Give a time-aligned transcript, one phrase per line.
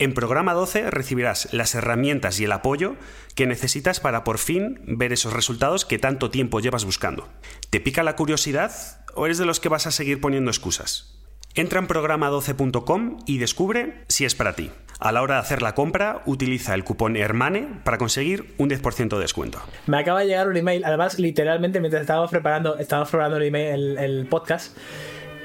[0.00, 2.96] En programa 12 recibirás las herramientas y el apoyo
[3.34, 7.28] que necesitas para por fin ver esos resultados que tanto tiempo llevas buscando.
[7.68, 8.72] ¿Te pica la curiosidad
[9.14, 11.20] o eres de los que vas a seguir poniendo excusas?
[11.54, 14.70] Entra en programa12.com y descubre si es para ti.
[15.00, 19.16] A la hora de hacer la compra, utiliza el cupón HERMANE para conseguir un 10%
[19.16, 19.60] de descuento.
[19.86, 23.98] Me acaba de llegar un email, además, literalmente, mientras estábamos preparando, estábamos preparando el, email,
[23.98, 24.74] el, el podcast,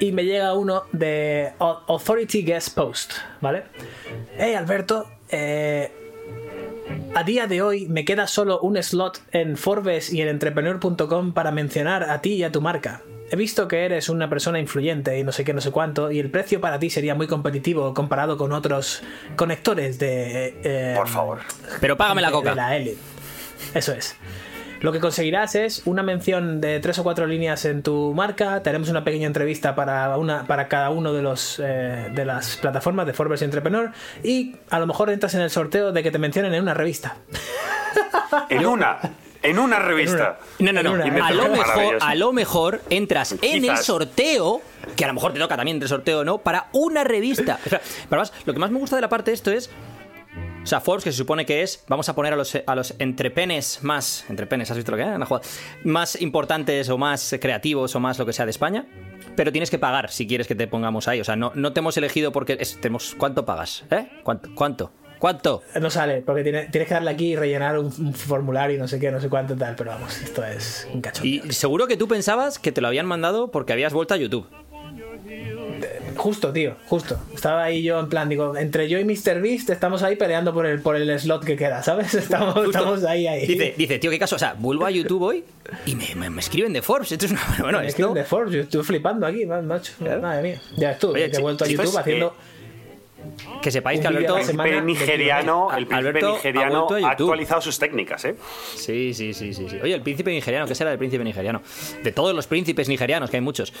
[0.00, 3.64] y me llega uno de Authority Guest Post, ¿vale?
[4.38, 5.90] Hey Alberto, eh,
[7.14, 11.50] a día de hoy me queda solo un slot en Forbes y en entrepreneur.com para
[11.50, 13.02] mencionar a ti y a tu marca.
[13.28, 16.20] He visto que eres una persona influyente y no sé qué, no sé cuánto, y
[16.20, 19.02] el precio para ti sería muy competitivo comparado con otros
[19.34, 20.54] conectores de...
[20.62, 21.40] Eh, Por favor.
[21.80, 22.50] Pero págame la coca.
[22.50, 22.94] De la L.
[23.74, 24.16] Eso es.
[24.80, 28.62] Lo que conseguirás es una mención de tres o cuatro líneas en tu marca.
[28.62, 33.06] Tenemos una pequeña entrevista para, una, para cada uno de, los, eh, de las plataformas
[33.06, 33.90] de Forbes Entrepreneur.
[34.22, 37.16] Y a lo mejor entras en el sorteo de que te mencionen en una revista.
[38.50, 38.98] En una.
[39.42, 40.38] En una revista.
[40.58, 40.90] No, no, no.
[41.24, 44.60] A lo, mejor, a lo mejor entras en el sorteo,
[44.96, 46.38] que a lo mejor te toca también el sorteo, ¿no?
[46.38, 47.58] Para una revista.
[47.64, 49.70] Pero además, lo que más me gusta de la parte de esto es
[50.66, 52.96] o sea, Forbes, que se supone que es, vamos a poner a los, a los
[52.98, 55.84] entrepenes más, entrepenes, ¿has visto lo que es?
[55.84, 58.84] Más importantes o más creativos o más lo que sea de España,
[59.36, 61.20] pero tienes que pagar si quieres que te pongamos ahí.
[61.20, 63.84] O sea, no, no te hemos elegido porque tenemos, ¿cuánto pagas?
[63.92, 64.08] ¿Eh?
[64.24, 64.50] ¿Cuánto?
[64.56, 64.92] ¿Cuánto?
[65.20, 65.62] ¿Cuánto?
[65.80, 69.12] No sale, porque tienes que darle aquí y rellenar un, formulario y no sé qué,
[69.12, 71.24] no sé cuánto tal, pero vamos, esto es un cachón.
[71.28, 74.48] Y seguro que tú pensabas que te lo habían mandado porque habías vuelto a YouTube.
[76.16, 77.18] Justo, tío, justo.
[77.34, 79.40] Estaba ahí yo en plan, digo, entre yo y Mr.
[79.40, 82.14] Beast estamos ahí peleando por el, por el slot que queda, ¿sabes?
[82.26, 83.46] Estamos, estamos ahí, ahí.
[83.46, 84.36] Dice, dice, tío, ¿qué caso?
[84.36, 85.44] O sea, vuelvo a YouTube hoy
[85.84, 87.12] y me, me, escriben de Forbes.
[87.12, 89.92] Esto es una, bueno, me escriben de Forbes, yo estoy flipando aquí, macho.
[90.00, 90.60] Madre mía.
[90.76, 92.34] Ya estuve, he vuelto a YouTube haciendo...
[93.62, 94.38] Que sepáis que Alberto.
[94.38, 98.36] El príncipe nigeriano, el príncipe nigeriano ha, actualizado sus técnicas, ¿eh?
[98.74, 99.78] Sí, sí, sí, sí, sí.
[99.82, 101.62] Oye, el príncipe nigeriano, ¿qué será el príncipe nigeriano?
[102.02, 103.72] De todos los príncipes nigerianos, que hay muchos.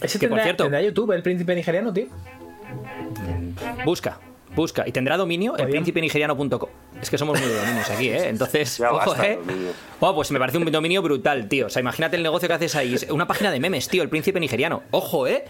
[0.00, 2.06] ¿Ese que, por cierto, ¿tendrá YouTube el príncipe nigeriano, tío?
[3.84, 4.18] Busca,
[4.54, 6.70] Busca y tendrá dominio el príncipenigeriano.com.
[7.00, 8.28] Es que somos muy de dominios aquí, ¿eh?
[8.28, 9.38] Entonces, ojo, ¿eh?
[9.98, 11.66] pues me parece un dominio brutal, tío.
[11.66, 12.96] O sea, imagínate el negocio que haces ahí.
[13.10, 14.82] Una página de memes, tío, el príncipe nigeriano.
[14.90, 15.44] Ojo, ¿eh?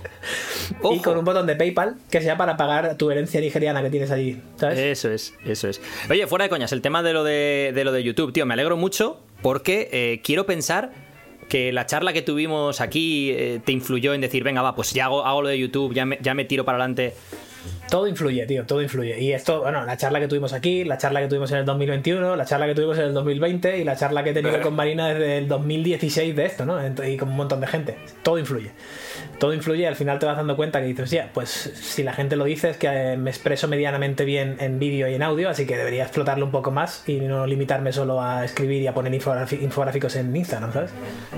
[0.91, 4.10] Y con un botón de PayPal que sea para pagar tu herencia nigeriana que tienes
[4.10, 4.78] allí, ¿sabes?
[4.78, 5.81] Eso es, eso es.
[6.09, 8.76] Oye, fuera de coñas, el tema de lo de, lo de YouTube, tío, me alegro
[8.76, 10.92] mucho porque eh, quiero pensar
[11.48, 15.04] que la charla que tuvimos aquí eh, te influyó en decir, venga, va, pues ya
[15.04, 17.15] hago, hago lo de YouTube, ya me, ya me tiro para adelante
[17.91, 19.20] todo influye, tío, todo influye.
[19.20, 22.36] Y esto, bueno, la charla que tuvimos aquí, la charla que tuvimos en el 2021,
[22.36, 25.08] la charla que tuvimos en el 2020 y la charla que he tenido con Marina
[25.08, 26.78] desde el 2016 de esto, ¿no?
[27.06, 27.97] Y con un montón de gente.
[28.22, 28.72] Todo influye.
[29.38, 32.12] Todo influye y al final te vas dando cuenta que dices, ya, pues si la
[32.12, 35.48] gente lo dice es que eh, me expreso medianamente bien en vídeo y en audio,
[35.48, 38.94] así que debería explotarlo un poco más y no limitarme solo a escribir y a
[38.94, 40.91] poner infográficos en Instagram, ¿sabes?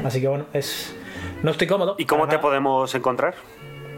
[0.04, 0.94] Así que bueno, es...
[1.42, 1.96] No estoy cómodo.
[1.98, 3.34] ¿Y cómo te podemos encontrar?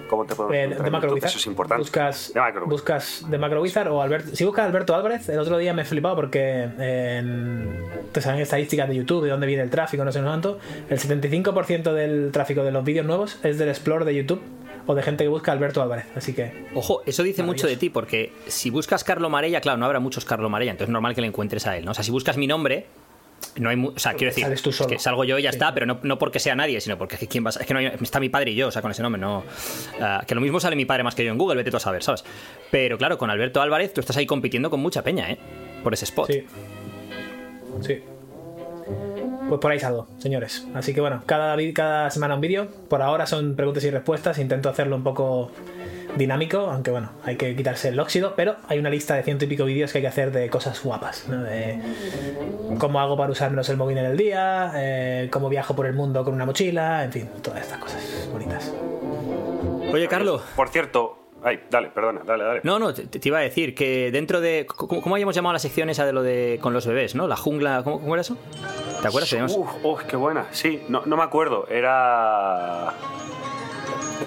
[0.08, 1.28] ¿Cómo te puedo eh, de Macrowizard.
[1.28, 1.80] Eso es importante.
[1.80, 4.34] Buscas de, Macro buscas de Macrowizard o Alberto.
[4.34, 6.68] Si buscas Alberto Álvarez, el otro día me he flipado porque
[8.12, 10.58] te salen estadísticas de YouTube de dónde viene el tráfico, no sé cuánto.
[10.88, 14.40] El 75% del tráfico de los vídeos nuevos es del Explore de YouTube
[14.88, 16.06] o de gente que busca Alberto Álvarez.
[16.16, 16.66] Así que.
[16.74, 20.24] Ojo, eso dice mucho de ti, porque si buscas Carlo Marella, claro, no habrá muchos
[20.24, 21.90] Carlo Marella, entonces es normal que le encuentres a él, ¿no?
[21.90, 22.86] O sea, si buscas mi nombre,
[23.60, 25.98] no hay o sea quiero decir es que salgo yo y ya está pero no,
[26.02, 28.54] no, porque sea nadie sino porque quién va es que no está mi padre y
[28.54, 29.44] yo o sea con ese nombre no
[30.00, 31.80] ah, que lo mismo sale mi padre más que yo en Google vete tú a
[31.80, 32.24] saber sabes
[32.70, 35.38] pero claro con Alberto Álvarez tú estás ahí compitiendo con mucha peña eh
[35.82, 36.44] por ese spot sí
[37.80, 38.02] sí
[39.48, 40.66] pues por ahí salgo, señores.
[40.74, 42.68] Así que bueno, cada, cada semana un vídeo.
[42.88, 44.38] Por ahora son preguntas y respuestas.
[44.38, 45.50] Intento hacerlo un poco
[46.18, 49.48] dinámico, aunque bueno, hay que quitarse el óxido, pero hay una lista de ciento y
[49.48, 51.42] pico vídeos que hay que hacer de cosas guapas, ¿no?
[51.42, 51.78] De
[52.78, 55.94] cómo hago para usar menos el móvil en el día, eh, cómo viajo por el
[55.94, 58.72] mundo con una mochila, en fin, todas estas cosas bonitas.
[59.92, 60.42] Oye, Carlos.
[60.54, 62.60] Por cierto, Ay, dale, perdona, dale, dale.
[62.64, 64.66] No, no, te, iba a decir que dentro de.
[64.66, 67.28] ¿Cómo, cómo habíamos llamado la sección esa de lo de con los bebés, no?
[67.28, 67.82] La jungla.
[67.84, 68.36] ¿Cómo, cómo era eso?
[69.00, 69.56] ¿Te acuerdas?
[69.56, 70.46] Uf, oh, qué buena.
[70.50, 71.68] Sí, no, no me acuerdo.
[71.68, 72.92] Era.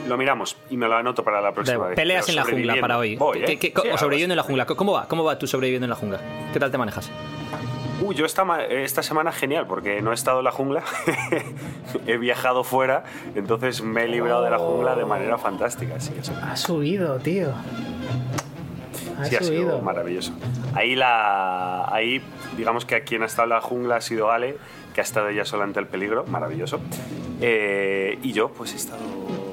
[0.07, 1.95] Lo miramos y me lo anoto para la próxima vez.
[1.95, 3.15] Peleas en la jungla para hoy.
[3.15, 3.73] Voy, ¿eh?
[3.93, 4.65] o sobreviviendo en la jungla.
[4.65, 5.07] ¿Cómo va?
[5.07, 6.19] ¿Cómo va tú sobreviviendo en la jungla?
[6.53, 7.11] ¿Qué tal te manejas?
[8.01, 10.83] Uy, yo esta, esta semana genial, porque no he estado en la jungla,
[12.07, 13.03] he viajado fuera,
[13.35, 15.99] entonces me he librado de la jungla de manera fantástica.
[15.99, 16.11] Sí,
[16.41, 17.53] Ha subido, tío.
[19.19, 20.33] Ha sí, ha sido maravilloso.
[20.73, 22.23] Ahí, la, ahí,
[22.57, 24.57] digamos que quien ha estado en la jungla ha sido Ale,
[24.95, 26.79] que ha estado ella sola ante el peligro, maravilloso.
[27.39, 28.99] Eh, y yo, pues he estado.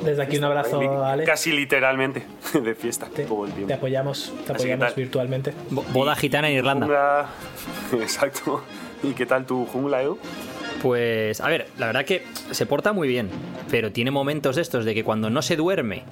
[0.05, 1.25] Desde aquí un abrazo, Ale.
[1.25, 3.69] Casi literalmente, de fiesta todo el tiempo.
[3.69, 5.53] Te apoyamos, te apoyamos virtualmente.
[5.71, 7.29] Boda gitana en Irlanda.
[7.93, 8.63] exacto.
[9.03, 10.19] ¿Y qué tal tu jungla, Edu?
[10.83, 13.29] Pues, a ver, la verdad que se porta muy bien,
[13.71, 16.05] pero tiene momentos estos de que cuando no se duerme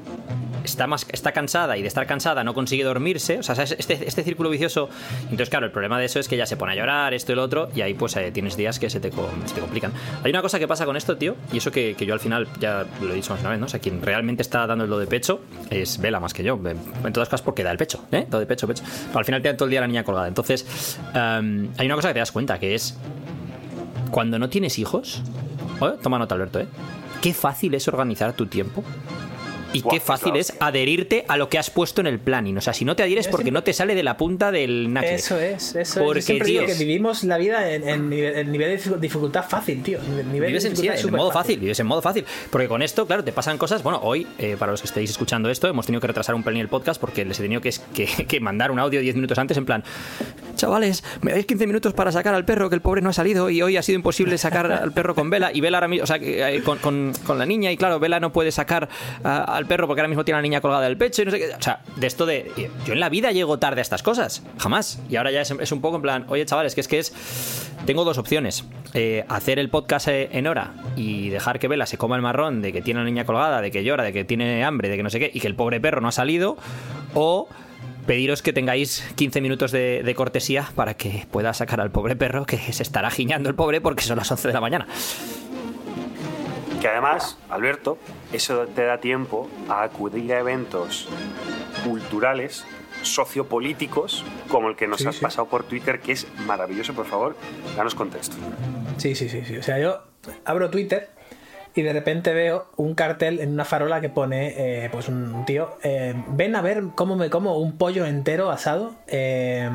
[0.67, 4.23] está, más, está cansada y de estar cansada no consigue dormirse, o sea, este, este
[4.23, 4.91] círculo vicioso.
[5.23, 7.35] Entonces, claro, el problema de eso es que ya se pone a llorar, esto y
[7.35, 9.93] lo otro, y ahí pues eh, tienes días que se te, complican.
[10.23, 12.85] Hay una cosa que pasa con esto, tío, y eso que, yo al final ya
[13.01, 13.67] lo he dicho más una vez, ¿no?
[13.67, 15.41] O sea, quien realmente está dando el do de pecho
[15.71, 18.27] es Vela más que yo, en todas cosas porque da el pecho, ¿eh?
[18.29, 18.85] Do de pecho, pecho.
[19.07, 20.29] Pero al final te da todo el día la niña colgada.
[20.29, 22.97] Entonces, em, hay una cosa que te das cuenta, que es
[24.11, 25.23] cuando no tienes hijos,
[26.03, 26.67] toma nota, Alberto, ¿eh?
[27.21, 28.85] Qué fácil es organizar tu tiempo
[29.73, 32.57] y qué fácil es adherirte a lo que has puesto en el planning.
[32.59, 35.15] O sea, si no te adhieres porque no te sale de la punta del naque.
[35.15, 36.27] Eso es, eso porque, es.
[36.27, 39.99] Yo que vivimos la vida en, nivel, de dificultad fácil, tío.
[40.33, 41.59] vives en, modo fácil.
[41.59, 42.25] vives en modo fácil.
[42.51, 43.83] Porque con esto, claro, te pasan cosas.
[43.83, 46.61] Bueno, hoy, eh, para los que estéis escuchando esto, hemos tenido que retrasar un pelín
[46.61, 47.73] el podcast porque les he tenido que,
[48.29, 49.85] que, mandar un audio 10 minutos antes en plan,
[50.55, 53.51] chavales, me dais 15 minutos para sacar al perro, que el pobre no ha salido
[53.51, 56.07] y hoy ha sido imposible sacar al perro con Vela y Vela ahora mismo, o
[56.07, 58.89] sea, eh, con, con, la niña y claro, Vela no puede sacar
[59.57, 61.39] al perro porque ahora mismo tiene a la niña colgada del pecho y no sé
[61.39, 61.55] qué.
[61.55, 62.71] O sea, de esto de.
[62.85, 64.43] Yo en la vida llego tarde a estas cosas.
[64.59, 65.01] Jamás.
[65.09, 67.13] Y ahora ya es, un poco en plan, oye, chavales, que es que es.
[67.87, 68.65] Tengo dos opciones.
[68.95, 72.63] Eh, hacer el podcast eh, en hora y dejar que Vela se coma el marrón
[72.63, 74.97] de que tiene a la niña colgada, de que llora, de que tiene hambre, de
[74.97, 76.57] que no sé qué, y que el pobre perro no ha salido.
[77.15, 77.49] O
[78.07, 82.47] pediros que tengáis 15 minutos de, de, cortesía para que pueda sacar al pobre perro
[82.47, 84.87] que se estará giñando el pobre porque son las 11 de la mañana.
[86.87, 87.99] Que además, Alberto,
[88.33, 91.09] eso te da tiempo a acudir a eventos
[91.85, 92.65] culturales,
[93.03, 97.35] sociopolíticos, como el que nos has pasado por Twitter, que es maravilloso, por favor,
[97.77, 98.37] danos contexto.
[98.99, 99.57] Sí, sí, sí, sí.
[99.57, 100.01] O sea, yo
[100.45, 101.11] abro Twitter
[101.75, 105.79] y de repente veo un cartel en una farola que pone, eh, pues un tío,
[105.83, 108.95] eh, ven a ver cómo me como un pollo entero asado.
[109.09, 109.69] Eh,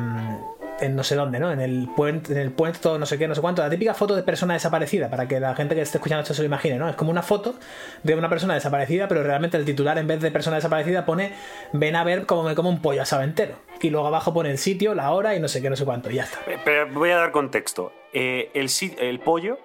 [0.80, 1.52] en no sé dónde, ¿no?
[1.52, 3.62] En el puente, en el puente, no sé qué, no sé cuánto.
[3.62, 6.42] La típica foto de persona desaparecida, para que la gente que esté escuchando esto se
[6.42, 6.88] lo imagine, ¿no?
[6.88, 7.54] Es como una foto
[8.02, 11.32] de una persona desaparecida, pero realmente el titular en vez de persona desaparecida pone
[11.72, 13.54] ven a ver cómo me como un pollo asado entero.
[13.80, 16.10] Y luego abajo pone el sitio, la hora y no sé qué, no sé cuánto,
[16.10, 16.38] y ya está.
[16.64, 17.92] Pero voy a dar contexto.
[18.12, 18.68] Eh, el,
[18.98, 19.58] el pollo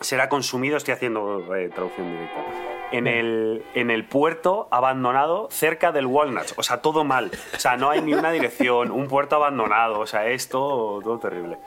[0.00, 2.59] será consumido, estoy haciendo eh, traducción directa
[2.92, 6.52] en el, en el puerto abandonado cerca del Walnut.
[6.56, 7.30] O sea, todo mal.
[7.54, 10.00] O sea, no hay ni una dirección, un puerto abandonado.
[10.00, 11.58] O sea, es todo, todo terrible.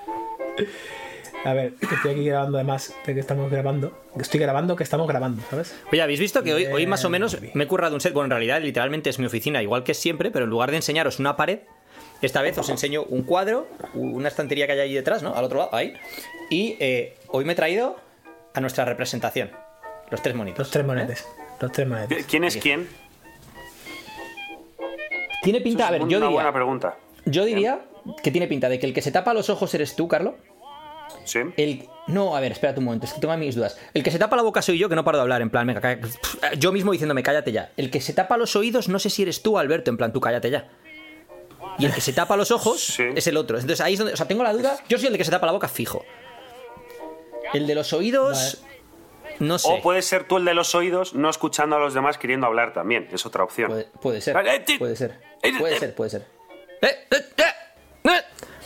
[1.46, 3.92] A ver, estoy aquí grabando además de que estamos grabando.
[4.18, 5.76] Estoy grabando que estamos grabando, ¿sabes?
[5.92, 8.14] Oye, ¿habéis visto que hoy, hoy más o menos me he currado un set?
[8.14, 11.20] Bueno, en realidad literalmente es mi oficina, igual que siempre, pero en lugar de enseñaros
[11.20, 11.60] una pared,
[12.22, 15.36] esta vez os enseño un cuadro, una estantería que hay ahí detrás, ¿no?
[15.36, 15.94] Al otro lado, ahí.
[16.50, 17.98] Y eh, hoy me he traído
[18.54, 19.52] a nuestra representación.
[20.14, 20.60] Los tres monitos.
[20.60, 21.28] Los tres monetes.
[21.60, 22.28] Los tres monetes.
[22.28, 22.88] ¿Quién es quién?
[25.42, 26.30] Tiene pinta, a ver, yo una diría.
[26.30, 26.98] buena pregunta.
[27.26, 27.80] Yo diría
[28.22, 30.36] que tiene pinta de que el que se tapa los ojos eres tú, Carlos.
[31.26, 31.40] Sí.
[31.58, 33.80] El, no, a ver, espérate un momento, es que tengo mis dudas.
[33.96, 35.66] El que se tapa la boca soy yo, que no paro de hablar, en plan,
[35.66, 36.00] venga,
[36.60, 37.72] yo mismo diciéndome, cállate ya.
[37.76, 40.22] El que se tapa los oídos, no sé si eres tú, Alberto, en plan, tú
[40.22, 40.70] cállate ya.
[41.80, 43.58] Y el que se tapa los ojos es el otro.
[43.58, 44.78] Entonces ahí es donde, o sea, tengo la duda.
[44.88, 46.06] Yo soy el de que se tapa la boca fijo.
[47.52, 48.64] El de los oídos.
[49.44, 49.68] No sé.
[49.70, 52.74] O puede ser tú el de los oídos, no escuchando a los demás, queriendo hablar
[52.74, 53.10] también.
[53.12, 53.68] Es otra opción.
[54.02, 54.34] Puede, ser.
[54.80, 55.20] Puede ser.
[55.60, 56.28] Puede ser, puede ser.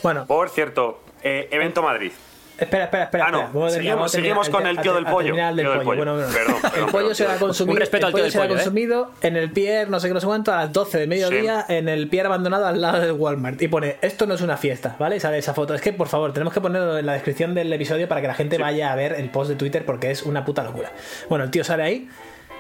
[0.04, 0.26] Bueno.
[0.28, 2.12] Por cierto, eh, Evento Madrid.
[2.58, 3.26] Espera, espera, espera.
[3.28, 3.70] Ah, no.
[4.10, 5.36] seguimos, con el tío del pollo.
[5.36, 8.50] el pollo será consumido, respeto al tío del será ¿eh?
[8.50, 11.66] consumido en el pier, no sé qué, no sé cuánto, a las 12 de mediodía,
[11.70, 13.62] en el pier abandonado al lado del Walmart.
[13.62, 15.20] Y pone, esto no es una fiesta, ¿vale?
[15.20, 15.76] Sale esa foto.
[15.76, 18.34] Es que, por favor, tenemos que ponerlo en la descripción del episodio para que la
[18.34, 20.92] gente vaya a ver el post de Twitter porque es una puta locura.
[21.30, 22.10] Bueno, el tío sale ahí.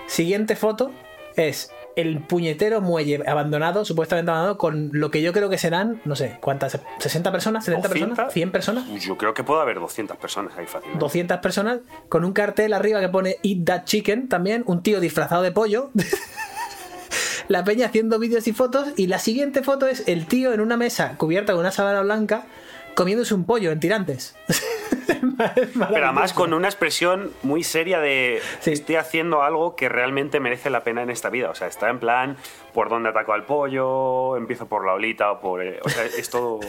[0.07, 0.91] Siguiente foto
[1.35, 6.15] es el puñetero muelle abandonado, supuestamente abandonado, con lo que yo creo que serán, no
[6.15, 6.79] sé, ¿cuántas?
[6.99, 7.67] ¿60 personas?
[7.67, 8.19] ¿70 personas?
[8.19, 8.85] ¿100 personas?
[9.01, 10.99] Yo creo que puede haber 200 personas ahí fácilmente.
[10.99, 15.41] 200 personas con un cartel arriba que pone Eat That Chicken también, un tío disfrazado
[15.41, 15.89] de pollo.
[17.47, 20.77] la peña haciendo vídeos y fotos y la siguiente foto es el tío en una
[20.77, 22.45] mesa cubierta con una sábana blanca
[22.93, 24.35] comiéndose un pollo en tirantes.
[25.37, 30.83] Pero además con una expresión muy seria de estoy haciendo algo que realmente merece la
[30.83, 31.49] pena en esta vida.
[31.49, 32.37] O sea, está en plan
[32.73, 35.61] por dónde ataco al pollo, empiezo por la olita o por...
[35.61, 36.59] o sea, es todo...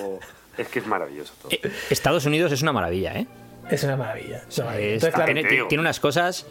[0.57, 1.53] Es que es maravilloso todo.
[1.53, 3.27] Eh, Estados Unidos es una maravilla, ¿eh?
[3.71, 4.43] Es una maravilla.
[4.49, 4.89] Es una maravilla.
[4.89, 6.47] Es- Entonces, claro, tiene, unas cosas.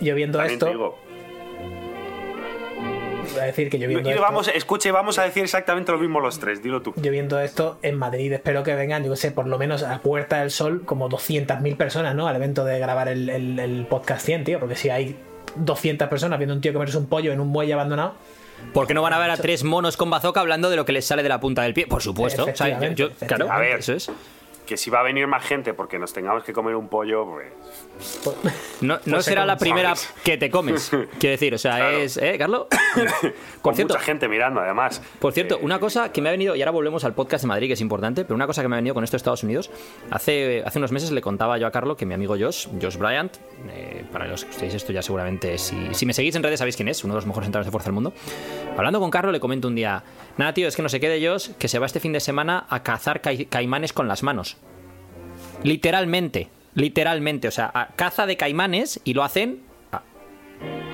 [0.00, 0.98] yo viendo También te esto, digo.
[3.32, 6.20] Voy a decir que yo viendo esto, vamos, escuche, vamos a decir exactamente lo mismo
[6.20, 6.92] los tres, dilo tú.
[6.96, 10.00] yo viendo esto en Madrid espero que vengan, yo qué sé, por lo menos a
[10.02, 12.28] Puerta del Sol como 200.000 personas, ¿no?
[12.28, 15.16] Al evento de grabar el, el- el podcast 100, tío, porque si hay
[15.56, 18.14] 200 personas viendo un tío comerse un pollo en un muelle abandonado,
[18.74, 20.92] ¿Por qué no van a ver a tres monos con bazooka hablando de lo que
[20.92, 21.86] les sale de la punta del pie?
[21.86, 22.42] Por supuesto.
[22.42, 23.50] O sea, yo- Efectivamente, yo- claro.
[23.50, 23.78] A ver.
[23.78, 24.10] eso es.
[24.70, 27.48] Que si va a venir más gente porque nos tengamos que comer un pollo, pues.
[28.80, 30.14] No, no Pues se será la come, primera ¿sabes?
[30.22, 30.90] que te comes.
[31.18, 31.96] Quiero decir, o sea, Claro.
[31.98, 32.16] es.
[32.18, 32.66] ¿Eh, Carlos?
[33.62, 35.02] Con cierto- mucha gente mirando, además.
[35.18, 37.48] Por cierto, Eh, una cosa que me ha venido, y ahora volvemos al podcast de
[37.48, 39.42] Madrid, que es importante, pero una cosa que me ha venido con esto de Estados
[39.42, 39.70] Unidos,
[40.10, 43.36] hace, hace unos meses le contaba yo a Carlos que mi amigo Josh, Josh Bryant,
[43.70, 46.76] eh, para los que estéis esto ya seguramente, si, si me seguís en redes sabéis
[46.76, 48.12] quién es, uno de los mejores entrenadores de fuerza del mundo.
[48.76, 50.02] Hablando con Carlos le comento un día,
[50.36, 52.66] nada tío, es que no se quede Josh, que se va este fin de semana
[52.68, 54.56] a cazar cai- caimanes con las manos.
[55.62, 59.62] Literalmente, literalmente, o sea, a- caza de caimanes y lo hacen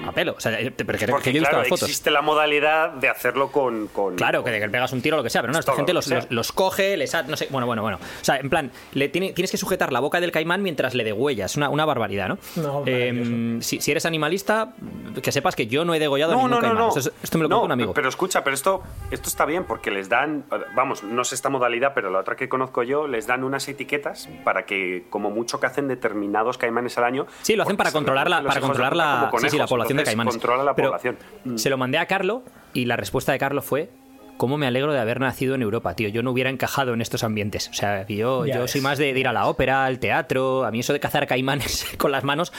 [0.09, 0.35] a, pelo.
[0.37, 1.83] O sea, eh, pero que, que Porque, yo he visto claro, las fotos.
[1.89, 3.89] existe la modalidad de hacerlo con.
[3.89, 5.73] con Claro, que, que le pegas un tiro o lo que sea, pero no, esta
[5.75, 7.99] gente lo los, que los- los coge, les ha- no sé, bueno, bueno, bueno.
[7.99, 11.05] O sea, en plan, le tiene- tienes que sujetar la boca del caimán mientras le
[11.05, 12.39] degüellas, una, una barbaridad, ¿no?
[12.57, 13.63] No, Eh, maravilloso.
[13.69, 14.75] si, si eres animalista,
[15.23, 16.79] que sepas que yo no he degollado a No, ningún no, no, caimán.
[16.79, 16.89] no.
[16.89, 17.95] Esto, es- esto me lo No, contó un amigo.
[17.95, 20.45] Pero escucha, pero esto, esto está bien porque les dan,
[20.75, 24.29] vamos, no sé esta modalidad, pero la otra que conozco yo, les dan unas etiquetas
[24.45, 27.27] para que, como mucho, que hacen determinados caimanes al año.
[27.43, 29.67] Sí, lo hacen para se controlar la, los para de controlar la, sí, sí, la
[29.67, 29.69] conejos,
[30.05, 30.35] caimanes.
[30.35, 31.17] Controla la Pero población.
[31.45, 31.57] Mm.
[31.57, 32.43] Se lo mandé a Carlo
[32.75, 33.89] y la respuesta de Carlo fue.
[34.37, 36.11] ¿Cómo me alegro de haber nacido en Europa, tío?
[36.11, 37.69] Yo no hubiera encajado en estos ambientes.
[37.71, 40.67] O sea, que yo, yo soy más de, de ir a la ópera, al teatro.
[40.67, 42.53] A mí eso de cazar caimanes con las manos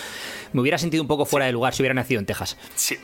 [0.53, 2.57] me hubiera sentido un poco fuera de lugar si hubiera nacido en Texas.
[2.73, 2.97] Sí.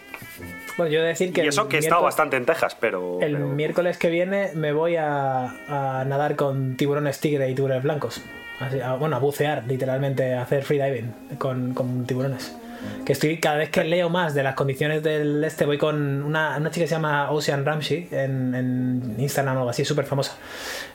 [0.75, 3.19] Bueno, yo decir que Y eso que he estado bastante en Texas, pero.
[3.21, 7.83] El pero- miércoles que viene me voy a, a nadar con tiburones tigre y tiburones
[7.83, 8.21] blancos.
[8.59, 12.55] Así, a- bueno, a bucear, literalmente, a hacer freediving con, con tiburones.
[13.05, 16.55] Que estoy, cada vez que leo más de las condiciones del este, voy con una,
[16.57, 20.37] una chica que se llama Ocean Ramsey en, en Instagram o algo así, súper famosa.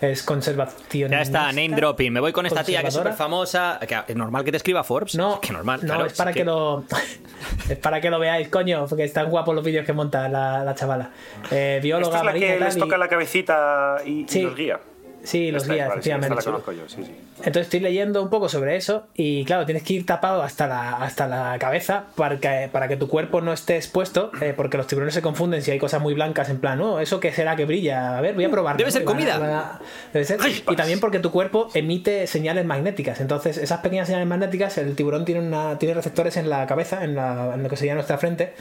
[0.00, 1.10] Es conservación.
[1.10, 2.12] Ya está, name dropping.
[2.12, 3.78] Me voy con esta tía que es súper famosa.
[3.86, 5.14] Que, ¿Es normal que te escriba Forbes?
[5.16, 6.44] No, que normal, no, claro, es para es que...
[6.44, 6.84] lo
[7.68, 10.74] es para que lo veáis, coño, porque están guapos los vídeos que monta la, la
[10.74, 11.10] chavala.
[11.50, 14.28] Eh, bióloga Esta es la marina y que les y- toca la cabecita y, y
[14.28, 14.42] Sí.
[14.42, 14.80] los guía.
[15.28, 16.34] Sí, los Esta días, vale, sí, efectivamente.
[16.36, 17.14] la conozco yo, sí, sí.
[17.36, 20.96] Entonces estoy leyendo un poco sobre eso y claro, tienes que ir tapado hasta la,
[20.96, 24.86] hasta la cabeza para que, para que tu cuerpo no esté expuesto, eh, porque los
[24.86, 26.98] tiburones se confunden si hay cosas muy blancas en plan, ¿no?
[26.98, 28.16] ¿Eso qué será que brilla?
[28.16, 28.78] A ver, voy a probar.
[28.78, 29.78] Debe ser comida.
[30.14, 30.40] Debe ser.
[30.66, 33.20] Y también porque tu cuerpo emite señales magnéticas.
[33.20, 37.14] Entonces, esas pequeñas señales magnéticas, el tiburón tiene, una, tiene receptores en la cabeza, en,
[37.14, 38.54] la, en lo que sería nuestra frente,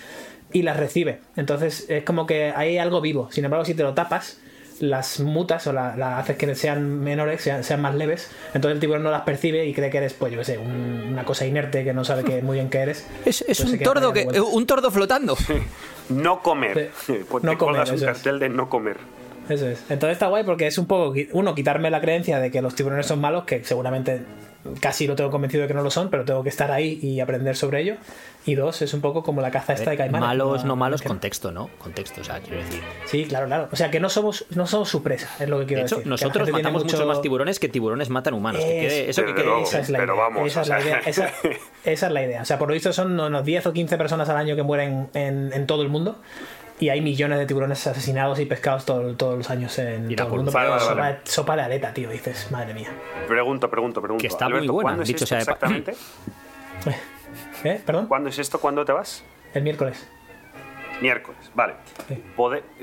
[0.51, 1.21] y las recibe.
[1.37, 3.29] Entonces, es como que hay algo vivo.
[3.31, 4.41] Sin embargo, si te lo tapas,
[4.79, 8.79] las mutas o las la haces que sean menores, sean, sean más leves, entonces el
[8.79, 11.45] tiburón no las percibe y cree que eres, pues yo qué sé, un- una cosa
[11.45, 13.05] inerte que no sabe que muy bien que eres.
[13.25, 15.35] Es, es Pues un tordo que, un tordo flotando.
[16.09, 16.91] No comer.
[17.05, 17.19] Sí.
[17.29, 18.03] Pues No te comer, un eso es.
[18.03, 18.97] cartel de no comer.
[19.49, 19.79] Eso es.
[19.89, 23.05] Entonces está guay porque es un poco, uno, quitarme la creencia de que los tiburones
[23.05, 24.21] son malos, que seguramente
[24.79, 27.19] casi lo tengo convencido de que no lo son, pero tengo que estar ahí y
[27.19, 27.95] aprender sobre ello.
[28.45, 30.25] Y dos, es un poco como la caza esta de caimanes.
[30.25, 31.69] malos, no malos, que- contexto, ¿no?
[31.79, 32.81] Contexto, o sea, quiero decir.
[33.05, 33.67] Sí, claro, claro.
[33.73, 35.95] O sea, que no somos, no somos su presa, es lo que quiero De hecho,
[35.97, 36.03] decir.
[36.05, 36.95] Que nosotros matamos mucho...
[36.95, 38.63] mucho más tiburones que tiburones matan humanos.
[38.63, 39.63] que Es- quede- eso que quede- luego.
[39.63, 40.23] Esa es la pero idea.
[40.23, 40.99] vamos, esa, es la idea.
[41.05, 41.29] Esa,
[41.83, 42.41] esa es la idea.
[42.41, 45.09] O sea, por lo visto son unos 10 o 15 personas al año que mueren
[45.13, 46.17] en, en todo el mundo.
[46.79, 50.27] Y hay millones de tiburones asesinados y pescados todo- todos los años en Y todo
[50.27, 50.51] el mundo.
[50.51, 51.17] Vale, sopa, vale.
[51.23, 52.09] sopa de aleta, tío.
[52.11, 52.89] Dices, madre mía.
[53.27, 54.21] Pregunto, pregunto, pregunto.
[54.21, 55.95] Que está muy buena, ¿cuándo es dicho esto sea de pa- exactamente?
[57.63, 57.81] ¿Eh?
[57.85, 58.07] ¿Perdón?
[58.07, 58.59] ¿Cuándo es esto?
[58.59, 59.23] ¿Cuándo te vas?
[59.53, 60.07] El miércoles.
[61.01, 61.73] Miércoles, vale.
[62.07, 62.23] Sí.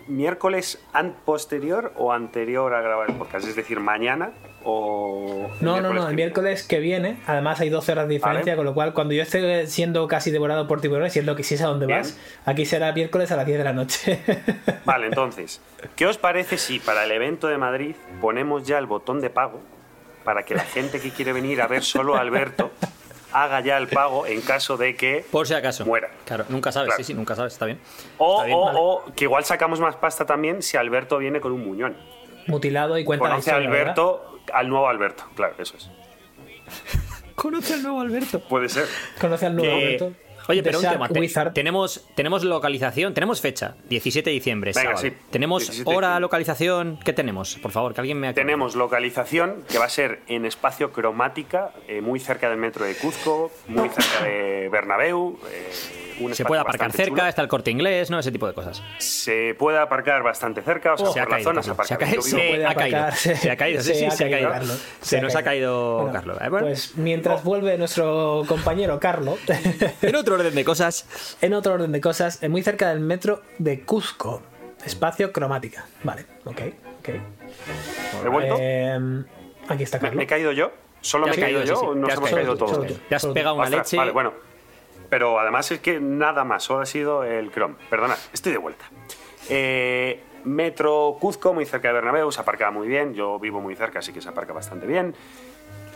[0.06, 3.46] ¿Miércoles an- posterior o anterior a grabar el podcast?
[3.48, 4.30] Es decir, mañana
[4.62, 5.50] o...
[5.60, 8.56] No, no, no, el miércoles que viene, además hay 12 horas de diferencia, Vale.
[8.56, 11.42] con lo cual cuando yo esté siendo casi devorado por tiburones, y es lo que
[11.42, 12.00] sí es a dónde Bien.
[12.00, 14.20] vas, aquí será miércoles a las 10 de la noche.
[14.84, 15.60] Vale, entonces,
[15.96, 19.60] ¿qué os parece si para el evento de Madrid ponemos ya el botón de pago
[20.24, 22.70] para que la gente que quiere venir a ver solo a Alberto
[23.34, 25.24] haga ya el pago en caso de que...
[25.30, 25.84] Por si acaso.
[25.84, 26.08] Muera.
[26.24, 26.96] Claro, nunca sabes, Claro.
[26.98, 27.78] sí, sí, nunca sabes, está bien.
[28.18, 28.78] O, Está bien, o- vale.
[28.80, 31.96] o que igual sacamos más pasta también si Alberto viene con un muñón.
[32.46, 33.82] Mutilado y cuenta la Conoce a historia, ¿verdad?
[33.98, 35.90] Alberto, al nuevo Alberto, claro, eso es.
[37.34, 38.40] Conoce al nuevo Alberto.
[38.40, 38.86] Puede ser.
[39.20, 40.12] Conoce al nuevo Que- Alberto.
[40.48, 41.08] Oye, pero un tema.
[41.08, 45.08] te- tenemos, tenemos localización, tenemos fecha, 17 de diciembre, Venga, sábado.
[45.08, 47.56] sí, Tenemos 17 de hora, localización, ¿qué tenemos?
[47.56, 48.44] Por favor, que alguien me aclare.
[48.46, 52.94] Tenemos localización que va a ser en espacio cromática, eh, muy cerca del metro de
[52.94, 55.38] Cuzco, muy cerca de Bernabéu.
[55.50, 55.70] eh,
[56.20, 57.26] un Se puede aparcar cerca, chulo.
[57.26, 58.20] está el corte inglés, ¿no?
[58.20, 58.80] Ese tipo de cosas.
[58.98, 61.96] Se puede aparcar bastante cerca, o sea, se ha por la caído, zona se ha
[61.98, 62.38] caído, se ha
[62.74, 62.98] caído.
[63.00, 64.50] aparcar, Se ha caído, sí, sí, se ha caído.
[64.50, 66.38] Carlos, Se nos ha caído Carlos.
[66.50, 69.40] Bueno, Pues mientras vuelve nuestro compañero Carlos,
[70.02, 73.82] en otro orden de cosas, en otro orden de cosas, muy cerca del metro de
[73.82, 74.42] Cusco,
[74.84, 75.86] espacio cromática.
[76.02, 76.60] Vale, ok,
[77.00, 77.08] ok.
[78.24, 78.56] ¿He vuelto?
[78.58, 79.24] Eh,
[79.68, 80.16] aquí está ¿Me, Carlos.
[80.16, 80.72] me he caído yo?
[81.00, 81.86] ¿Solo me he caído, caído, yo sí, sí.
[81.86, 82.36] o nos hemos caído.
[82.36, 82.86] caído todos?
[82.86, 82.94] Tú.
[83.08, 83.96] te has pegado una Ostras, leche.
[83.96, 84.32] Vale, bueno.
[85.10, 87.76] Pero además es que nada más, solo ha sido el Chrome.
[87.90, 88.86] Perdonad, estoy de vuelta.
[89.48, 93.14] Eh, Metro Cuzco, muy cerca de Bernabéu, se aparca muy bien.
[93.14, 95.14] Yo vivo muy cerca, así que se aparca bastante bien.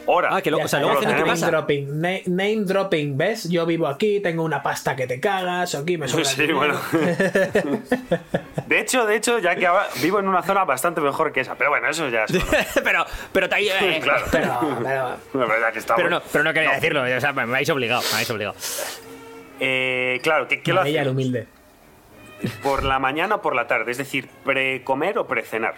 [0.09, 3.49] Ahora, Ah, que o sea, luego name dropping, na- name dropping, ¿ves?
[3.51, 6.81] Yo vivo aquí, tengo una pasta que te cagas, aquí me sobra Sí, bueno.
[8.67, 11.55] de hecho, de hecho, ya que ahora vivo en una zona bastante mejor que esa.
[11.57, 12.33] Pero bueno, eso ya es.
[12.85, 14.25] pero, pero te ha ido- eh, claro.
[14.33, 17.43] Pero, pero, La verdad que está pero no, pero no quería decirlo, o sea, me
[17.43, 18.57] habéis obligado, me habéis obligado.
[19.61, 21.11] Eh, claro, ¿qué, qué lo ella el hace?
[21.11, 21.47] humilde.
[22.63, 23.91] ¿Por la mañana o por la tarde?
[23.91, 25.75] Es decir, pre-comer o pre-cenar.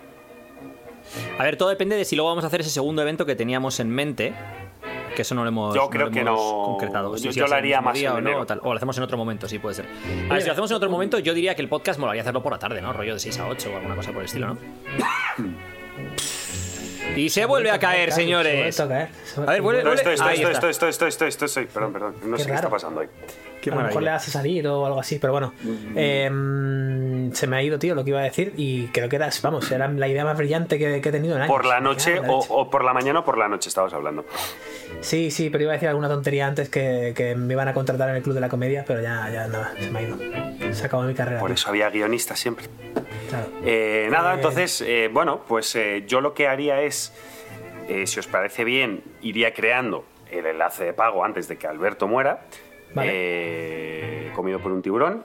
[1.39, 3.81] A ver, todo depende de si luego vamos a hacer ese segundo evento que teníamos
[3.81, 4.33] en mente.
[5.15, 7.17] Que eso no lo hemos, Yo no creo lo que hemos no- concretado.
[7.17, 8.61] yo- Si lo haría más día en o no, o, tal.
[8.63, 9.87] O lo hacemos en otro momento, sí puede ser.
[10.29, 12.43] A ver, si lo hacemos en otro momento, yo diría que el podcast molaría hacerlo
[12.45, 12.93] por la tarde, ¿no?
[12.93, 14.59] Rollo de 6 a 8 o alguna cosa por el estilo, ¿no?
[17.17, 18.77] Y se vuelve a caer, señores.
[18.77, 19.25] se vuelve a caer.
[19.25, 19.95] Se- A ver, vuelve- está.
[19.95, 20.15] estoy,
[20.71, 22.15] estoy, estoy, estoy, estoy, Perdón, perdón.
[22.25, 23.09] No Qué sé qué está pasando ahí.
[23.61, 25.53] Qué a lo mejor le hace salir o algo así, pero bueno.
[25.97, 29.29] Eh, se me ha ido, tío, lo que iba a decir y creo que era,
[29.43, 31.53] vamos, era la idea más brillante que, que he tenido en años.
[31.53, 34.25] Por la noche la o, por la mañana o por la noche estabas hablando.
[35.01, 38.09] Sí, sí, pero iba a decir alguna tontería antes que, que me iban a contratar
[38.11, 40.19] en el Club de la Comedia, pero ya, ya nada, se me ha ido.
[40.73, 41.41] Se acabó mi carrera.
[41.41, 41.55] Por tío.
[41.55, 42.67] eso había guionistas siempre.
[43.29, 43.49] Claro.
[43.65, 47.13] Eh, nada, Eh, entonces, eh, bueno, pues eh, yo lo que haría es,
[47.89, 52.07] eh, si os parece bien, iría creando el enlace de pago antes de que Alberto
[52.09, 52.43] muera,
[52.95, 53.11] Vale.
[53.13, 55.25] eh, comido por un tiburón,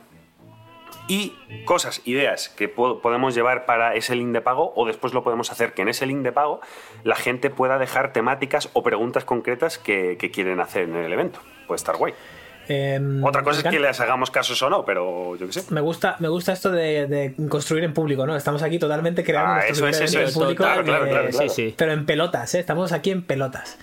[1.08, 1.34] y
[1.66, 5.52] cosas, ideas que po- podemos llevar para ese link de pago o después lo podemos
[5.52, 6.62] hacer que en ese link de pago
[7.04, 11.40] la gente pueda dejar temáticas o preguntas concretas que, que quieren hacer en el evento.
[11.68, 12.14] Puede estar guay.
[12.68, 15.72] Em, Otra cosa es que les hagamos casos o no, pero yo qué sé.
[15.72, 18.36] Me gusta, me gusta esto de, de construir en público, ¿no?
[18.36, 20.30] Estamos aquí totalmente creando Ah, nuestro eso es, eso es.
[20.30, 21.50] en público, Claro, claro, eh, claro, claro.
[21.50, 21.76] Sí, sí.
[21.78, 22.60] Pero en pelotas, ¿eh?
[22.62, 23.78] Estamos aquí en pelotas.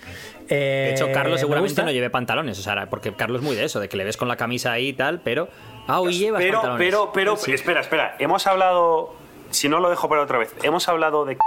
[0.55, 3.55] Eh, De hecho, Carlos me seguramente no lleve pantalones, o sea, porque Carlos es muy
[3.55, 5.49] de eso, de que le ves con la camisa ahí y tal, pero.
[5.87, 6.87] Ah, hoy llevas Pero, pantalones.
[6.87, 8.15] pero, pero, espera, espera.
[8.19, 9.15] Hemos hablado,
[9.49, 11.37] si no lo dejo para otra vez, hemos hablado de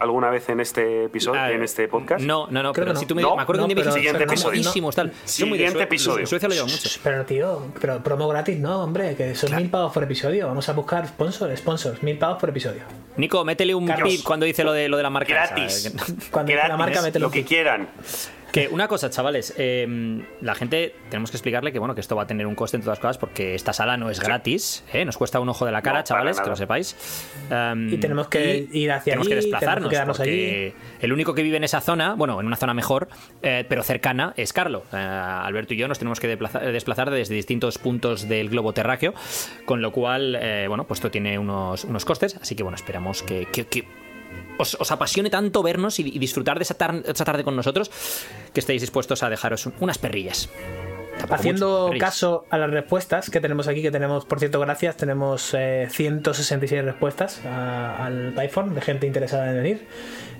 [0.00, 2.22] alguna vez en este episodio, Ah, en este podcast.
[2.24, 3.76] No, no, no, Creo pero que si tú me No, me acuerdo no, que un
[3.76, 4.92] día me pero- dijiste, Siguiente "Son episodio".
[4.92, 5.12] tal.
[5.24, 6.26] Son muy de Siguiente episodio.
[6.26, 6.88] Suecia lo lleva mucho.
[7.02, 10.46] Pero tío, pero promo gratis no, hombre, que son mil pavos por episodio.
[10.46, 12.82] Vamos a buscar sponsors, sponsors, mil pavos por episodio.
[13.16, 14.08] Nico, métele un Carlos.
[14.08, 15.32] pip cuando dice lo de, lo de la marca.
[15.32, 15.86] Gratis.
[15.86, 15.92] eh,
[16.30, 17.48] Cuando dice la marca, mételo lo que aquí.
[17.48, 17.88] quieran.
[18.52, 22.22] Que una cosa, chavales, eh, la gente tenemos que explicarle que bueno que esto va
[22.22, 25.04] a tener un coste en todas cosas porque esta sala no es gratis, ¿eh?
[25.04, 26.96] nos cuesta un ojo de la cara, No, chavales, que lo sepáis.
[27.50, 31.12] Um, Y tenemos que ir hacia tenemos allí, que tenemos que desplazarnos quedarnos porque el
[31.12, 33.08] único que vive en esa zona, bueno, en una zona mejor,
[33.42, 34.82] eh, pero cercana, es Carlo.
[34.92, 39.12] Eh, Alberto y yo nos tenemos que desplazar, desplazar desde distintos puntos del globo terráqueo,
[39.66, 43.22] con lo cual, eh, bueno, pues esto tiene unos, unos costes, así que bueno, esperamos
[43.22, 43.84] que- que- que
[44.58, 47.90] os, os apasione tanto vernos y, y disfrutar de esa, tar- esa tarde con nosotros
[48.52, 50.48] que estéis dispuestos a dejaros un- unas perrillas.
[51.18, 54.96] Tampoco Haciendo mucho, caso a las respuestas que tenemos aquí, que tenemos, por cierto, gracias,
[54.96, 59.86] tenemos eh, 166 respuestas a- al iPhone de gente interesada en venir.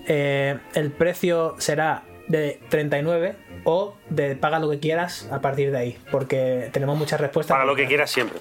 [0.06, 3.34] Eh, el precio será de 39
[3.64, 7.54] o de paga lo que quieras a partir de ahí, porque tenemos muchas respuestas.
[7.56, 8.38] Para lo que quieras siempre.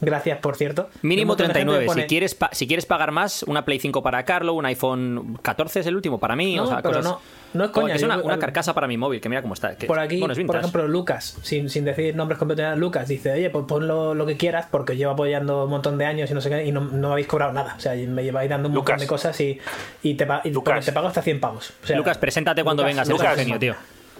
[0.00, 0.88] Gracias, por cierto.
[1.02, 1.86] Mínimo montón de gente 39.
[1.86, 5.38] pone- Si, quieres pa- si quieres pagar más, una Play 5 para Carlo, un iPhone
[5.42, 6.56] 14 es el último para mí.
[6.56, 7.20] No, o sea, pero cosas- no-
[7.54, 9.76] no es coña, es una, carcasa para mi móvil, que mira cómo está.
[9.76, 13.30] que- Por aquí, bueno, es por ejemplo, Lucas, sin, sin decir nombres completos, Lucas dice,
[13.32, 16.34] oye, pues pon lo, lo que quieras porque llevo apoyando un montón de años y
[16.34, 17.74] no sé qué, y no, no me habéis cobrado nada.
[17.76, 19.60] O sea, me lleváis dando un montón de cosas y,
[20.02, 20.84] y te, y Lucas.
[20.84, 21.72] te pago hasta 100 pavos.
[21.82, 23.36] O sea, Lucas, preséntate cuando Lucas, vengas, Lucas.
[23.36, 23.74] genio, tío.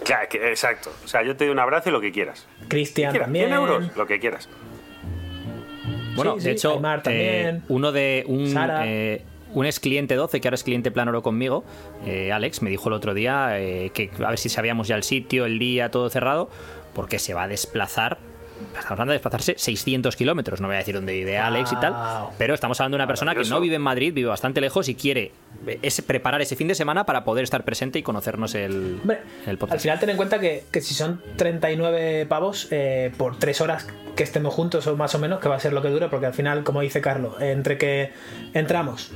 [0.05, 0.91] Claro, que- exacto.
[1.03, 2.45] O sea, yo te doy un abrazo y lo que quieras.
[2.67, 3.47] Cristian también.
[3.47, 4.47] 100 euros, lo que quieras.
[6.15, 9.21] Bueno, Sí, de hecho, eh, uno de un, eh,
[9.53, 11.63] un ex cliente 12, que ahora es cliente plan oro conmigo,
[12.05, 13.49] eh, Alex, me dijo el otro día
[13.93, 16.49] que a ver si sabíamos ya el sitio, el día, todo cerrado,
[16.93, 18.17] porque se va a desplazar.
[18.67, 21.93] Estamos hablando de desplazarse 600 kilómetros, no voy a decir dónde vive Alex y tal,
[22.37, 24.95] pero estamos hablando de una persona que no vive en Madrid, vive bastante lejos y
[24.95, 25.31] quiere
[25.67, 29.19] eh, ese- preparar ese fin de semana para poder estar presente y conocernos el, Hombre,
[29.45, 33.61] el al final ten en cuenta que, que si son 39 pavos eh, por 3
[33.61, 36.07] horas que estemos juntos o más o menos, que va a ser lo que dure,
[36.09, 38.11] porque al final, como dice Carlos, entre que
[38.53, 39.11] entramos,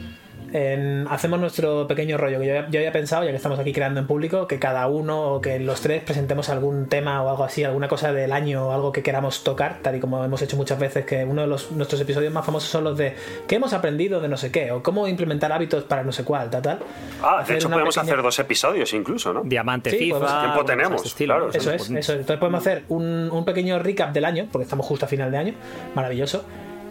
[1.10, 2.40] hacemos nuestro pequeño rollo.
[2.40, 5.34] Que yo, yo, había pensado, ya que estamos aquí creando en público, que cada uno
[5.34, 8.72] o que los tres presentemos algún tema o algo así, alguna cosa del año o
[8.72, 11.72] algo que queramos tocar, tal y como hemos hecho muchas veces, que uno de los,
[11.72, 13.16] nuestros episodios más famosos son los de
[13.48, 16.50] qué hemos aprendido de no sé qué, o cómo implementar hábitos para no sé cuál,
[16.50, 16.80] tal, tal.
[17.22, 19.42] Ah, de hecho podemos hacer dos episodios incluso, ¿no?
[19.44, 20.42] Diamante, FIFA.
[20.42, 21.50] tiempo tenemos, claro.
[21.50, 22.10] Eso es, eso es.
[22.10, 25.38] Entonces podemos hacer un, un pequeño recap del año, porque estamos justo a final de
[25.38, 25.54] año,
[25.96, 26.44] maravilloso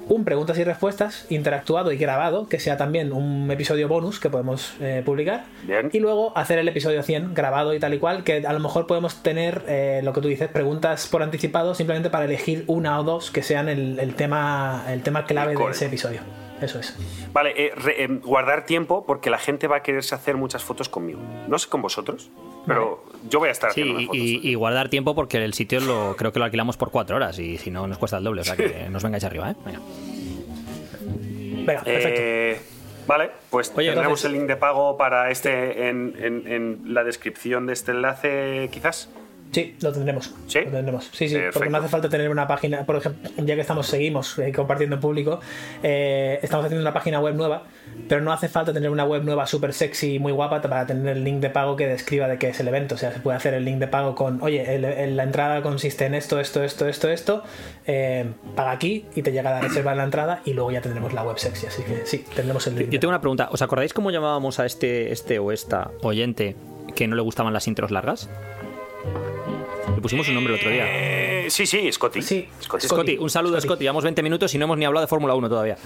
[0.08, 4.74] un preguntas y respuestas interactuado y grabado, que sea también un episodio bonus que podemos
[4.80, 5.44] eh, publicar.
[5.92, 8.86] Y luego hacer el episodio 100 grabado y tal y cual, que a lo mejor
[8.86, 13.04] podemos tener eh, lo que tú dices, preguntas por anticipado simplemente para elegir una o
[13.04, 16.20] dos que sean el, tema, el tema clave de ese episodio.
[16.60, 16.96] Eso es.
[17.32, 21.20] Vale, eh, guardar tiempo porque la gente va a quererse hacer muchas fotos conmigo.
[21.48, 22.30] No sé con vosotros.
[22.66, 26.32] Pero yo voy a estar haciendo sí, y, guardar tiempo porque el sitio lo, creo
[26.32, 28.40] que lo alquilamos por cuatro horas y si no nos cuesta el doble.
[28.40, 29.56] O sea que nos vengáis arriba, ¿eh?
[29.64, 29.80] Venga.
[31.66, 32.20] Venga, perfecto.
[32.22, 32.60] Eh,
[33.06, 37.92] vale, pues tendremos el link de pago para este en, en, la descripción de este
[37.92, 39.08] enlace, quizás.
[39.52, 40.34] Sí, lo tendremos.
[40.46, 41.08] Sí, lo tendremos.
[41.12, 44.38] Sí, sí, porque no hace falta tener una página, por ejemplo, ya que estamos, seguimos
[44.38, 45.40] eh, compartiendo en público,
[45.82, 47.64] eh, estamos haciendo una página web nueva
[48.08, 51.16] pero no hace falta tener una web nueva súper sexy y muy guapa para tener
[51.16, 52.94] el link de pago que describa de qué es el evento.
[52.94, 56.14] O sea, se puede hacer el link de pago con, oye, la entrada consiste en
[56.14, 57.42] esto, esto, esto, esto, esto,
[57.86, 61.12] eh, paga aquí y te llega la reserva de la entrada y luego ya tendremos
[61.12, 61.66] la web sexy.
[61.66, 62.90] Así que sí, tendremos el link.
[62.90, 63.48] Yo tengo una pregunta.
[63.50, 66.56] ¿Os acordáis cómo llamábamos a este, este o esta oyente
[66.94, 68.30] que no le gustaban las intros largas?
[69.94, 70.84] Le pusimos un nombre el otro día.
[70.86, 72.22] Eh, sí, sí, Scotty.
[72.22, 72.48] Sí.
[72.60, 73.16] Scotty.
[73.18, 73.82] un saludo, Scotty.
[73.84, 75.76] Llevamos 20 minutos y no hemos ni hablado de Fórmula 1 todavía.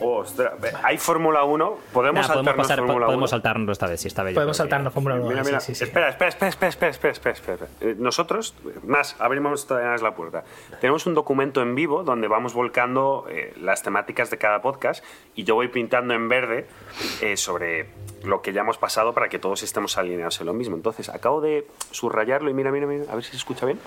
[0.00, 0.52] Ostras,
[0.82, 3.06] hay Fórmula 1, podemos saltarnos Fórmula 1.
[3.06, 4.34] Podemos saltarnos esta vez, si está bien.
[4.34, 5.28] Podemos saltarnos Fórmula 1.
[5.28, 8.54] Mira, mira, espera, espera, espera, espera, espera, espera, espera, eh, Nosotros,
[8.86, 10.44] más, abrimos todavía la puerta.
[10.80, 15.04] Tenemos un documento en vivo donde vamos volcando eh, las temáticas de cada podcast
[15.34, 16.66] y yo voy pintando en verde
[17.20, 17.88] eh, sobre
[18.24, 20.76] lo que ya hemos pasado para que todos estemos alineados en lo mismo.
[20.76, 23.78] Entonces, acabo de subrayarlo y mira, mira, mira, a ver si se escucha bien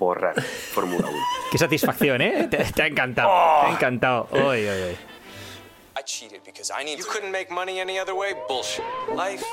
[0.00, 1.18] borrar Fórmula 1.
[1.52, 2.48] Qué satisfacción, ¿eh?
[2.48, 3.28] Te, ha encantado.
[3.28, 4.28] Te ha encantado.
[4.32, 4.96] Oy, oy, oy.
[5.96, 8.34] I cheated because I need You couldn't make money any other way?
[8.48, 8.84] Bullshit.
[9.14, 9.44] Life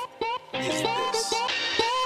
[0.54, 1.34] is this.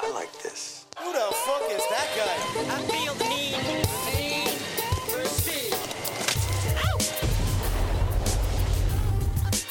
[0.02, 0.87] I like this.
[0.98, 2.74] Who the fuck is that guy?
[2.74, 3.42] I feel the need.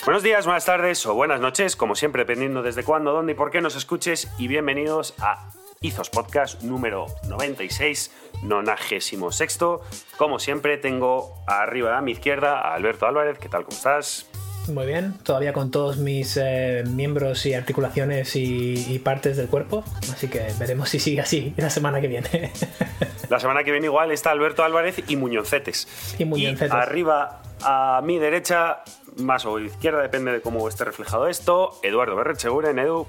[0.03, 3.51] Buenos días, buenas tardes o buenas noches, como siempre, dependiendo desde cuándo, dónde y por
[3.51, 5.51] qué nos escuches, y bienvenidos a
[5.83, 8.11] Izos Podcast número 96,
[8.43, 9.81] nonagésimo sexto.
[10.15, 13.39] Como siempre, tengo arriba a mi izquierda a Alberto Álvarez.
[13.39, 13.65] ¿Qué tal?
[13.65, 14.27] ¿Cómo estás?
[14.71, 20.27] Muy bien, todavía con todos mis eh, miembros y articulaciones y, partes del cuerpo, así
[20.27, 22.51] que veremos si sigue así la semana que viene.
[23.31, 26.15] la semana que viene igual está Alberto Álvarez y Muñoncetes.
[26.19, 26.71] Y Muñoncetes.
[26.71, 28.83] arriba a mi derecha,
[29.17, 33.07] más o izquierda, depende de cómo esté reflejado esto, Eduardo Berrecheguren, Edu.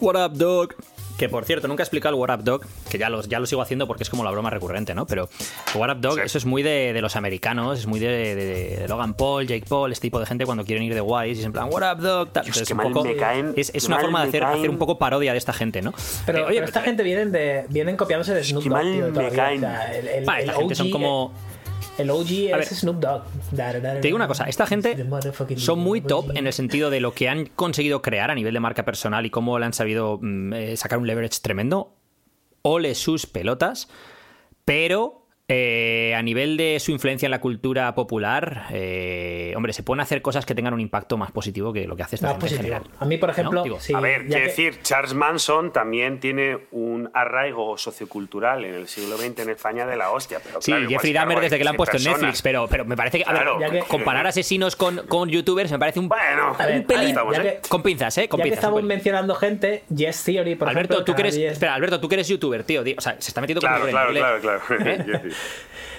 [0.00, 0.74] What up, dog?
[1.18, 3.46] Que por cierto, nunca he explicado el What Up Dog, que ya, los, ya lo
[3.46, 5.06] sigo haciendo porque es como la broma recurrente, ¿no?
[5.06, 5.28] Pero
[5.74, 9.66] What Up Dog, eso es muy de, los americanos, es muy de, Logan Paul, Jake
[9.68, 11.94] Paul, este tipo de gente cuando quieren ir de guays y es en plan, What
[11.94, 15.38] Up Dog, es, un poco, es, una forma de hacer, hacer, un poco parodia de
[15.38, 15.92] esta gente, ¿no?
[16.26, 19.12] Pero, eh, oye, esta gente vienen, de, vienen copiándose de Snoop Dogg.
[19.12, 19.64] me caen.
[19.64, 21.32] esta gente son como
[21.98, 22.30] el OG
[22.60, 23.22] es Snoop Dogg.
[23.54, 25.06] Te digo una cosa, esta gente
[25.56, 28.60] son muy top en el sentido de lo que han conseguido crear a nivel de
[28.60, 31.94] marca personal y cómo le han sabido mm, eh, sacar un leverage tremendo.
[32.62, 33.88] Ole sus pelotas,
[34.64, 40.00] pero eh, a nivel de su influencia en la cultura popular, eh, hombre, se pueden
[40.00, 42.56] hacer cosas que tengan un impacto más positivo que lo que hace esta gente en
[42.56, 42.82] general.
[42.98, 48.64] A mí, por ejemplo, a ver, quiero decir, Charles Manson también tiene un arraigo sociocultural
[48.64, 50.40] en el siglo XX en España de la hostia.
[50.42, 53.18] Pero sí, Jeffrey Dahmer desde que lo han puesto en Netflix, pero, pero me parece
[53.18, 57.60] que, a ver, comparar asesinos con, con, youtubers me parece un, bueno, un pelín ¿eh?
[57.68, 58.28] con pinzas, ¿eh?
[58.30, 61.04] Con ya pinzas, que estamos mencionando gente, Yes Theory, por Alberto, ejemplo.
[61.04, 63.60] Tú que eres, espera, Alberto, tú que eres youtuber, tío, o sea, se está metiendo
[63.60, 64.62] claro, con claro, claro, claro,
[65.04, 65.33] claro.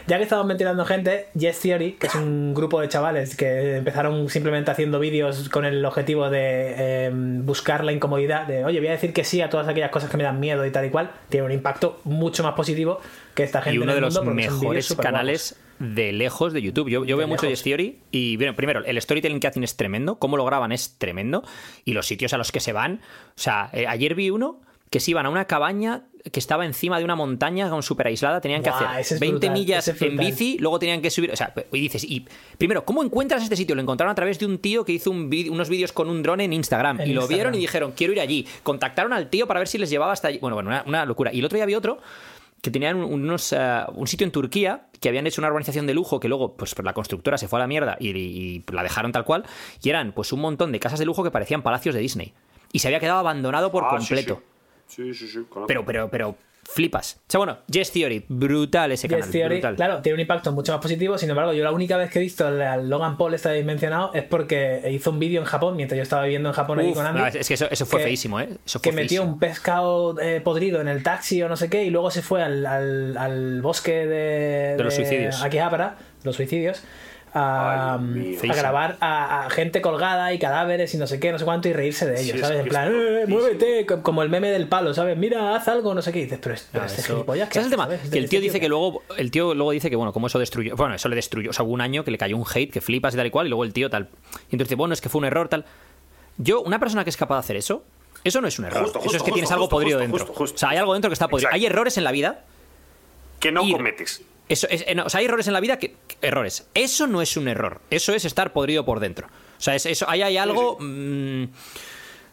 [0.08, 4.30] Ya que estamos mencionando gente, Yes Theory, que es un grupo de chavales que empezaron
[4.30, 8.92] simplemente haciendo vídeos con el objetivo de em, buscar la incomodidad, de oye, voy a
[8.92, 11.10] decir que sí a todas aquellas cosas que me dan miedo y tal y cual,
[11.30, 13.00] tiene un impacto mucho más positivo
[13.34, 13.80] que esta gente.
[13.80, 16.90] Y uno de los mejores canales de lejos de YouTube.
[16.90, 20.38] Yo, veo mucho Yes Theory y bueno, primero, el storytelling que hacen es tremendo, cómo
[20.38, 21.44] lo graban es tremendo
[21.84, 23.02] y los sitios a los que se van.
[23.30, 24.62] O sea, eh, ayer vi uno
[24.96, 28.40] que se iban a una cabaña que estaba encima de una montaña con súper aislada,
[28.40, 32.06] tenían que hacer 20 millas en bici, luego tenían que subir, o sea, y dices,
[32.06, 32.26] y
[32.58, 33.76] primero, ¿cómo encuentras este sitio?
[33.76, 36.54] Lo encontraron a través de un tío que hizo unos vídeos con un dron en
[36.54, 38.48] Instagram y lo vieron y dijeron, quiero ir allí.
[38.64, 40.38] Contactaron al tío para ver si les llevaba hasta allí.
[40.38, 41.34] Bueno, bueno, una, locura.
[41.34, 42.00] Y el otro día había otro
[42.62, 46.22] que tenían unos, eh, un sitio en Turquía que habían hecho una urbanización de lujo
[46.22, 49.44] que luego, pues la constructora se fue a la mierda y, la dejaron tal cual.
[49.84, 52.34] Y eran, pues, un montón de casas de lujo que parecían palacios de Disney.
[52.72, 54.36] Y se había quedado abandonado por ah, completo.
[54.36, 54.55] Sí, sí,
[54.88, 55.12] sí.
[55.68, 57.18] pero, pero, pero flipas.
[57.22, 59.30] O sea, bueno, Yes Theory, brutal ese canal.
[59.30, 61.18] Theory, claro, tiene un impacto mucho más positivo.
[61.18, 64.24] Sin embargo, yo la única vez que he visto al Logan Paul este mencionado es
[64.24, 67.38] porque hizo un vídeo en Japón mientras yo estaba viviendo en Japón ahí con Andy.
[67.40, 68.50] es que eso, fue feísimo, ¿eh?
[68.82, 72.12] que metió un pescado eh, podrido en el taxi o no sé qué y luego
[72.12, 75.42] se fue al, al, bosque de, de, los suicidios.
[75.44, 76.82] Aquí para los suicidios
[77.36, 78.00] a,
[78.42, 82.06] grabar a, gente colgada y cadáveres y no sé qué, no sé cuánto y reírse
[82.06, 82.62] de ellos, ¿sabes?
[82.62, 85.18] En plan, eh, muévete, como el meme del palo, ¿sabes?
[85.18, 86.20] Mira, haz algo, no sé qué.
[86.20, 87.90] Y dices, pero, pero este gilipollas, ¿qué es el tema?
[87.90, 90.76] Que el tío dice que luego, el tío luego dice que, bueno, como eso destruyó,
[90.76, 92.80] bueno, eso le destruyó, o sea, hubo un año que le cayó un hate, que
[92.80, 94.04] flipas y tal y cual, y luego el tío tal.
[94.04, 95.66] Y entonces dice, bueno, es que fue un error, tal.
[96.38, 97.84] Yo, una persona que es capaz de hacer eso,
[98.24, 98.92] eso no es un error.
[99.06, 100.34] eso es que tienes algo podrido dentro.
[100.36, 101.52] O sea, hay algo dentro que está podrido.
[101.52, 102.44] Hay errores en la vida.
[103.40, 104.24] Que no cometes.
[104.48, 105.96] Eso es, eh, o sea, hay errores en la vida que.
[106.22, 106.70] Errores.
[106.74, 107.82] Eso no es un error.
[107.90, 109.28] Eso es estar podrido por dentro.
[109.28, 110.78] O sea, es, eso, ahí hay algo.
[110.80, 111.46] Mm,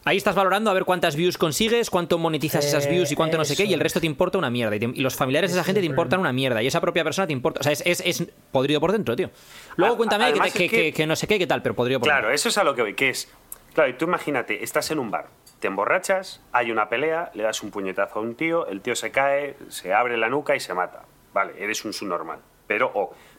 [0.05, 3.45] ahí estás valorando a ver cuántas views consigues, cuánto monetizas esas views y cuánto no
[3.45, 4.75] sé qué, y el resto te importa una mierda.
[4.75, 6.61] Y, los familiares de esa gente te importan una mierda.
[6.61, 7.59] Y esa propia persona te importa.
[7.59, 9.29] O sea, es, es, podrido por dentro, tío.
[9.75, 12.29] Luego cuéntame que, no sé qué, qué tal, pero podrido por claro, dentro.
[12.29, 13.31] Claro, eso es a lo que voy, que es.
[13.73, 17.63] Claro, y tú imagínate, estás en un bar, te emborrachas, hay una pelea, le das
[17.63, 20.75] un puñetazo a un tío, el tío se cae, se abre la nuca y se
[20.75, 21.05] mata.
[21.33, 22.39] Vale, eres un subnormal.
[22.67, 22.91] Pero,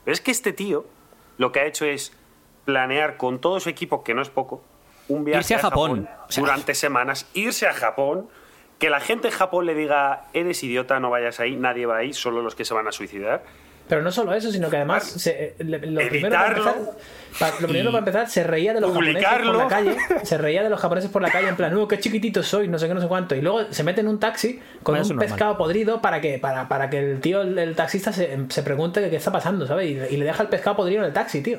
[0.04, 0.84] pero es que este tío
[1.38, 2.12] lo que ha hecho es
[2.64, 4.62] planear con todo su equipo, que no es poco,
[5.08, 8.28] un viaje a Japón, durante semanas, irse a Japón,
[8.78, 12.12] que la gente en Japón le diga, eres idiota, no vayas ahí, nadie va ahí,
[12.12, 13.44] solo los que se van a suicidar.
[13.88, 17.98] Pero no solo eso, sino que además eh, lo, primero para empezar, lo primero para
[17.98, 21.20] empezar se reía de los japoneses por la calle, se reía de los japoneses por
[21.20, 23.42] la calle en plan, "Uh, qué chiquitito soy, no sé qué, no sé cuánto." Y
[23.42, 26.98] luego se mete en un taxi con un pescado podrido para que para, para que
[26.98, 29.90] el tío el, taxista se, se, pregunte qué está pasando, ¿sabes?
[29.90, 31.58] Y, le deja el pescado podrido en el taxi, tío.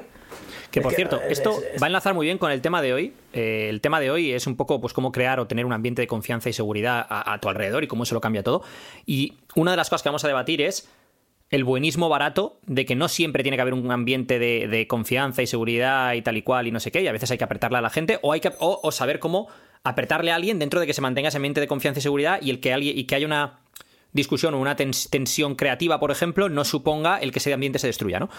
[0.71, 3.13] Que por cierto, esto va a enlazar muy bien con el tema de hoy.
[3.31, 6.01] Eh, el tema de hoy es un poco pues cómo crear o tener un ambiente
[6.01, 8.63] de confianza y seguridad a, a tu alrededor y cómo eso lo cambia todo.
[9.05, 10.89] Y una de las cosas que vamos a debatir es
[11.49, 15.47] el buenismo barato de que no siempre tiene que haber un ambiente de, confianza y
[15.47, 17.77] seguridad y tal y cual y no sé qué, y a veces hay que apretarle
[17.77, 19.47] a la gente o, hay que, o, saber cómo
[19.83, 22.49] apretarle a alguien dentro de que se mantenga ese ambiente de confianza y seguridad y
[22.49, 23.59] el que, alguien, y que haya una
[24.11, 28.19] discusión o una tensión creativa, por ejemplo, no suponga el que ese ambiente se destruya,
[28.19, 28.29] ¿no?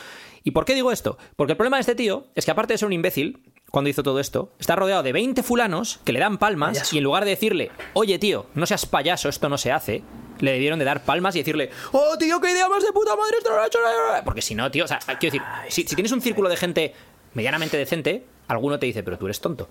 [0.42, 1.18] ¿Y por qué digo esto?
[1.36, 3.40] Porque el problema de este tío es que aparte de ser un imbécil,
[3.70, 7.04] cuando hizo todo esto, está rodeado de 20 fulanos que le dan palmas y en
[7.04, 10.02] lugar de decirle, oye tío, no seas payaso, esto no se hace,
[10.40, 13.38] le debieron de dar palmas y decirle, oh, tío, qué idea más de puta madre,
[13.38, 13.78] esto no lo ha hecho
[14.24, 16.94] Porque si no, tío, o sea, quiero decir, si, tienes un círculo de gente
[17.34, 19.68] medianamente decente, alguno te dice, pero tú eres tonto.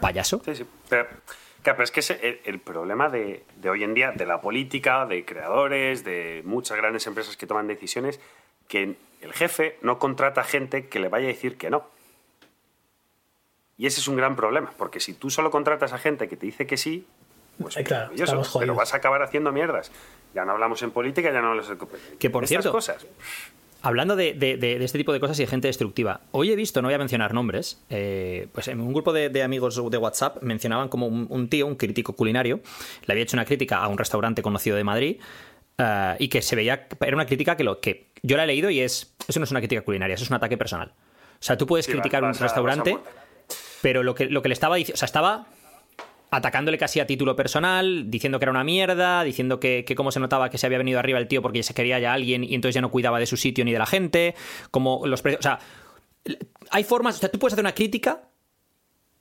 [0.00, 0.40] ¿Payaso?
[0.44, 0.66] Sí, sí.
[0.88, 1.08] Pero,
[1.62, 6.04] pero es que es el, problema de, hoy en día, de la política, de creadores,
[6.04, 8.20] de muchas grandes empresas que toman decisiones,
[8.68, 11.84] que el jefe no contrata gente que le vaya a decir que no.
[13.76, 16.46] Y ese es un gran problema, porque si tú solo contratas a gente que te
[16.46, 17.06] dice que sí,
[17.60, 18.12] pues claro,
[18.58, 19.90] pero vas a acabar haciendo mierdas.
[20.34, 21.78] Ya no hablamos en política, ya no hablamos en...
[22.18, 23.06] Que por cierto, cosas.
[23.82, 26.94] Hablando de, este tipo de cosas y de gente destructiva, hoy he visto, no voy
[26.94, 31.48] a mencionar nombres, eh, pues en un grupo de, amigos de WhatsApp mencionaban como un,
[31.48, 32.60] tío, un crítico culinario,
[33.06, 35.16] le había hecho una crítica a un restaurante conocido de Madrid
[35.78, 38.68] eh, y que se veía, era una crítica que, lo, que yo la he leído
[38.68, 40.92] y es, eso no es una crítica culinaria, eso es un ataque personal.
[41.40, 42.98] O sea, tú puedes criticar un restaurante,
[43.80, 45.46] pero lo que, lo que le estaba diciendo, o sea, estaba
[46.30, 50.20] atacándole casi a título personal, diciendo que era una mierda, diciendo que, que cómo se
[50.20, 52.74] notaba que se había venido arriba el tío porque se quería ya alguien y entonces
[52.74, 54.34] ya no cuidaba de su sitio ni de la gente,
[54.70, 55.58] como los precios, o sea,
[56.70, 58.22] hay formas, o sea, tú puedes hacer una crítica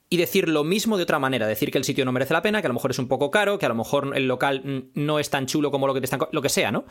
[0.09, 2.61] y decir lo mismo de otra manera, decir que el sitio no merece la pena,
[2.61, 5.19] que a lo mejor es un poco caro, que a lo mejor el local no
[5.19, 6.85] es tan chulo como lo que te están lo que sea, ¿no?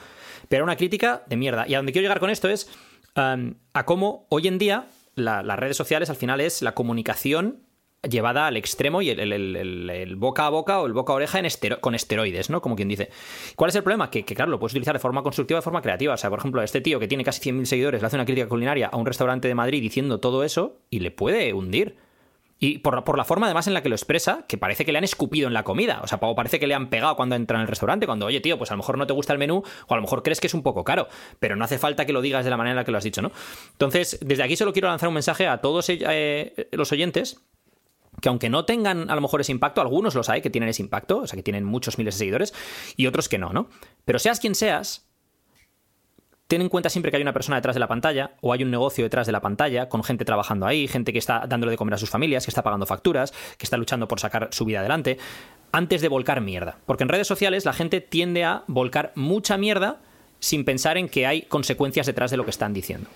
[0.48, 1.66] Pero una crítica de mierda.
[1.66, 2.70] Y a donde quiero llegar con esto es
[3.16, 7.64] um, a cómo hoy en día las redes sociales al final es la comunicación
[8.02, 11.40] llevada al extremo y el, boca a boca o el boca a oreja
[11.80, 12.60] con esteroides, ¿no?
[12.60, 13.10] Como quien dice.
[13.56, 14.10] ¿Cuál es el problema?
[14.10, 16.14] Que, claro, lo puedes utilizar de forma constructiva, de forma creativa.
[16.14, 18.48] O sea, por ejemplo, este tío que tiene casi 100.000 seguidores le hace una crítica
[18.48, 21.96] culinaria a un restaurante de Madrid diciendo todo eso y le puede hundir.
[22.60, 25.04] Y por, la forma además en la que lo expresa, que parece que le han
[25.04, 26.00] escupido en la comida.
[26.02, 28.06] O sea, parece que le han pegado cuando entra en el restaurante.
[28.06, 30.02] Cuando, oye, tío, pues a lo mejor no te gusta el menú, o a lo
[30.02, 31.06] mejor crees que es un poco caro.
[31.38, 33.04] Pero no hace falta que lo digas de la manera en la que lo has
[33.04, 33.30] dicho, ¿no?
[33.72, 37.40] Entonces, desde aquí solo quiero lanzar un mensaje a todos eh, los oyentes
[38.20, 40.82] que aunque no tengan a lo mejor ese impacto, algunos los hay que tienen ese
[40.82, 42.54] impacto, o sea, que tienen muchos miles de seguidores,
[42.96, 43.68] y otros que no, ¿no?
[44.04, 45.08] Pero seas quien seas,
[46.46, 48.70] ten en cuenta siempre que hay una persona detrás de la pantalla, o hay un
[48.70, 51.94] negocio detrás de la pantalla, con gente trabajando ahí, gente que está dándole de comer
[51.94, 55.18] a sus familias, que está pagando facturas, que está luchando por sacar su vida adelante,
[55.72, 56.78] antes de volcar mierda.
[56.86, 60.00] Porque en redes sociales la gente tiende a volcar mucha mierda
[60.40, 63.08] sin pensar en que hay consecuencias detrás de lo que están diciendo.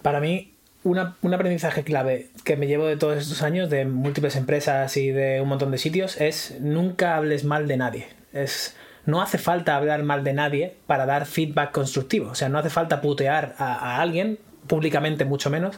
[0.00, 4.36] Para mí, una, un aprendizaje clave que me llevo de todos estos años, de múltiples
[4.36, 8.08] empresas y de un montón de sitios, es nunca hables mal de nadie.
[8.32, 12.30] Es, no hace falta hablar mal de nadie para dar feedback constructivo.
[12.30, 15.76] O sea, no hace falta putear a, alguien, públicamente mucho menos,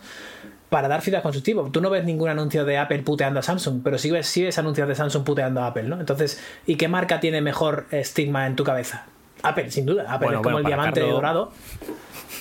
[0.71, 1.71] para dar feedback constructivo.
[1.71, 4.59] Tú no ves ningún anuncio de Apple puteando a Samsung, pero sí ves, sí ves
[4.59, 6.01] anuncios de Samsung puteando a Apple, ¿no?
[6.01, 9.07] Entonces, ¿y qué marca tiene mejor estigma en tu cabeza?
[9.43, 10.07] Apple, sin duda.
[10.09, 11.53] Apple es como el diamante dorado.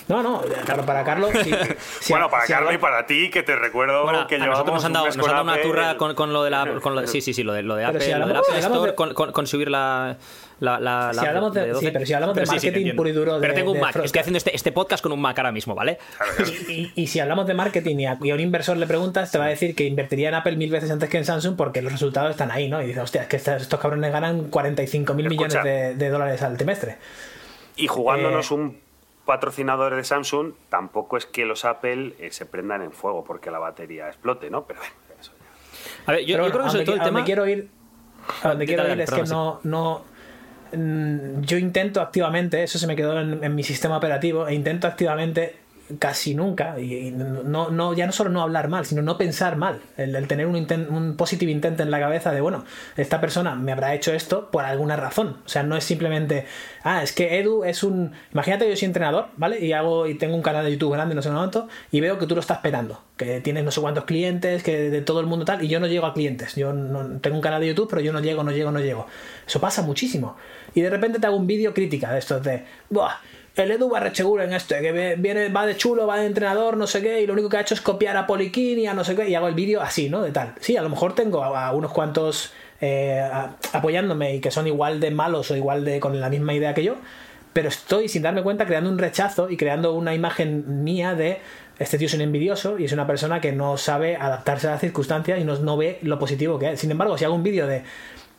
[0.08, 1.32] No, no, claro, para Carlos.
[2.10, 5.18] bueno, para Carlos y para ti, que te recuerdo que nosotros nos han dado, nos
[5.18, 6.80] han dado una turra con, con, lo de la.
[6.82, 9.14] Con lo sí, sí, sí, lo de, lo de Apple, lo de Apple Store, con,
[9.14, 10.18] con, subir la.
[10.60, 13.38] La, la, si hablamos de, sí, pero si hablamos de marketing puro y duro.
[13.42, 15.98] pero tengo un Mac, estoy haciendo este, este, podcast con un Mac ahora mismo, ¿vale?
[16.70, 19.50] Y, y, si hablamos de marketing y a, un inversor le preguntas, te va a
[19.50, 22.50] decir que invertiría en Apple mil veces antes que en Samsung porque los resultados están
[22.50, 22.82] ahí, ¿no?
[22.82, 26.56] Y dices, hostia, es que estos, cabrones ganan 45 mil millones de, de, dólares al
[26.56, 26.98] trimestre.
[27.76, 28.78] Y jugándonos eh, un
[29.26, 33.60] patrocinador de Samsung, tampoco es que los Apple eh, se prendan en fuego porque la
[33.60, 34.66] batería explote, ¿no?
[34.66, 36.12] Pero bueno, eso ya.
[36.12, 37.24] A ver, yo, creo que sobre todo el tema.
[37.24, 37.70] quiero ir,
[38.44, 40.04] a donde quiero ir es que no, no.
[40.74, 44.88] Mm, yo intento activamente, eso se me quedó en, en mi sistema operativo, e intento
[44.88, 45.63] activamente
[46.00, 46.80] casi nunca.
[46.80, 49.82] Y, no, no, ya no solo no hablar mal, sino no pensar mal.
[49.98, 50.56] El, tener un,
[50.90, 52.66] un positive intent en la cabeza de, bueno,
[52.98, 55.38] esta persona me habrá hecho esto por alguna razón.
[55.46, 56.46] O sea, no es simplemente,
[56.84, 58.12] ah, es que Edu es un.
[58.32, 59.60] Imagínate, yo soy entrenador, ¿vale?
[59.60, 62.28] Y hago y tengo un canal de YouTube grande, no sé cuánto, y veo que
[62.28, 63.02] tú lo estás esperando.
[63.18, 65.88] Que tienes no sé cuántos clientes, que de todo el mundo tal, y yo no
[65.88, 66.56] llego a clientes.
[66.56, 69.08] Yo no, tengo un canal de YouTube, pero yo no llego, no llego, no llego.
[69.46, 70.36] Eso pasa muchísimo.
[70.74, 73.20] Y de repente te hago un vídeo crítica de estos de, Buah,
[73.56, 77.02] el Edu seguro en este, que viene, va de chulo, va de entrenador, no sé
[77.02, 79.16] qué, y lo único que ha hecho es copiar a Poliquín y a no sé
[79.16, 80.22] qué, y hago el vídeo así, ¿no?
[80.22, 80.56] De tal.
[80.60, 83.22] Sí, a lo mejor tengo a, unos cuantos eh,
[83.72, 86.84] apoyándome y que son igual de malos o igual de con la misma idea que
[86.84, 86.96] yo,
[87.54, 91.40] pero estoy sin darme cuenta creando un rechazo y creando una imagen mía de
[91.80, 94.82] este tío es un envidioso y es una persona que no sabe adaptarse a las
[94.82, 96.80] circunstancias y no, no ve lo positivo que es.
[96.80, 97.84] Sin embargo, si hago un vídeo de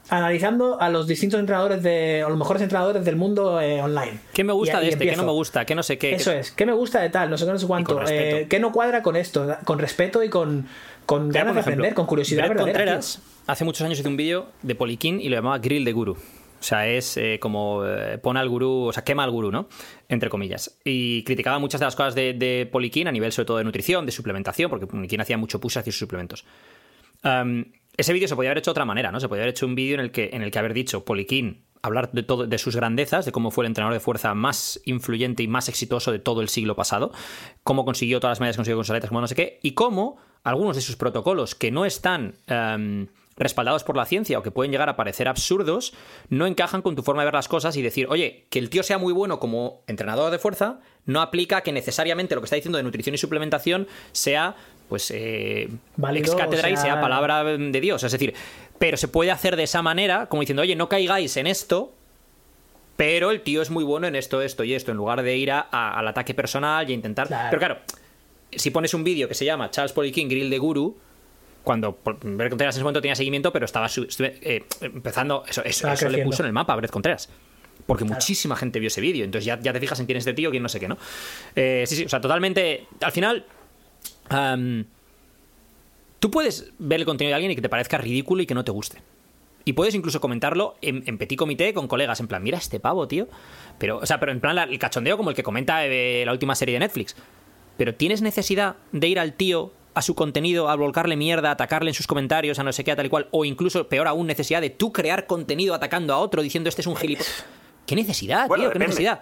[0.09, 4.21] analizando a los distintos entrenadores de, o los mejores entrenadores del mundo eh, online.
[4.33, 5.07] ¿Qué me gusta de este?
[5.07, 5.65] ¿Qué no me gusta?
[5.65, 6.15] ¿Qué no sé qué?
[6.15, 7.31] Eso es, ¿qué me gusta de tal?
[7.31, 8.01] No sé qué, no sé cuánto.
[8.09, 9.57] Eh, ¿Qué no cuadra con esto?
[9.65, 10.67] Con respeto y con,
[11.07, 13.01] con ganas de aprender, con curiosidad verdadera.
[13.47, 16.13] hace muchos años hizo un vídeo de Poliquín y lo llamaba Grill de Guru.
[16.13, 17.83] O sea, es eh, como
[18.23, 19.69] pon al gurú, o sea, quema al gurú, ¿no?
[20.09, 20.79] Entre comillas.
[20.83, 24.07] Y criticaba muchas de las cosas de, de Poliquín a nivel sobre todo de nutrición,
[24.07, 26.45] de suplementación, porque Poliquín hacía mucho push hacia sus suplementos
[27.97, 29.21] ese vídeo se podía haber hecho de otra manera, ¿no?
[29.21, 31.65] Se podía haber hecho un vídeo en el que, en el que haber dicho Poliquín,
[31.83, 35.43] hablar de todo, de sus grandezas, de cómo fue el entrenador de fuerza más influyente
[35.43, 37.13] y más exitoso de todo el siglo pasado,
[37.63, 40.17] cómo consiguió todas las medallas que consiguió con sus como no sé qué, y cómo
[40.45, 44.73] algunos de sus protocolos que no están em, respaldados por la ciencia o que pueden
[44.73, 45.93] llegar a parecer absurdos,
[46.29, 48.83] no encajan con tu forma de ver las cosas y decir, oye, que el tío
[48.83, 52.79] sea muy bueno como entrenador de fuerza, no aplica que necesariamente lo que está diciendo
[52.79, 54.57] de nutrición y suplementación sea
[54.89, 55.69] pues eh,
[56.15, 58.03] ex cátedra y sea palabra de Dios.
[58.03, 58.35] Es decir,
[58.79, 61.93] pero se puede hacer de esa manera, como diciendo, oye, no caigáis en esto,
[62.97, 65.51] pero el tío es muy bueno en esto, esto y esto, en lugar de ir
[65.51, 67.29] a, al ataque personal y intentar.
[67.29, 67.79] Pero claro,
[68.53, 70.97] si pones un vídeo que se llama Charles Poliquin Grill de Guru,
[71.65, 75.45] cuando Brett Contreras en ese momento tenía seguimiento, pero estaba eh, empezando.
[75.49, 77.29] Eso, eso, le puso en el mapa a Brett Contreras.
[77.87, 79.25] Porque muchísima gente vio ese vídeo.
[79.25, 80.97] Entonces ya, ya, te fijas en quién es este tío, quién no sé qué, ¿no?
[81.57, 82.87] Eh, sí, sí, o sea, totalmente.
[83.01, 83.45] Al final,
[86.21, 88.65] tú puedes ver el contenido de alguien y que te parezca ridículo y que no
[88.65, 89.03] te guste.
[89.65, 93.29] Y puedes incluso comentarlo en, petit comité con colegas, en plan, mira este pavo, tío.
[93.79, 96.75] Pero, o sea, pero en plan el cachondeo como el que comenta la última serie
[96.75, 97.17] de Netflix.
[97.77, 101.91] Pero tienes necesidad de ir al tío a su contenido, a volcarle mierda, a atacarle
[101.91, 104.27] en sus comentarios, a no sé qué, a tal y cual, o incluso, peor aún,
[104.27, 107.45] necesidad de tú crear contenido atacando a otro diciendo este es un gilipollas.
[107.87, 108.71] ¿Qué necesidad, tío?
[108.71, 109.21] ¿Qué necesidad?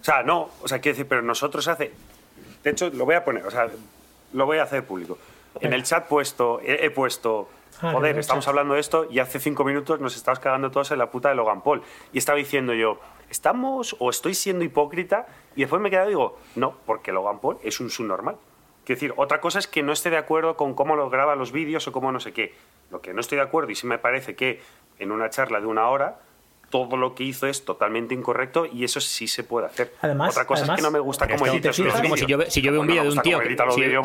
[0.00, 1.92] O sea, no, o sea, quiero decir, pero nosotros hace.
[2.62, 3.68] De hecho, lo voy a poner, o sea,
[4.32, 5.18] lo voy a hacer público.
[5.60, 7.48] En el chat puesto, he, puesto,
[7.82, 10.98] ah, joder, estamos hablando de esto y hace cinco minutos nos estabas cagando todos en
[10.98, 11.82] la puta de Logan Paul.
[12.12, 15.26] Y estaba diciendo yo, ¿estamos o estoy siendo hipócrita?
[15.56, 18.36] Y después me he quedado y digo, no, porque Logan Paul es un subnormal.
[18.84, 21.52] Quiero decir, otra cosa es que no esté de acuerdo con cómo lo graba los
[21.52, 22.54] vídeos o cómo no sé qué.
[22.90, 24.60] Lo que no estoy de acuerdo y sí me parece que
[24.98, 26.20] en una charla de una hora
[26.70, 29.92] todo lo que hizo es totalmente incorrecto y eso sí se puede hacer.
[30.00, 32.62] Además, Otra cosa es que no me gusta como editas los como si yo, si
[32.62, 33.56] yo veo un vídeo de un tío que,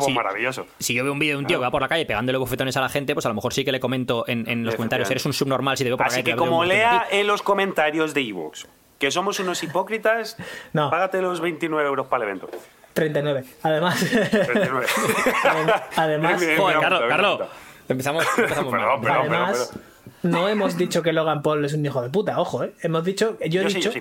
[0.04, 0.66] si, maravilloso.
[0.78, 2.76] si yo veo un vídeo de un tío que va por la calle pegándole bofetones
[2.76, 5.24] a la gente, pues a lo mejor sí que le comento en, los comentarios, eres
[5.24, 6.32] un subnormal si te veo por Así la calle.
[6.32, 8.66] Así que como lea en los comentarios de Evox
[8.98, 10.36] que somos unos hipócritas,
[10.72, 10.90] no.
[10.90, 12.50] págate los 29 euros para el evento.
[12.94, 13.44] 39.
[13.62, 14.00] Además.
[14.00, 14.86] 39.
[15.96, 16.46] además.
[16.56, 17.40] Joder, Carlos, Carlos.
[17.88, 19.72] Empezamos, empezamos perdón, perdón, además,
[20.26, 22.72] no hemos dicho que Logan Paul es un hijo de puta, ojo, ¿eh?
[22.82, 24.00] Hemos dicho, yo he dicho, Yo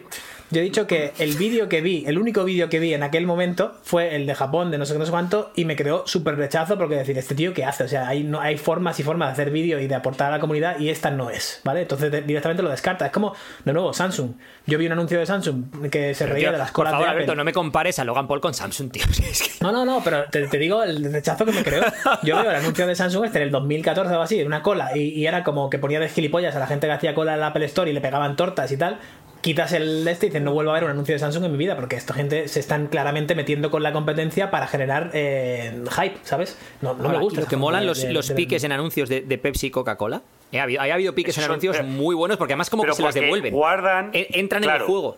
[0.51, 3.75] he dicho que el vídeo que vi, el único vídeo que vi en aquel momento
[3.83, 6.35] fue el de Japón, de no sé qué, no sé cuánto, y me creó súper
[6.37, 7.83] rechazo porque decir, este tío, ¿qué hace?
[7.83, 10.31] O sea, hay, no, hay formas y formas de hacer vídeo y de aportar a
[10.35, 11.81] la comunidad y esta no es, ¿vale?
[11.81, 13.07] Entonces directamente lo descarta.
[13.07, 13.33] Es como,
[13.63, 14.31] de nuevo, Samsung.
[14.65, 17.09] Yo vi un anuncio de Samsung que se reía de las colas por favor, de
[17.09, 17.23] Apple.
[17.23, 19.03] Alberto, no me compares a Logan Paul con Samsung, tío.
[19.61, 21.83] No, no, no, pero te, te digo el rechazo que me creó.
[22.21, 24.95] Yo veo el anuncio de Samsung este en el 2014 o así, en una cola,
[24.95, 27.39] y, y era como que ponía de gilipollas a la gente que hacía cola en
[27.39, 28.99] la Apple Store y le pegaban tortas y tal.
[29.45, 31.57] Quitas el este y dices, no vuelvo a ver un anuncio de Samsung en mi
[31.59, 36.17] vida, porque esta gente se están claramente metiendo con la competencia para generar eh, hype,
[36.23, 36.57] ¿sabes?
[36.81, 37.41] No, no me gusta.
[37.41, 40.23] Lo que molan los, de- los de- piques en anuncios de, de Pepsi y Coca-Cola.
[40.51, 42.93] Eh, ha habido- ha habido piques en anuncios pero- muy buenos porque además como que
[42.93, 43.53] se las devuelven.
[43.53, 45.15] guardan- E- Entran en el juego.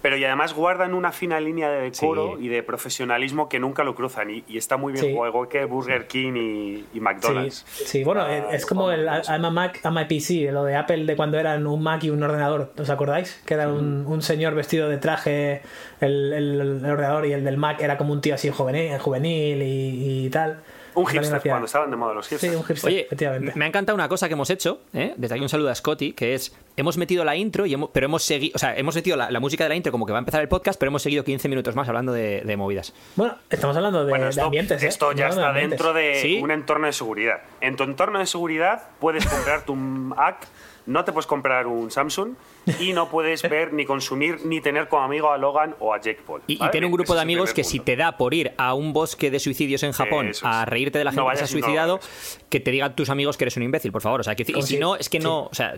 [0.00, 2.44] Pero y además guardan una fina línea de decoro Sí.
[2.44, 4.30] y de profesionalismo que nunca lo cruzan.
[4.30, 5.10] Y, y está muy bien Sí.
[5.10, 7.64] igual que Burger King y, y McDonald's.
[7.68, 10.76] Sí, sí, bueno, Ah, es como el I'm a Mac, I'm a PC, lo de
[10.76, 13.42] Apple de cuando eran un Mac y un ordenador, ¿os acordáis?
[13.44, 15.62] Que era un, un señor vestido de traje,
[16.00, 19.62] el, el- el ordenador y el del Mac era como un tío así juvenil, juvenil
[19.62, 20.60] y, y tal.
[20.98, 22.56] Un hipster, cuando estaban de moda los Sí, hipsters.
[22.56, 23.52] un hipster, Oye, efectivamente.
[23.54, 25.14] me ha encantado una cosa que hemos hecho, ¿eh?
[25.16, 28.06] desde aquí un saludo a Scotty, que es, hemos metido la intro, y hemos- pero
[28.06, 30.18] hemos seguido, o sea, hemos metido la, la música de la intro como que va
[30.18, 32.92] a empezar el podcast, pero hemos seguido 15 minutos más hablando de, de movidas.
[33.16, 34.82] Bueno, estamos hablando de, Bueno, de esto, ambientes.
[34.82, 34.86] ¿eh?
[34.88, 36.40] esto ya está de dentro de ¿Sí?
[36.42, 37.42] un entorno de seguridad.
[37.60, 40.46] En tu entorno de seguridad puedes comprar tu Mac,
[40.86, 42.30] no te puedes comprar un Samsung
[42.80, 46.20] y no puedes ver ni consumir ni tener como amigo a Logan o a Jake
[46.26, 46.42] Paul.
[46.46, 48.74] Y, y tiene un grupo de el amigos que si te da por ir a
[48.74, 50.42] un bosque de suicidios en Japón es.
[50.44, 52.40] a reírte de la gente No que se ha vayas no suicidado, vayas.
[52.48, 54.20] que te digan tus amigos que eres un imbécil, por favor.
[54.20, 55.24] O sea, que, y si no, es que sí.
[55.24, 55.74] no, o sea,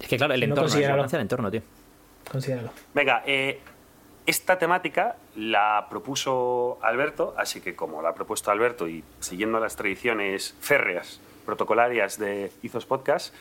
[0.00, 1.62] es que claro, el no, entorno, es del entorno, tío.
[2.30, 2.70] Considéralo.
[2.94, 3.60] Venga, eh,
[4.26, 9.76] esta temática la propuso Alberto, así que como la ha propuesto Alberto y siguiendo las
[9.76, 13.34] tradiciones férreas, protocolarias de Izos Podcast,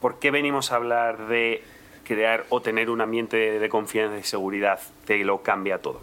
[0.00, 1.62] ¿por qué venimos a hablar de
[2.04, 6.00] crear o tener un ambiente de confianza y seguridad que lo cambia todo?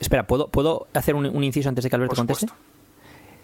[0.00, 2.46] Espera, ¿puedo, ¿puedo hacer un, un inciso antes de que Alberto conteste?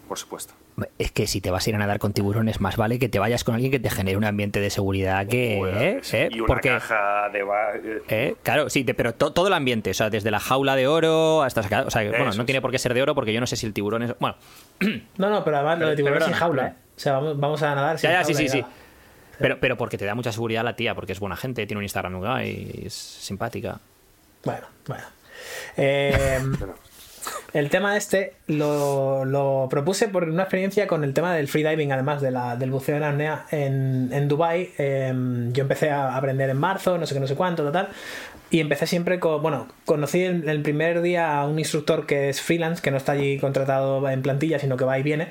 [0.09, 0.55] Por supuesto.
[0.99, 3.21] Es que si te vas a ir a nadar con tiburones, más vale que te
[3.21, 5.59] vayas con alguien que te genere un ambiente de seguridad que...
[5.61, 6.01] ¿eh?
[6.13, 6.29] ¿eh?
[6.33, 6.69] y una Porque...
[6.71, 7.39] caja de...
[7.41, 8.35] eh, ¿Eh?
[8.43, 11.43] Claro, sí, te- pero to- todo el ambiente, o sea, desde la jaula de oro
[11.45, 12.47] hasta sacar, o sea, bueno, Eso no es.
[12.47, 14.35] tiene por qué ser de oro porque yo no sé si el tiburón es, bueno,
[15.17, 16.67] No, no, pero además lo de Pero- tiburón pero sin perdona, jaula.
[16.69, 16.75] ¿eh?
[16.97, 18.65] O sea, vamos, vamos a nadar sin ya, ya, sí, jaula sí, sí.
[19.41, 21.85] Pero, pero porque te da mucha seguridad la tía, porque es buena gente, tiene un
[21.85, 23.81] Instagram y es simpática.
[24.45, 25.05] Bueno, bueno.
[25.77, 26.39] Eh,
[27.55, 32.21] el tema este lo, lo propuse por una experiencia con el tema del freediving, además
[32.21, 34.71] de la, del buceo en apnea en, en Dubai.
[34.77, 37.89] yo empecé a aprender en marzo, no sé qué, no sé cuánto, total.
[38.51, 42.41] Y empecé siempre con, bueno, conocí el, el primer día a un instructor que es
[42.41, 45.29] freelance, que no está allí contratado en plantilla, sino que va y viene.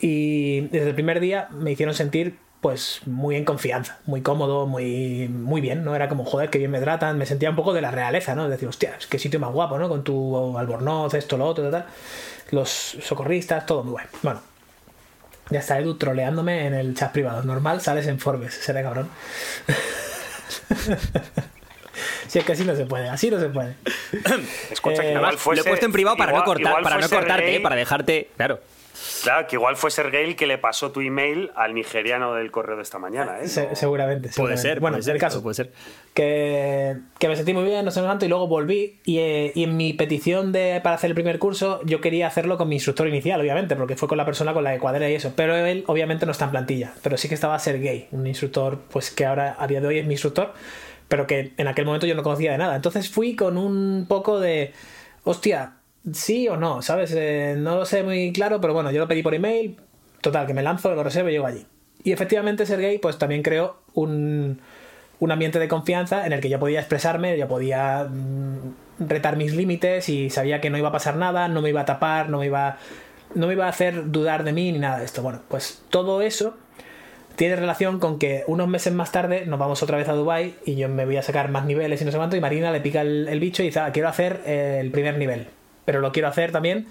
[0.00, 5.28] Y desde el primer día me hicieron sentir pues muy en confianza, muy cómodo, muy,
[5.28, 5.94] muy bien, ¿no?
[5.96, 8.44] Era como, joder, que bien me tratan, me sentía un poco de la realeza, ¿no?
[8.44, 9.88] Es decir, hostia, qué sitio más guapo, ¿no?
[9.88, 11.86] Con tu albornoz, esto, lo otro, tal.
[12.50, 12.68] Los
[13.02, 14.08] socorristas, todo muy bueno.
[14.22, 14.40] Bueno,
[15.48, 17.42] ya está Edu troleándome en el chat privado.
[17.44, 19.08] Normal, sales en Forbes, será cabrón.
[22.28, 23.74] si es que así no se puede, así no se puede.
[24.70, 26.82] Escucha, que Eh, igual Además, fuese- lo he puesto en privado para igual- no cortar,
[26.82, 28.60] para no cortarte, eh, para dejarte, claro.
[29.22, 32.76] Claro, que igual fue Sergei el que le pasó tu email al nigeriano del correo
[32.76, 33.48] de esta mañana, ¿eh?
[33.48, 35.42] Se- seguramente, Puede ser, Bueno, puede ser, el caso.
[35.42, 35.72] puede ser.
[36.14, 38.98] que, que me sentí muy bien, no sé cuánto, y luego volví.
[39.04, 42.56] Y, eh, y en mi petición de, para hacer el primer curso, yo quería hacerlo
[42.58, 45.14] con mi instructor inicial, obviamente, porque fue con la persona con la que cuadré y
[45.14, 45.32] eso.
[45.36, 46.92] Pero él, obviamente, no está en plantilla.
[47.02, 50.06] Pero sí que estaba Sergey, un instructor, pues que ahora a día de hoy es
[50.06, 50.52] mi instructor,
[51.08, 52.76] pero que en aquel momento yo no conocía de nada.
[52.76, 54.72] Entonces fui con un poco de.
[55.24, 55.74] Hostia,
[56.12, 57.12] sí o no, ¿sabes?
[57.16, 59.76] Eh, no lo sé muy claro, pero bueno, yo lo pedí por email.
[60.20, 61.66] Total, que me lanzo, lo reservo y llego allí.
[62.02, 64.60] Y efectivamente, Sergey, pues también creó un
[65.20, 69.54] un ambiente de confianza en el que yo podía expresarme, yo podía mm, retar mis
[69.54, 72.38] límites y sabía que no iba a pasar nada, no me iba a tapar, no
[72.38, 72.78] me iba,
[73.34, 75.22] no me iba a hacer dudar de mí ni nada de esto.
[75.22, 76.56] Bueno, pues todo eso
[77.36, 80.74] tiene relación con que unos meses más tarde nos vamos otra vez a Dubai y
[80.76, 83.02] yo me voy a sacar más niveles y no sé cuánto y Marina le pica
[83.02, 85.48] el, bicho y dice, ah, quiero hacer eh, el primer nivel,
[85.84, 86.86] pero lo quiero hacer también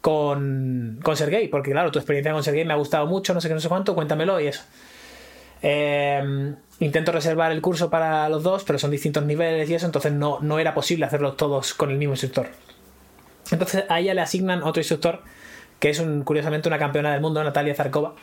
[0.00, 3.48] con, con Sergey, porque claro, tu experiencia con Sergey me ha gustado mucho, no sé
[3.48, 4.62] qué, no sé cuánto, cuéntamelo y eso.
[5.62, 10.12] Eh, intento reservar el curso para los dos, pero son distintos niveles y eso, entonces
[10.12, 12.48] no, no era posible hacerlos todos con el mismo instructor.
[13.50, 15.22] Entonces a ella le asignan otro instructor,
[15.78, 18.14] que es un, curiosamente una campeona del mundo, Natalia Zarkova.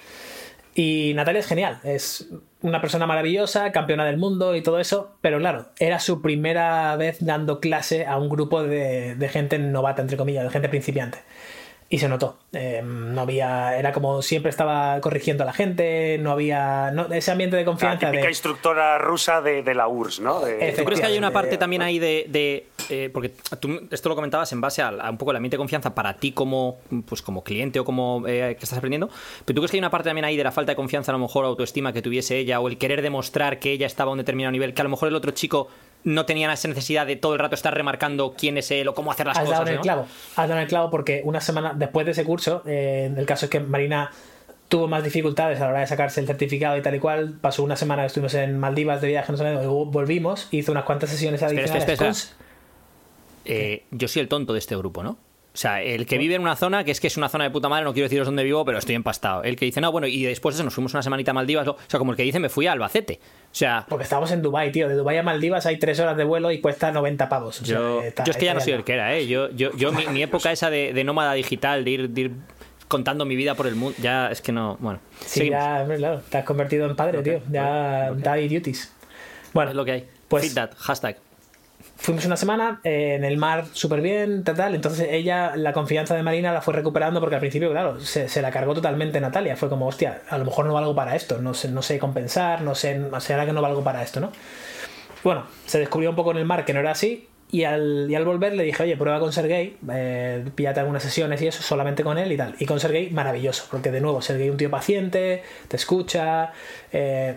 [0.75, 2.27] Y Natalia es genial, es
[2.63, 7.17] una persona maravillosa, campeona del mundo y todo eso, pero claro, era su primera vez
[7.19, 11.19] dando clase a un grupo de, de gente novata, entre comillas, de gente principiante.
[11.93, 12.37] Y se notó.
[12.53, 17.55] Eh, no había, era como siempre estaba corrigiendo a la gente, no había ese ambiente
[17.55, 18.07] de confianza.
[18.07, 20.39] La típica instructora rusa de, la URSS, ¿no?
[20.39, 24.51] ¿Tú crees que hay una parte también ahí de, eh, porque tú esto lo comentabas
[24.53, 27.79] en base a, un poco el ambiente de confianza para ti como, pues como cliente
[27.79, 29.11] o como eh, que estás aprendiendo,
[29.45, 31.13] pero tú crees que hay una parte también ahí de la falta de confianza, a
[31.13, 34.17] lo mejor autoestima que tuviese ella o el querer demostrar que ella estaba a un
[34.17, 35.67] determinado nivel, que a lo mejor el otro chico
[36.03, 39.11] no tenían esa necesidad de todo el rato estar remarcando quién es él o cómo
[39.11, 39.59] hacer las has cosas.
[39.59, 40.01] Dado en el clavo.
[40.01, 43.45] Has dado en el clavo porque una semana después de ese curso, eh, el caso
[43.45, 44.11] es que Marina
[44.67, 47.35] tuvo más dificultades a la hora de sacarse el certificado y tal y cual.
[47.39, 51.09] Pasó una semana que estuvimos en Maldivas de viaje, no sé, volvimos, hizo unas cuantas
[51.09, 52.35] sesiones adicionales.
[53.45, 55.17] Eh, yo soy el tonto de este grupo, ¿no?
[55.53, 57.51] O sea, el que vive en una zona, que es que es una zona de
[57.51, 59.43] puta madre, no quiero deciros dónde vivo, pero estoy empastado.
[59.43, 61.67] El que dice, no, bueno, y después de eso nos fuimos una semanita a Maldivas.
[61.67, 63.19] O sea, como el que dice, me fui a Albacete.
[63.21, 63.85] O sea.
[63.87, 64.89] Porque estábamos en Dubai tío.
[64.89, 67.61] De Dubai a Maldivas hay tres horas de vuelo y cuesta 90 pavos.
[67.61, 69.27] yo, yo es que ya no soy el que era, ¿eh?
[69.27, 72.31] Yo, yo, yo mi, época esa de, nómada digital, de ir,
[72.87, 74.77] contando mi vida por el mundo, ya es que no.
[74.79, 75.01] Bueno.
[75.19, 76.21] Sí, ya, claro.
[76.29, 77.41] Te has convertido en padre, tío.
[77.51, 78.91] Ya, daddy duties.
[79.53, 80.07] Bueno, es lo que hay.
[80.27, 80.45] Pues.
[80.45, 81.17] Feed that, hashtag
[82.03, 84.75] fuimos una semana eh, en el mar súper bien, tal, tal.
[84.75, 88.51] Entonces ella, la confianza de Marina la fue recuperando porque al principio, claro, se, la
[88.51, 89.55] cargó totalmente Natalia.
[89.55, 92.61] Fue como, hostia, a lo mejor no valgo para esto, no sé, no sé compensar,
[92.61, 94.33] no sé, será que no valgo para esto, ¿no?
[95.23, 97.29] Bueno, se descubrió un poco en el mar que no era así.
[97.51, 101.39] Y al, y al volver le dije, oye, prueba con Sergey, eh, píllate algunas sesiones
[101.41, 102.55] y eso, solamente con él y tal.
[102.57, 106.51] Y con Sergey, maravilloso, porque de nuevo, Sergey un tío paciente, te escucha,
[106.91, 107.35] eh,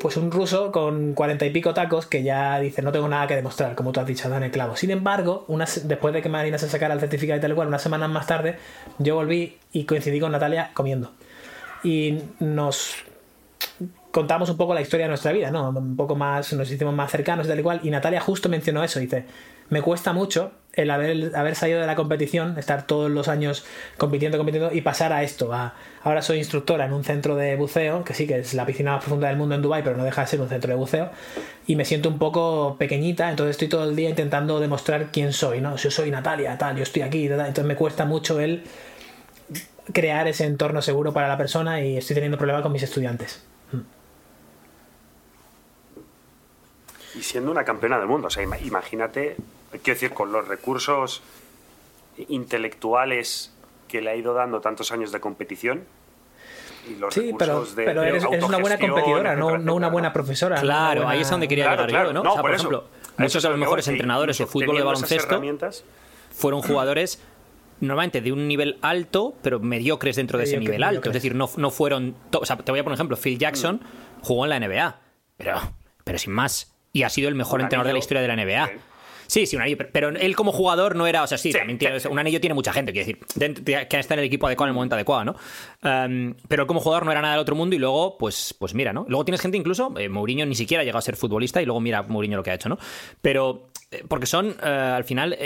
[0.00, 3.34] pues un ruso con cuarenta y pico tacos que ya dice no tengo nada que
[3.34, 4.76] demostrar, como tú has dicho, Dan el clavo.
[4.76, 5.46] Sin embargo,
[5.84, 8.56] después de que Marina se sacara el certificado y tal cual, unas semanas más tarde,
[8.98, 11.12] yo volví y coincidí con Natalia comiendo.
[11.82, 12.94] Y nos
[14.10, 15.70] contamos un poco la historia de nuestra vida, ¿no?
[15.70, 17.80] Un poco más, nos hicimos más cercanos y tal y cual.
[17.82, 19.24] Y Natalia justo mencionó eso, dice,
[19.68, 23.64] me cuesta mucho el haber, haber salido de la competición, estar todos los años
[23.96, 25.52] compitiendo, compitiendo y pasar a esto.
[26.02, 29.00] ahora soy instructora en un centro de buceo, que sí que es la piscina más
[29.00, 31.10] profunda del mundo en Dubai, pero no deja de ser un centro de buceo.
[31.66, 35.60] Y me siento un poco pequeñita, entonces estoy todo el día intentando demostrar quién soy,
[35.62, 35.76] ¿no?
[35.76, 38.62] Yo soy Natalia, tal, yo estoy aquí, entonces me cuesta mucho el
[39.92, 43.42] crear ese entorno seguro para la persona y estoy teniendo problemas con mis estudiantes.
[47.16, 49.36] Y siendo una campeona del mundo, o sea, imagínate
[49.82, 51.22] quiero decir, con los recursos
[52.28, 53.52] intelectuales
[53.88, 55.84] que le ha ido dando tantos años de competición.
[57.10, 60.60] Sí, pero, pero eres, una buena competidora, no, una buena profesora.
[60.60, 62.22] Claro, ahí es donde quería llegar yo, ¿no?
[62.22, 62.84] por, ejemplo,
[63.16, 65.40] muchos de los mejores entrenadores de fútbol de baloncesto
[66.30, 67.20] fueron jugadores
[67.80, 71.08] normalmente de un nivel alto, pero mediocres dentro de ese nivel alto.
[71.08, 72.14] Es decir, no, no fueron.
[72.32, 73.16] O sea, te voy a poner un ejemplo.
[73.16, 73.80] Phil Jackson
[74.22, 75.00] jugó en la NBA,
[75.36, 75.60] pero,
[76.04, 76.75] pero sin más.
[76.96, 78.70] Y ha sido el mejor entrenador de la historia de la NBA.
[79.26, 79.76] Sí, sí, un anillo.
[79.92, 81.24] Pero él como jugador no era.
[81.24, 83.62] O sea, sí, también tiene, un anillo tiene mucha gente, quiero decir.
[83.66, 85.36] Que está en el equipo adecuado en el momento adecuado, ¿no?
[85.82, 88.72] Em, pero él como jugador no era nada del otro mundo y luego, pues, pues
[88.72, 89.04] mira, ¿no?
[89.10, 89.92] Luego tienes gente incluso.
[89.98, 92.50] Eh, Mourinho ni siquiera ha llegado a ser futbolista y luego mira Mourinho lo que
[92.52, 92.78] ha hecho, ¿no?
[93.20, 93.68] Pero.
[93.90, 95.36] Eh, porque son, eh, al final,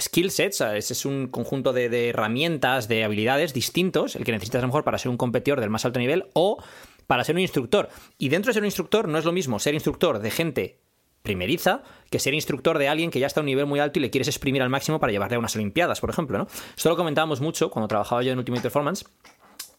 [0.00, 4.62] skill sets, es un conjunto de, de herramientas, de habilidades distintos, el que necesitas a
[4.62, 6.58] lo mejor para ser un competidor del más alto nivel o
[7.06, 7.88] para ser un instructor.
[8.18, 10.85] Y dentro de ser un instructor no es lo mismo ser instructor de gente
[11.26, 14.02] primeriza que ser instructor de alguien que ya está a un nivel muy alto y
[14.02, 16.38] le quieres exprimir al máximo para llevarle a unas Olimpiadas, por ejemplo.
[16.38, 16.46] ¿no?
[16.76, 19.04] Esto lo comentábamos mucho cuando trabajaba yo en Ultimate Performance.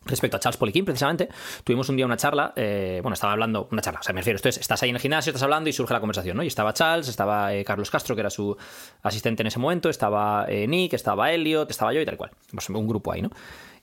[0.06, 1.28] Respecto a Charles Poliquín, precisamente,
[1.64, 4.40] tuvimos un día una charla, eh, bueno, estaba hablando, una charla, o sea, me refiero,
[4.42, 6.44] estás ahí en el gimnasio, estás hablando y surge la conversación, ¿no?
[6.44, 8.56] Y estaba Charles, estaba eh, Carlos Castro, que era su
[9.04, 12.32] asistente en ese momento, estaba eh, Nick, estaba Elliot, estaba yo y tal cual.
[12.52, 13.32] Pues un grupo ahí, ¿no?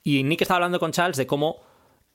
[0.03, 1.61] Y Nick estaba hablando con Charles de cómo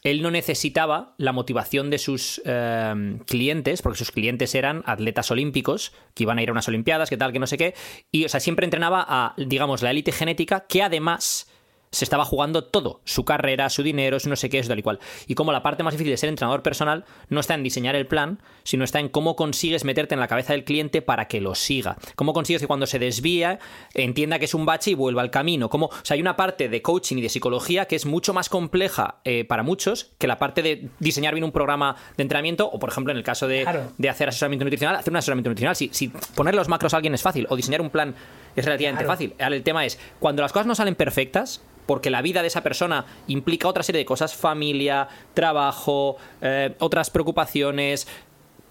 [0.04, 5.94] él no necesitaba la motivación de sus eh, clientes, porque sus clientes eran atletas olímpicos
[6.14, 7.74] que iban a ir a unas Olimpiadas, que tal, que no sé qué,
[8.12, 11.52] y o sea, siempre entrenaba a, digamos, la élite genética que además
[11.92, 14.84] se estaba jugando todo, su carrera, su dinero, su no sé qué, eso tal y
[14.84, 15.00] cual.
[15.28, 18.06] Y como la parte más difícil de ser entrenador personal no está en diseñar el
[18.06, 21.56] plan, sino está en cómo consigues meterte en la cabeza del cliente para que lo
[21.56, 21.98] siga.
[22.16, 23.60] Cómo consigues que cuando se desvía
[23.94, 25.70] entienda que es un bache y vuelva al camino.
[25.70, 28.50] Como, o sea, hay una parte de coaching y de psicología que es mucho más
[28.50, 32.78] compleja eh, para muchos que la parte de diseñar bien un programa de entrenamiento o,
[32.78, 33.62] por ejemplo, en el caso de,
[34.08, 35.76] hacer asesoramiento nutricional, hacer un asesoramiento nutricional.
[35.76, 38.16] Si, si poner los macros a alguien es fácil o diseñar un plan
[38.56, 39.34] es relativamente fácil.
[39.38, 43.06] el tema es, cuando las cosas no salen perfectas, porque la vida de esa persona
[43.26, 48.08] implica otra serie de cosas, familia, trabajo, eh, otras preocupaciones.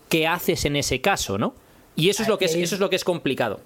[0.08, 1.54] ¿Qué haces en ese caso, no?
[1.96, 3.60] Y eso es lo que es, eso es lo que es complicado.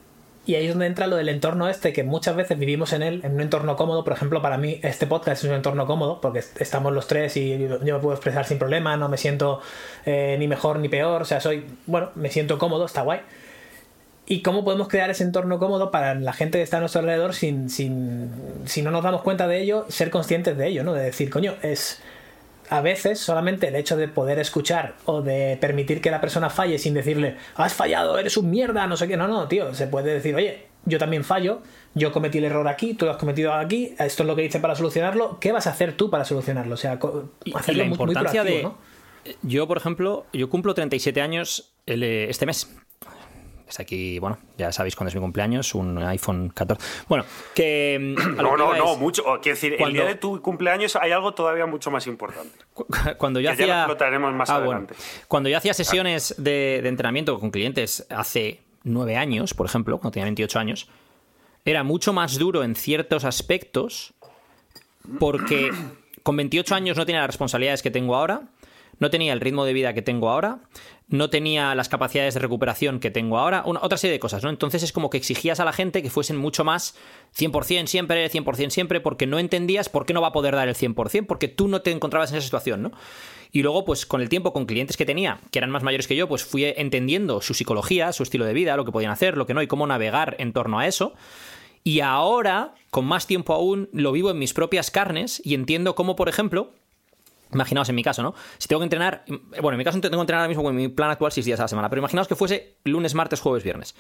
[0.45, 3.21] Y ahí es donde entra lo del entorno este, que muchas veces vivimos en él,
[3.25, 4.03] en un entorno cómodo.
[4.03, 7.59] Por ejemplo, para mí este podcast es un entorno cómodo, porque estamos los tres y
[7.59, 9.61] yo me puedo expresar sin problema, no me siento
[10.07, 11.23] eh, ni mejor ni peor.
[11.23, 13.21] O sea, soy, bueno, me siento cómodo, está guay.
[14.27, 17.35] Y cómo podemos crear ese entorno cómodo para la gente que está a nuestro alrededor
[17.35, 18.31] sin, sin,
[18.65, 20.93] si no nos damos cuenta de ello, ser conscientes de ello, ¿no?
[20.93, 22.01] De decir, coño, es
[22.71, 26.79] a veces solamente el hecho de poder escuchar o de permitir que la persona falle
[26.79, 30.15] sin decirle, has fallado, eres un mierda, no sé qué, no, no, tío, se puede
[30.15, 31.61] decir, oye, yo también fallo,
[31.95, 34.59] yo cometí el error aquí, tú lo has cometido aquí, esto es lo que hice
[34.59, 36.75] para solucionarlo, ¿qué vas a hacer tú para solucionarlo?
[36.75, 36.99] O sea,
[37.55, 38.69] hacerlo la importancia de...
[39.43, 42.75] Yo, por ejemplo, yo cumplo 37 años eh, este mes
[43.81, 46.83] aquí, bueno, ya sabéis cuándo es mi cumpleaños, un iPhone 14.
[47.09, 47.99] Bueno, que.
[48.01, 49.23] Mm, no, no, no, mucho.
[49.41, 52.59] Quiero decir, el día de tu cumpleaños hay algo todavía mucho más importante.
[53.19, 53.67] Cuando yo hacía.
[53.67, 54.95] Ya lo más ah, adelante.
[55.29, 60.13] Cuando yo hacía sesiones de, de entrenamiento con clientes hace nueve años, por ejemplo, cuando
[60.13, 60.89] tenía 28 años,
[61.65, 64.15] era mucho más duro en ciertos aspectos
[65.19, 65.71] porque
[66.23, 68.43] con 28 años no tenía las responsabilidades que tengo ahora
[69.03, 70.61] no tenía el ritmo de vida que tengo ahora,
[71.09, 74.49] no tenía las capacidades de recuperación que tengo ahora, una, otra serie de cosas, ¿no?
[74.49, 76.95] Entonces es como que exigías a la gente que fuesen mucho más
[77.37, 80.77] 100% siempre, 100% siempre, porque no entendías por qué no va a poder dar el
[80.77, 82.93] 100%, porque tú no te encontrabas en esa situación, ¿no?
[83.51, 86.15] Y luego, pues con el tiempo, con clientes que tenía, que eran más mayores que
[86.15, 89.47] yo, pues fui entendiendo su psicología, su estilo de vida, lo que podían hacer, lo
[89.47, 91.13] que no, y cómo navegar en torno a eso.
[91.83, 96.15] Y ahora, con más tiempo aún, lo vivo en mis propias carnes y entiendo cómo,
[96.15, 96.73] por ejemplo,
[97.53, 98.35] Imaginaos en mi caso, ¿no?
[98.59, 99.25] Si tengo que entrenar,
[99.61, 101.61] bueno, en mi caso tengo que entrenar ahora mismo con mi plan actual seis días
[101.61, 103.95] a la semana, pero imaginaos que fuese lunes, martes, jueves, viernes.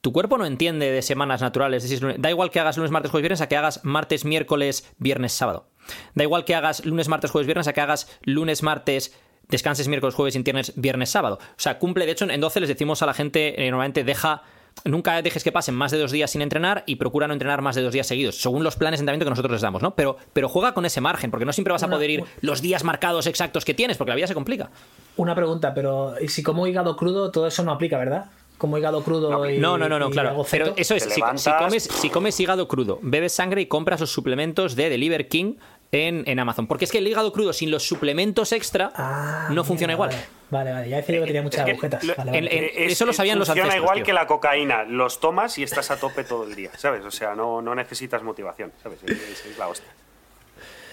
[0.00, 2.00] Tu cuerpo no entiende de semanas naturales.
[2.18, 5.68] Da igual que hagas lunes, martes, jueves, viernes a que hagas martes, miércoles, viernes, sábado.
[6.14, 10.14] Da igual que hagas lunes, martes, jueves, viernes a que hagas lunes, martes, descanses miércoles,
[10.14, 11.40] jueves, viernes, viernes, sábado.
[11.40, 12.06] O sea, cumple.
[12.06, 14.44] De hecho, en 12 les decimos a la gente, eh, normalmente deja
[14.84, 17.74] nunca dejes que pasen más de dos días sin entrenar y procura no entrenar más
[17.74, 19.94] de dos días seguidos, según los planes de entrenamiento que nosotros les damos, ¿no?
[19.94, 22.84] Pero, pero juega con ese margen, porque no siempre vas a poder ir los días
[22.84, 24.70] marcados exactos que tienes, porque la vida se complica.
[25.16, 28.26] Una pregunta, pero ¿y si como hígado crudo todo eso no aplica, verdad?
[28.58, 29.58] Como hígado crudo no, y.
[29.58, 30.44] No, no, no, claro.
[30.50, 34.76] Pero eso es, si, comes, si comes hígado crudo, bebes sangre y compras los suplementos
[34.76, 35.54] de Deliver King
[35.92, 36.66] en, Amazon.
[36.66, 40.10] Porque es que el hígado crudo sin los suplementos extra ah, no funciona igual.
[40.50, 42.04] Vale, vale, ya decía que tenía muchas agujetas.
[42.04, 44.84] eso lo sabían los Funciona igual que la cocaína.
[44.84, 47.04] Los tomas y estás a tope todo el día, ¿sabes?
[47.04, 49.02] O sea, no, no necesitas motivación, ¿sabes?
[49.04, 49.90] Es, la hostia.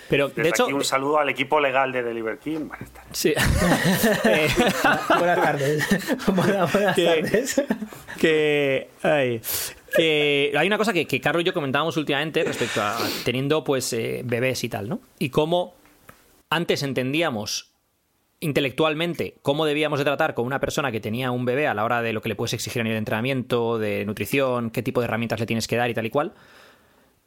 [0.10, 2.68] Pero, de hecho, un saludo al equipo legal de Deliver King.
[2.68, 3.18] Buenas tardes.
[3.18, 3.34] Sí.
[5.18, 5.88] buenas tardes.
[6.28, 7.64] buenas, tardes.
[8.20, 8.90] Que.
[9.02, 9.42] Ay,
[9.98, 14.22] hay una cosa que, que, Carlos y yo comentábamos últimamente respecto a teniendo pues eh,
[14.26, 15.02] bebés y tal, ¿no?
[15.20, 15.76] Y cómo
[16.50, 17.74] antes entendíamos
[18.44, 22.02] intelectualmente cómo debíamos de tratar con una persona que tenía un bebé a la hora
[22.02, 25.06] de lo que le puedes exigir a nivel de entrenamiento, de nutrición, qué tipo de
[25.06, 26.34] herramientas le tienes que dar y tal y cual.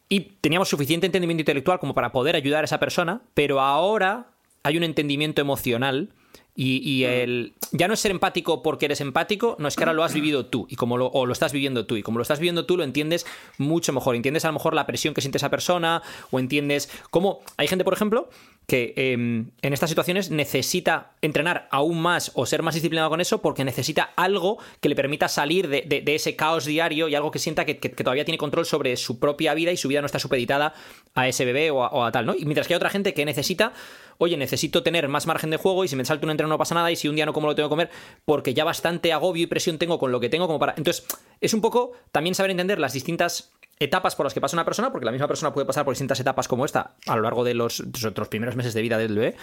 [0.09, 4.29] Y teníamos suficiente entendimiento intelectual como para poder ayudar a esa persona, pero ahora
[4.63, 6.11] hay un entendimiento emocional
[6.57, 10.05] y, el, ya no es ser empático porque eres empático, no es que ahora lo
[10.05, 11.97] has vivido tú y como lo, o lo estás viviendo tú.
[11.97, 13.27] Y como lo estás viviendo tú, lo entiendes
[13.59, 14.17] mucho mejor.
[14.17, 17.41] Entiendes a lo mejor la presión que siente esa persona o entiendes cómo.
[17.59, 18.31] Hay gente, por ejemplo,
[18.67, 23.41] que em, en estas situaciones necesita entrenar aún más o ser más disciplinado con eso
[23.41, 27.65] porque necesita algo que le permita salir de, ese caos diario y algo que sienta
[27.65, 30.75] que, todavía tiene control sobre su propia vida y su vida no está supeditada
[31.15, 32.35] a ese bebé o a, o a tal, ¿no?
[32.35, 33.73] Y mientras que hay otra gente que necesita
[34.19, 36.75] oye, necesito tener más margen de juego y si me salto un entreno no pasa
[36.75, 37.91] nada y si un día no como lo tengo que comer
[38.25, 40.75] porque ya bastante agobio y presión tengo con lo que tengo como para...
[40.77, 41.07] Entonces,
[41.41, 44.91] es un poco también saber entender las distintas etapas por las que pasa una persona,
[44.91, 47.55] porque la misma persona puede pasar por distintas etapas como esta a lo largo de
[47.55, 49.37] los, otros primeros meses de vida del bebé,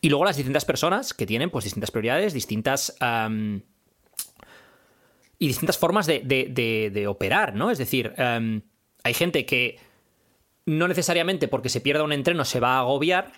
[0.00, 2.96] y luego las distintas personas que tienen pues distintas prioridades, distintas...
[5.38, 7.70] y distintas formas de, operar, ¿no?
[7.70, 9.78] Es decir, hay gente que
[10.66, 13.32] no necesariamente porque se pierda un entreno se va a agobiar,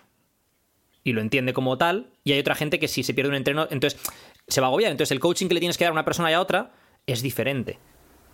[1.04, 3.66] y lo entiende como tal, y hay otra gente que si se pierde un entreno,
[3.70, 4.00] entonces
[4.46, 4.92] se va a agobiar.
[4.92, 6.72] Entonces el coaching que le tienes que dar a una persona y a otra
[7.06, 7.78] es diferente.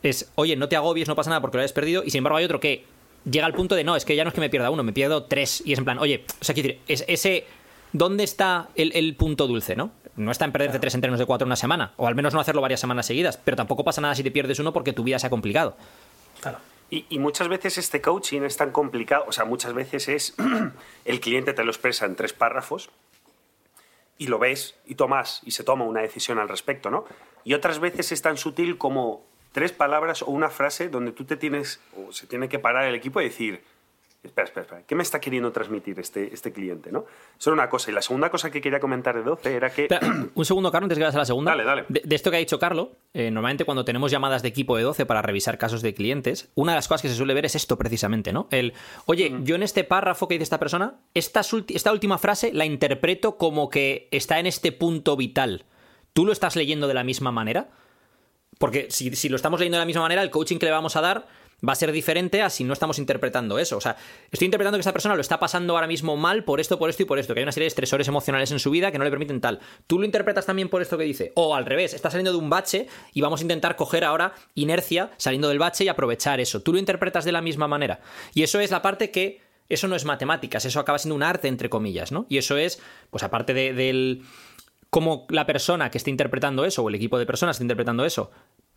[0.02, 2.38] Es, oye, no te agobies, no pasa nada porque lo hayas perdido, y sin embargo
[2.38, 2.84] hay otro que
[3.24, 4.92] llega al punto de, no, es que ya no es que me pierda uno, me
[4.92, 7.46] pierdo tres, y es en plan, oye, o sea, quiero decir, es, ese,
[7.92, 9.90] ¿dónde está el, punto dulce, no?
[10.16, 12.60] No está en perderte tres entrenos de cuatro una semana, o al menos no hacerlo
[12.60, 15.26] varias semanas seguidas, pero tampoco pasa nada si te pierdes uno porque tu vida se
[15.26, 15.76] ha complicado.
[16.40, 16.58] Claro.
[16.90, 20.34] Y, muchas veces este coaching es tan complicado, o sea, muchas veces es
[21.04, 22.88] el cliente te lo expresa en tres párrafos
[24.16, 27.04] y lo ves y tomas y se toma una decisión al respecto, ¿no?
[27.44, 29.22] Y otras veces es tan sutil como
[29.52, 32.94] tres palabras o una frase donde tú te tienes o se tiene que parar el
[32.94, 33.62] equipo y decir,
[34.22, 36.90] espera, espera, espera, ¿qué me está queriendo transmitir este, este cliente?
[36.90, 37.06] ¿no?
[37.38, 37.90] Eso una cosa.
[37.90, 39.88] Y la segunda cosa que quería comentar de 12 era que...
[40.34, 41.52] un segundo, Carlos, antes de que vayas a la segunda.
[41.52, 41.84] Dale, dale.
[41.88, 45.06] De, esto que ha dicho Carlos, eh, normalmente cuando tenemos llamadas de equipo de 12
[45.06, 47.78] para revisar casos de clientes, una de las cosas que se suele ver es esto
[47.78, 48.48] precisamente, ¿no?
[48.50, 48.74] El,
[49.06, 53.36] oye, yo en este párrafo que dice esta persona, esta, esta última frase la interpreto
[53.36, 55.64] como que está en este punto vital.
[56.12, 57.68] ¿Tú lo estás leyendo de la misma manera?
[58.58, 60.96] Porque si, si lo estamos leyendo de la misma manera, el coaching que le vamos
[60.96, 61.26] a dar
[61.66, 63.76] va a ser diferente a si no estamos interpretando eso.
[63.76, 63.96] O sea,
[64.30, 67.02] estoy interpretando que esta persona lo está pasando ahora mismo mal por esto, por esto
[67.02, 69.04] y por esto, que hay una serie de estresores emocionales en su vida que no
[69.04, 69.58] le permiten tal.
[69.86, 71.32] Tú lo interpretas también por esto que dice.
[71.34, 75.10] O al revés, está saliendo de un bache y vamos a intentar coger ahora inercia
[75.16, 76.60] saliendo del bache y aprovechar eso.
[76.60, 78.00] Tú lo interpretas de la misma manera.
[78.34, 79.46] Y eso es la parte que...
[79.70, 82.24] Eso no es matemáticas, eso acaba siendo un arte, entre comillas, ¿no?
[82.30, 82.80] Y eso es,
[83.10, 84.22] pues aparte del
[84.90, 88.04] cómo la persona que esté interpretando eso, o el equipo de personas que esté interpretando
[88.04, 88.30] eso,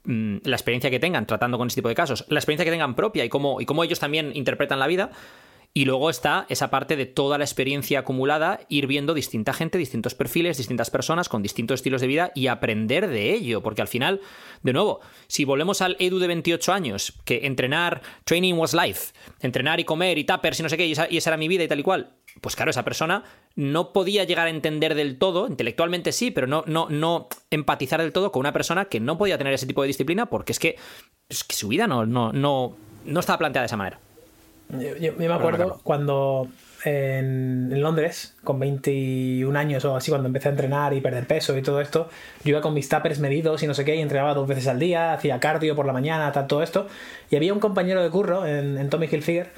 [0.04, 2.96] Mm, la experiencia que tengan tratando con este tipo de casos, la experiencia que tengan
[2.96, 5.12] propia y cómo, y cómo ellos también interpretan la vida.
[5.74, 10.16] Y luego está esa parte de toda la experiencia acumulada, ir viendo distinta gente, distintos
[10.16, 13.62] perfiles, distintas personas con distintos estilos de vida y aprender de ello.
[13.62, 14.20] Porque al final,
[14.64, 19.80] de nuevo, si volvemos al Edu de 28 años, que entrenar, training was life, entrenar
[19.80, 21.64] y comer y tappers y no sé qué, y esa, y esa era mi vida
[21.64, 23.24] y tal y cual, pues claro, esa persona
[23.56, 28.14] no podía llegar a entender del todo, intelectualmente sí, pero no, no, no empatizar del
[28.14, 30.78] todo con una persona que no podía tener ese tipo de disciplina porque es que,
[31.28, 32.76] es que su vida no, no, no,
[33.06, 34.00] no estaba planteada de esa manera.
[35.02, 36.48] Yo, me acuerdo cuando
[36.86, 41.62] en, Londres, con 21 años o así, cuando empecé a entrenar y perder peso y
[41.62, 42.10] todo esto,
[42.46, 44.80] yo iba con mis tuppers medidos y no sé qué, y entrenaba dos veces al
[44.80, 46.88] día, hacía cardio por la mañana, todo esto.
[47.30, 49.52] Y había un compañero de curro en, en Tommy Hilfiger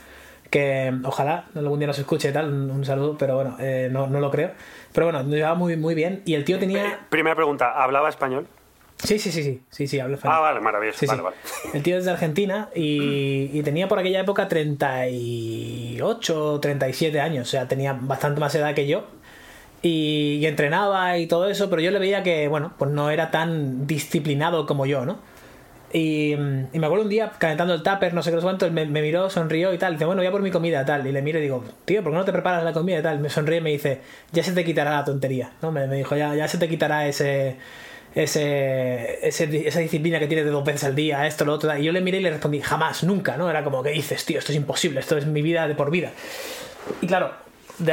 [0.53, 4.19] que ojalá algún día nos escuche y tal, un, saludo, pero bueno, eh, no, no,
[4.19, 4.51] lo creo.
[4.93, 7.07] Pero bueno, nos llevaba muy, muy bien y el tío tenía...
[7.09, 8.45] Primera pregunta, ¿hablaba español?
[8.99, 10.37] Sí, sí, sí, sí, sí, sí, habla español.
[10.37, 11.07] Ah, vale, maravilloso.
[11.07, 11.35] vale, Vale.
[11.73, 17.49] El tío es de Argentina y, y, tenía por aquella época 38, 37 años, o
[17.49, 19.05] sea, tenía bastante más edad que yo.
[19.81, 23.31] Y, y entrenaba y todo eso, pero yo le veía que, bueno, pues no era
[23.31, 25.17] tan disciplinado como yo, ¿no?
[25.93, 29.29] Y, me acuerdo un día calentando el tupper, no sé qué cuánto, me, me miró,
[29.29, 29.93] sonrió y tal.
[29.93, 31.05] Dice, bueno, voy a por mi comida tal.
[31.05, 33.19] Y le miro y digo, tío, ¿por qué no te preparas la comida y tal?
[33.19, 35.51] Me sonríe y me dice, ya se te quitará la tontería.
[35.61, 35.71] ¿no?
[35.71, 37.57] Me, dijo, ya, ya se te quitará ese,
[38.15, 41.77] ese, esa disciplina que tienes de dos veces al día, esto, lo otro.
[41.77, 43.47] Y yo le miré y le respondí, jamás, nunca, ¿no?
[43.47, 44.39] Era como, ¿qué dices, tío?
[44.39, 46.11] Esto es imposible, esto es mi vida de por vida.
[47.01, 47.33] Y claro,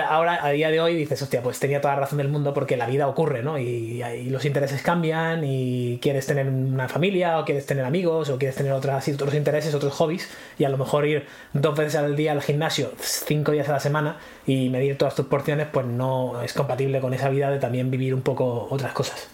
[0.08, 2.76] ahora, a día de hoy, dices, hostia, pues tenía toda la razón del mundo porque
[2.76, 3.58] la vida ocurre, ¿no?
[3.58, 8.56] Y, los intereses cambian y quieres tener una familia o quieres tener amigos o quieres
[8.56, 12.32] tener otras, otros intereses, otros hobbies y a lo mejor ir dos veces al día
[12.32, 16.52] al gimnasio, cinco días a la semana y medir todas tus porciones, pues no es
[16.52, 19.28] compatible con esa vida de también vivir un poco otras cosas.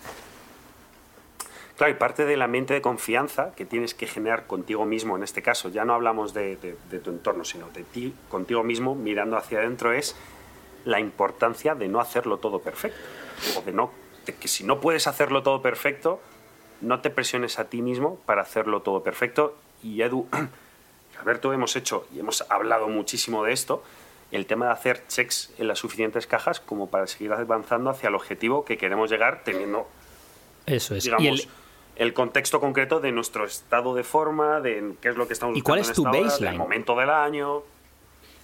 [1.76, 5.22] Claro, y parte de la mente de confianza que tienes que generar contigo mismo, en
[5.22, 9.36] este caso, ya no hablamos de, de tu entorno, sino de ti, contigo mismo, mirando
[9.36, 10.16] hacia adentro, es
[10.86, 12.98] la importancia de no hacerlo todo perfecto.
[13.58, 13.90] O de, no,
[14.24, 16.20] que si no puedes hacerlo todo perfecto,
[16.80, 19.56] no te presiones a ti mismo para hacerlo todo perfecto.
[19.82, 20.28] Y Edu,
[21.20, 23.82] Alberto, hemos hecho y hemos hablado muchísimo de esto,
[24.32, 28.14] el tema de hacer checks en las suficientes cajas como para seguir avanzando hacia el
[28.14, 29.88] objetivo que queremos llegar teniendo,
[30.66, 31.04] Eso es.
[31.04, 31.48] digamos,
[31.96, 32.12] el...
[32.12, 35.80] contexto concreto de nuestro estado de forma, de qué es lo que estamos ¿Y cuál
[35.80, 36.52] es tu baseline?
[36.52, 37.62] el momento del año.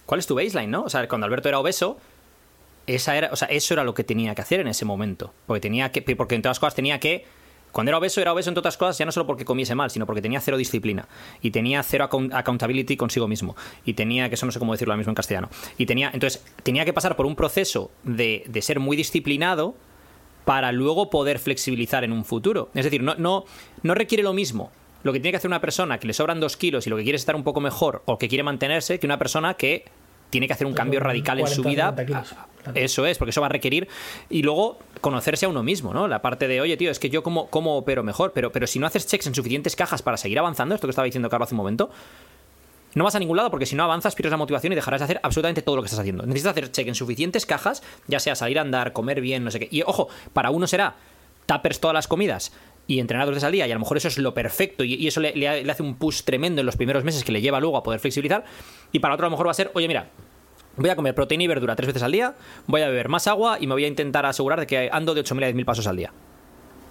[0.05, 0.83] ¿Cuál es tu baseline, no?
[0.83, 1.97] O sea, cuando Alberto era obeso,
[2.87, 5.33] esa era, o sea, eso era lo que tenía que hacer en ese momento.
[5.45, 7.25] Porque tenía que, porque entre otras cosas tenía que
[7.71, 10.05] cuando era obeso, era obeso entre otras cosas, ya no solo porque comiese mal, sino
[10.05, 11.07] porque tenía cero disciplina.
[11.41, 13.55] Y tenía cero accountability consigo mismo.
[13.83, 15.49] Y tenía, que eso no sé cómo decirlo ahora mismo en castellano.
[15.79, 19.73] Y tenía, entonces, tenía que pasar por un proceso de, de ser muy disciplinado
[20.45, 22.69] para luego poder flexibilizar en un futuro.
[22.75, 23.45] Es decir, no, no,
[23.81, 24.71] no requiere lo mismo
[25.03, 27.03] lo que tiene que hacer una persona que le sobran dos kilos y lo que
[27.03, 29.83] quiere es estar un poco mejor o que quiere mantenerse que una persona que
[30.29, 31.93] tiene que hacer un cambio radical en su vida.
[32.75, 33.87] Eso es, porque eso va a requerir.
[34.29, 36.07] Y luego conocerse a uno mismo, ¿no?
[36.07, 38.79] La parte de, oye, tío, es que yo como, como opero mejor, pero, pero si
[38.79, 41.55] no haces checks en suficientes cajas para seguir avanzando, esto que estaba diciendo Carlos hace
[41.55, 41.89] un momento,
[42.95, 45.05] no vas a ningún lado porque si no avanzas pierdes la motivación y dejarás de
[45.05, 46.25] hacer absolutamente todo lo que estás haciendo.
[46.25, 49.59] Necesitas hacer check en suficientes cajas, ya sea salir a andar, comer bien, no sé
[49.59, 49.67] qué.
[49.71, 50.95] Y ojo, para uno será
[51.45, 52.53] tappers todas las comidas
[52.87, 55.07] y entrenar dos veces al día, y a lo mejor eso es lo perfecto, y,
[55.07, 57.77] eso le, le, hace un push tremendo en los primeros meses que le lleva luego
[57.77, 58.43] a poder flexibilizar,
[58.91, 60.09] y para otro a lo mejor va a ser, oye, mira,
[60.77, 62.35] voy a comer proteína y verdura tres veces al día,
[62.67, 65.23] voy a beber más agua y me voy a intentar asegurar de que ando de
[65.23, 66.11] 8.000 a 10.000 pasos al día.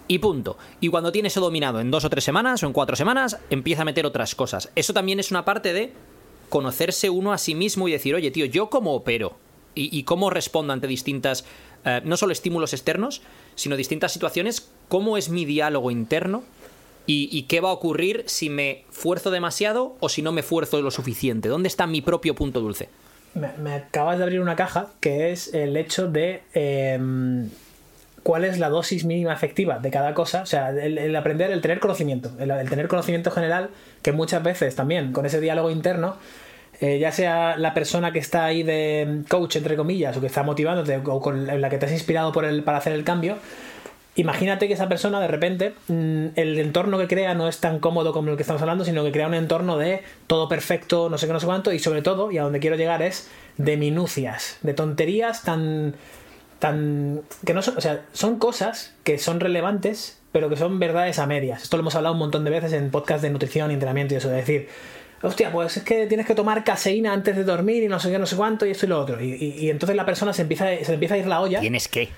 [0.08, 0.58] Y punto.
[0.80, 3.82] Y cuando tiene eso dominado en dos o tres semanas o en cuatro semanas, empieza
[3.82, 4.70] a meter otras cosas.
[4.74, 5.92] Eso también es una parte de
[6.48, 9.36] conocerse uno a sí mismo y decir, oye, tío, ¿yo cómo opero?
[9.74, 11.46] Y, cómo respondo ante distintas,
[11.86, 13.22] eh, no solo estímulos externos,
[13.54, 16.42] sino distintas situaciones, cómo es mi diálogo interno
[17.06, 20.90] y, qué va a ocurrir si me fuerzo demasiado o si no me fuerzo lo
[20.90, 21.48] suficiente.
[21.48, 22.90] ¿Dónde está mi propio punto dulce?
[23.34, 27.48] Me, acabas de abrir una caja que es el hecho de em,
[28.22, 30.42] cuál es la dosis mínima efectiva de cada cosa.
[30.42, 33.70] O sea, el, aprender, el tener conocimiento, el, tener conocimiento general,
[34.02, 36.16] que muchas veces también con ese diálogo interno,
[36.80, 40.42] eh, ya sea la persona que está ahí de coach, entre comillas, o que está
[40.42, 43.38] motivándote, o con la que te has inspirado por el, para hacer el cambio,
[44.16, 48.12] imagínate que esa persona de repente mm, el entorno que crea no es tan cómodo
[48.12, 51.26] como el que estamos hablando, sino que crea un entorno de todo perfecto, no sé
[51.26, 54.58] qué, no sé cuánto, y sobre todo, y a donde quiero llegar es de minucias,
[54.62, 55.94] de tonterías tan
[56.58, 61.18] tan que no son, o sea, son cosas que son relevantes, pero que son verdades
[61.18, 61.64] a medias.
[61.64, 64.28] Esto lo hemos hablado un montón de veces en podcast de nutrición, entrenamiento y eso,
[64.28, 64.68] de decir,
[65.22, 68.18] hostia, pues es que tienes que tomar caseína antes de dormir y no sé qué,
[68.18, 69.20] no sé cuánto, y esto y lo otro.
[69.20, 71.58] Y, entonces la persona se empieza, se empieza a ir la olla.
[71.58, 72.10] ¿Tienes qué?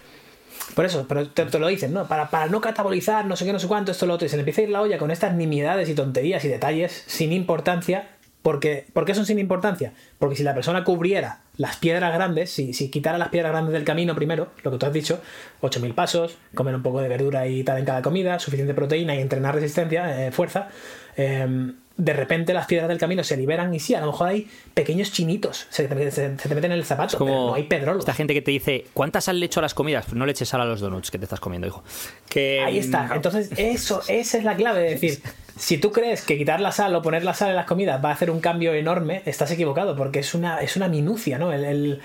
[0.74, 2.06] Por eso, pero te, lo dicen, ¿no?
[2.06, 4.26] Para, para, no catabolizar, no sé qué, no sé cuánto, esto, lo otro.
[4.26, 7.04] Y se le empieza a ir la olla con estas nimiedades y tonterías y detalles
[7.06, 8.08] sin importancia.
[8.42, 9.94] Porque, ¿Por qué son sin importancia?
[10.18, 13.84] Porque si la persona cubriera las piedras grandes, si, si quitara las piedras grandes del
[13.84, 15.20] camino primero, lo que tú has dicho,
[15.62, 19.20] 8.000 pasos, comer un poco de verdura y tal en cada comida, suficiente proteína y
[19.20, 20.68] entrenar resistencia, eh, fuerza,
[21.16, 24.49] eh, de repente las piedras del camino se liberan y sí, a lo mejor hay
[24.74, 28.01] pequeños chinitos, se te, meten en el zapato, como pero no hay pedrolo.
[28.01, 30.12] Esta gente que te dice, ¿cuánta sal le echo a las comidas?
[30.12, 31.84] No le eches sal a los donuts que te estás comiendo, hijo.
[32.28, 32.62] Que...
[32.64, 33.11] Ahí está.
[33.14, 35.22] Entonces, eso, esa es la clave de decir,
[35.57, 38.11] si tú crees que quitar la sal o poner la sal en las comidas va
[38.11, 41.53] a hacer un cambio enorme, estás equivocado, porque es una, es una minucia, ¿no?
[41.53, 42.01] el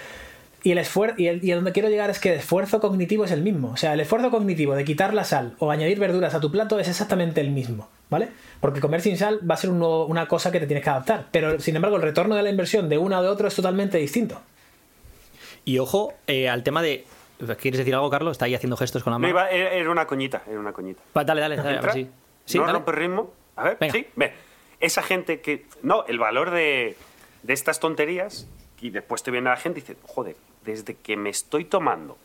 [0.64, 3.24] y el esfuerzo y, el, y a donde quiero llegar es que el esfuerzo cognitivo
[3.24, 3.72] es el mismo.
[3.72, 6.80] O sea, el esfuerzo cognitivo de quitar la sal o añadir verduras a tu plato
[6.80, 8.30] es exactamente el mismo, ¿vale?
[8.60, 11.28] Porque comer sin sal va a ser una cosa que te tienes que adaptar.
[11.32, 13.98] Pero, sin embargo, el retorno de la inversión de uno o de otro es totalmente
[13.98, 14.42] distinto.
[15.64, 17.06] Y ojo eh, al tema de.
[17.62, 18.34] ¿Quieres decir algo, Carlos?
[18.34, 19.40] Está ahí haciendo gestos con la mano.
[19.50, 21.02] era una coñita, era una coñita.
[21.14, 21.78] dale, dale, dale.
[21.78, 22.10] A ver, sí.
[22.44, 22.58] sí.
[22.58, 23.32] ¿No rompe ritmo?
[23.56, 24.08] A ver, sí.
[24.16, 24.34] Ve.
[24.82, 25.66] Esa gente que.
[25.82, 26.98] No, el valor de,
[27.44, 28.48] de estas tonterías.
[28.82, 32.18] Y después te viene la gente y dice, joder, desde que me estoy tomando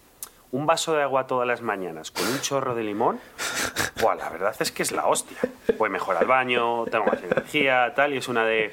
[0.55, 3.19] un vaso de agua todas las mañanas con un chorro de limón,
[4.01, 5.37] buah, la verdad es que es la hostia.
[5.77, 8.73] Pues mejor al baño, tengo más energía, tal, y es una de...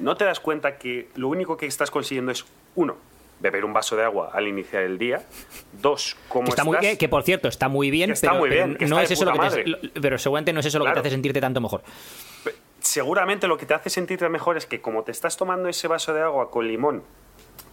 [0.00, 2.96] No te das cuenta que lo único que estás consiguiendo es, uno,
[3.38, 5.22] beber un vaso de agua al iniciar el día.
[5.80, 6.82] Dos, ¿cómo está estás?
[6.82, 9.48] Muy, que, por cierto, está muy bien, está muy bien, no es eso lo que
[9.48, 11.82] te, pero seguramente no es eso lo que te hace sentirte tanto mejor.
[12.80, 16.14] Seguramente lo que te hace sentirte mejor es que como te estás tomando ese vaso
[16.14, 17.02] de agua con limón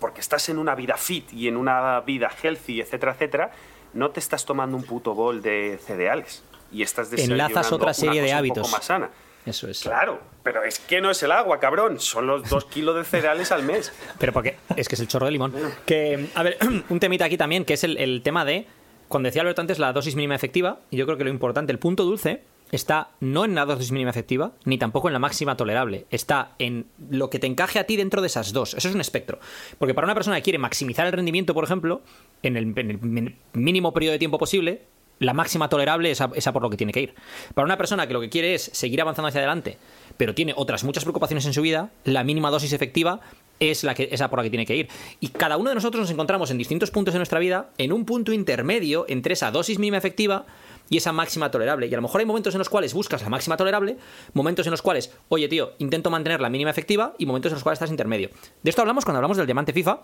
[0.03, 3.51] porque estás en una vida fit y en una vida healthy, etcétera, etcétera,
[3.93, 6.43] no te estás tomando un puto bol de cereales
[6.73, 9.09] y estás enlazas otra serie de hábitos un poco más sana.
[9.45, 9.79] Eso es.
[9.79, 12.01] Claro, pero es que no es el agua, cabrón.
[12.01, 13.93] Son los dos kilos de cereales al mes.
[14.19, 15.53] Pero porque es que es el chorro de limón.
[15.85, 16.57] Que, a ver,
[16.89, 18.67] un temita aquí también, que es el, el tema de,
[19.07, 21.79] cuando decía Alberto antes, la dosis mínima efectiva, y yo creo que lo importante, el
[21.79, 22.43] punto dulce,
[22.73, 26.07] está no en la dosis mínima efectiva, ni tampoco en la máxima tolerable.
[26.09, 28.73] Está en lo que te encaje a ti dentro de esas dos.
[28.73, 29.39] Eso es un espectro.
[29.77, 32.01] Porque para una persona que quiere maximizar el rendimiento, por ejemplo,
[32.41, 34.81] en el, mínimo periodo de tiempo posible,
[35.19, 37.13] la máxima tolerable es a, por lo que tiene que ir.
[37.53, 39.77] Para una persona que lo que quiere es seguir avanzando hacia adelante,
[40.17, 43.21] pero tiene otras muchas preocupaciones en su vida, la mínima dosis efectiva
[43.59, 44.87] es la que, esa por la que tiene que ir.
[45.19, 48.03] Y cada uno de nosotros nos encontramos en distintos puntos de nuestra vida, en un
[48.03, 50.47] punto intermedio entre esa dosis mínima efectiva
[50.93, 51.87] y esa máxima tolerable.
[51.87, 53.97] Y a lo mejor hay momentos en los cuales buscas la máxima tolerable,
[54.33, 57.63] momentos en los cuales, oye tío, intento mantener la mínima efectiva y momentos en los
[57.63, 58.29] cuales estás intermedio.
[58.61, 60.01] De esto hablamos cuando hablamos del diamante FIFA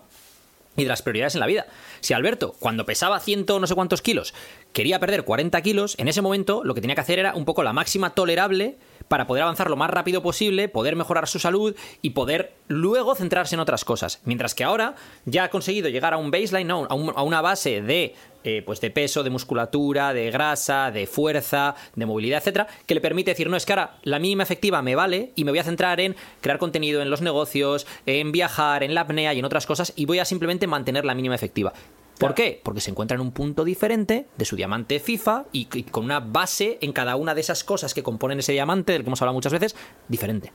[0.76, 1.68] y de las prioridades en la vida.
[2.00, 4.34] Si Alberto, cuando pesaba ciento no sé cuántos kilos,
[4.74, 7.62] quería perder 40 kilos, en ese momento lo que tenía que hacer era un poco
[7.62, 8.80] la máxima tolerable
[9.10, 13.56] para poder avanzar lo más rápido posible, poder mejorar su salud y poder luego centrarse
[13.56, 14.22] en otras cosas.
[14.24, 18.64] Mientras que ahora ya ha conseguido llegar a un baseline, a, una base de, eh,
[18.66, 23.32] pues de peso, de musculatura, de grasa, de fuerza, de movilidad, etcétera, que le permite
[23.32, 26.00] decir, no, es que ahora la mínima efectiva me vale y me voy a centrar
[26.00, 29.92] en crear contenido en los negocios, en viajar, en la apnea y en otras cosas
[29.96, 31.74] y voy a simplemente mantener la mínima efectiva.
[32.20, 32.60] ¿Por qué?
[32.62, 36.78] Porque se encuentra en un punto diferente de su diamante FIFA y, con una base
[36.82, 39.54] en cada una de esas cosas que componen ese diamante, del que hemos hablado muchas
[39.54, 39.76] veces,
[40.10, 40.52] diferente.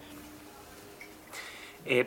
[1.86, 2.06] Eh,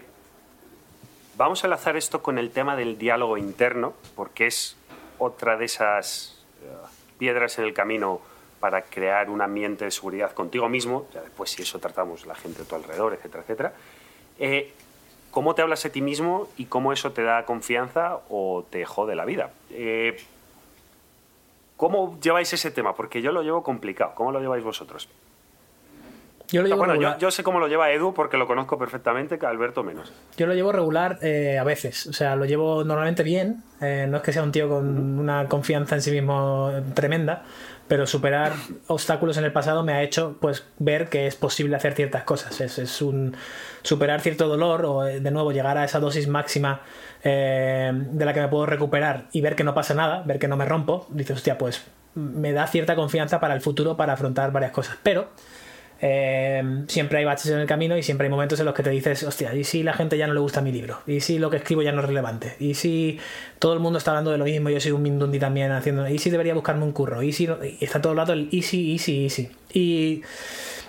[1.38, 4.76] vamos a enlazar esto con el tema del diálogo interno, porque es
[5.20, 6.68] otra de esas eh,
[7.18, 8.22] piedras en el camino
[8.60, 12.64] para crear un ambiente de seguridad contigo mismo, ya después si eso tratamos la gente
[12.64, 13.74] a tu alrededor, etcétera, etcétera.
[14.40, 14.74] Eh,
[15.32, 19.16] cómo te hablas a ti mismo y cómo eso te da confianza o te jode
[19.16, 19.52] la vida.
[19.70, 20.18] Eh,
[21.76, 22.96] ¿Cómo lleváis ese tema?
[22.96, 24.14] Porque yo lo llevo complicado.
[24.16, 25.08] ¿Cómo lo lleváis vosotros?
[26.50, 29.46] Yo lo llevo bueno, yo, sé cómo lo lleva Edu porque lo conozco perfectamente, que
[29.46, 30.14] Alberto menos.
[30.38, 32.08] Yo lo llevo regular eh, a veces.
[32.08, 33.64] O sea, lo llevo normalmente bien.
[33.82, 37.44] Eh, no es que sea un tío con una confianza en sí mismo tremenda,
[37.90, 38.54] pero superar
[38.88, 42.62] obstáculos en el pasado me ha hecho pues ver que es posible hacer ciertas cosas.
[42.62, 43.36] Es, un
[43.82, 46.82] superar cierto dolor o eh, de nuevo llegar a esa dosis máxima
[47.24, 50.48] eh, de la que me puedo recuperar y ver que no pasa nada, ver que
[50.48, 51.08] no me rompo.
[51.10, 51.86] Dices, hostia, pues
[52.16, 54.98] me da cierta confianza para el futuro para afrontar varias cosas.
[55.04, 55.30] Pero
[56.00, 58.90] Eh, siempre hay baches en el camino y siempre hay momentos en los que te
[58.90, 61.00] dices, hostia, ¿y si la gente ya no le gusta mi libro?
[61.08, 62.56] ¿Y si lo que escribo ya no es relevante?
[62.60, 63.20] ¿Y si
[63.60, 66.08] todo el mundo está hablando de lo mismo y yo soy un mindundi también haciendo,
[66.08, 67.24] ¿y si debería buscarme un curro?
[67.24, 69.50] ¿Y si está todo el rato el easy, easy, easy?
[69.74, 70.22] Y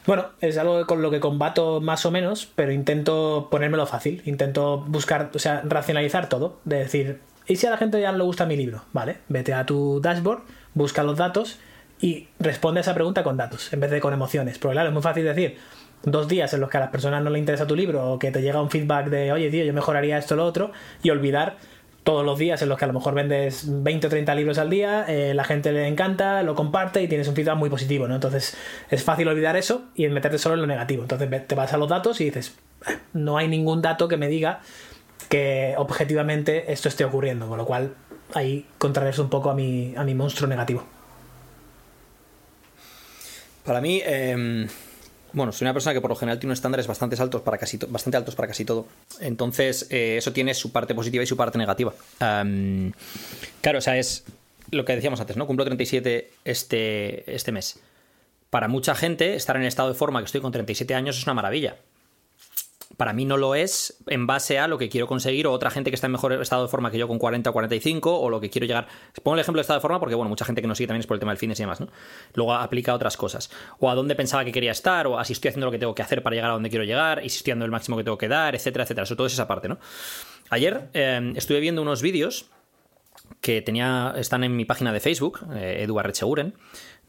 [0.07, 4.85] bueno, es algo con lo que combato más o menos, pero intento ponérmelo fácil, intento
[4.87, 8.25] buscar, o sea, racionalizar todo, de decir, ¿y si a la gente ya no le
[8.25, 8.85] gusta mi libro?
[8.93, 10.41] Vale, vete a tu dashboard,
[10.75, 11.59] busca los datos
[12.01, 14.59] y responde a esa pregunta con datos en vez de con emociones.
[14.59, 15.57] Porque claro, es muy fácil decir
[16.03, 18.31] dos días en los que a las personas no le interesa tu libro o que
[18.31, 20.73] te llega un feedback de, oye, tío, yo mejoraría esto o lo otro,
[21.03, 21.57] y olvidar
[22.05, 24.71] todos los días en los que a lo mejor vendes 20 o 30 libros al
[24.71, 28.15] día, eh, la gente le encanta, lo comparte y tienes un feedback muy positivo, ¿no?
[28.15, 28.57] Entonces
[28.89, 31.03] es fácil olvidar eso y meterte solo en lo negativo.
[31.03, 32.57] Entonces te vas a los datos y dices,
[32.89, 34.61] eh, no hay ningún dato que me diga
[35.29, 37.93] que objetivamente esto esté ocurriendo, con lo cual
[38.33, 40.85] ahí contrarresto un poco a mi, a mi monstruo negativo.
[43.69, 44.67] Para mí, em,
[45.35, 47.77] bueno, soy una persona que por lo general tiene unos estándares bastante altos para casi,
[47.77, 48.89] bastante altos para casi todo.
[49.21, 51.93] Entonces, eh, eso tiene su parte positiva y su parte negativa.
[52.19, 54.25] claro, o sea, es
[54.71, 55.47] lo que decíamos antes, ¿no?
[55.47, 57.79] Cumplo 37 este, este mes.
[58.49, 61.25] Para mucha gente, estar en el estado de forma que estoy con 37 años es
[61.25, 61.77] una maravilla
[62.97, 65.91] para mí no lo es en base a lo que quiero conseguir o otra gente
[65.91, 68.41] que está en mejor estado de forma que yo con 40 o 45 o lo
[68.41, 68.89] que quiero llegar.
[69.23, 71.01] Pongo el ejemplo de estado de forma porque, bueno, mucha gente que nos sigue también
[71.01, 71.89] es por el tema del fitness y demás, ¿no?
[72.35, 73.51] Luego aplica otras cosas.
[73.79, 75.95] O a dónde pensaba que quería estar o a si estoy haciendo lo que tengo
[75.95, 78.05] que hacer para llegar a donde quiero llegar y si estoy dando el máximo que
[78.05, 79.05] tengo que dar, etcétera, etcétera.
[79.05, 79.79] Eso todo es esa parte, ¿no?
[80.51, 82.47] Ayer eh, estuve viendo unos vídeos
[83.41, 86.13] que tenía, están en mi página de Facebook, eh, Eduard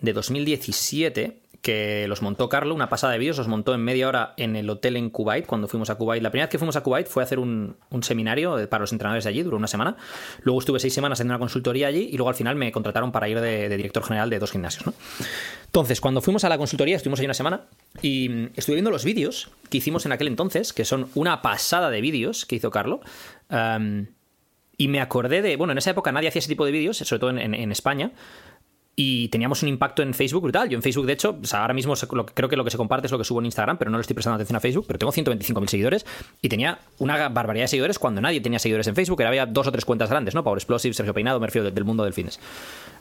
[0.01, 4.33] de 2017 que los montó Carlo, una pasada de vídeos, los montó en media hora
[4.37, 6.23] en el hotel en Kuwait, cuando fuimos a Kuwait.
[6.23, 9.25] La primera vez que fuimos a Kuwait fue a hacer un, seminario para los entrenadores
[9.25, 9.97] de allí, duró una semana.
[10.43, 13.27] Luego estuve seis semanas en una consultoría allí y luego al final me contrataron para
[13.27, 14.93] ir de, director general de dos gimnasios.
[15.65, 17.65] Entonces, cuando fuimos a la consultoría, estuvimos ahí una semana
[18.01, 21.89] y mm, estuve viendo los vídeos que hicimos en aquel entonces, que son una pasada
[21.89, 23.01] de vídeos que hizo Carlo.
[24.77, 27.19] y me acordé de, bueno, en esa época nadie hacía ese tipo de vídeos, sobre
[27.19, 28.11] todo en España
[28.95, 30.67] y teníamos un impacto en Facebook brutal.
[30.67, 31.93] Yo en Facebook, de hecho, ahora mismo
[32.33, 34.01] creo que lo que se comparte es lo que subo en Instagram, pero no le
[34.01, 36.05] estoy prestando atención a Facebook, pero tengo 125.000 seguidores
[36.41, 39.67] y tenía una barbaridad de seguidores cuando nadie tenía seguidores en Facebook, era había dos
[39.67, 40.43] o tres cuentas grandes, ¿no?
[40.43, 42.39] Power Explosive, Sergio Peinado, me refiero del mundo del fitness.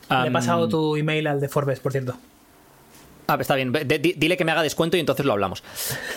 [0.09, 2.15] Le he pasado tu email al de Forbes, por cierto.
[3.27, 3.71] Ah, está bien.
[3.71, 5.63] dile que me haga descuento y entonces lo hablamos.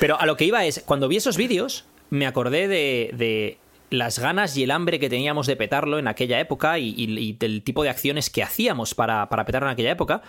[0.01, 3.59] Pero a lo que iba es, cuando vi esos vídeos, me acordé de
[3.93, 7.83] las ganas y el hambre que teníamos de petarlo en aquella época y, del tipo
[7.83, 10.23] de acciones que hacíamos para, para, petarlo en aquella época.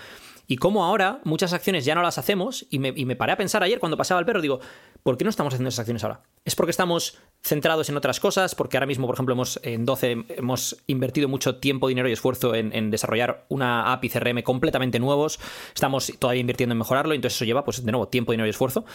[0.47, 2.65] Y cómo ahora muchas acciones ya no las hacemos.
[2.69, 4.59] Y me, paré a pensar ayer cuando pasaba el perro, digo,
[5.01, 6.21] ¿por qué no estamos haciendo esas acciones ahora?
[6.43, 8.53] ¿Es porque estamos centrados en otras cosas?
[8.53, 12.55] Porque ahora mismo, por ejemplo, hemos, en 12 hemos invertido mucho tiempo, dinero y esfuerzo
[12.55, 15.39] en, desarrollar una API CRM completamente nuevos.
[15.73, 17.13] Estamos todavía invirtiendo en mejorarlo.
[17.13, 18.85] Entonces eso lleva, pues, de nuevo, tiempo, dinero y esfuerzo.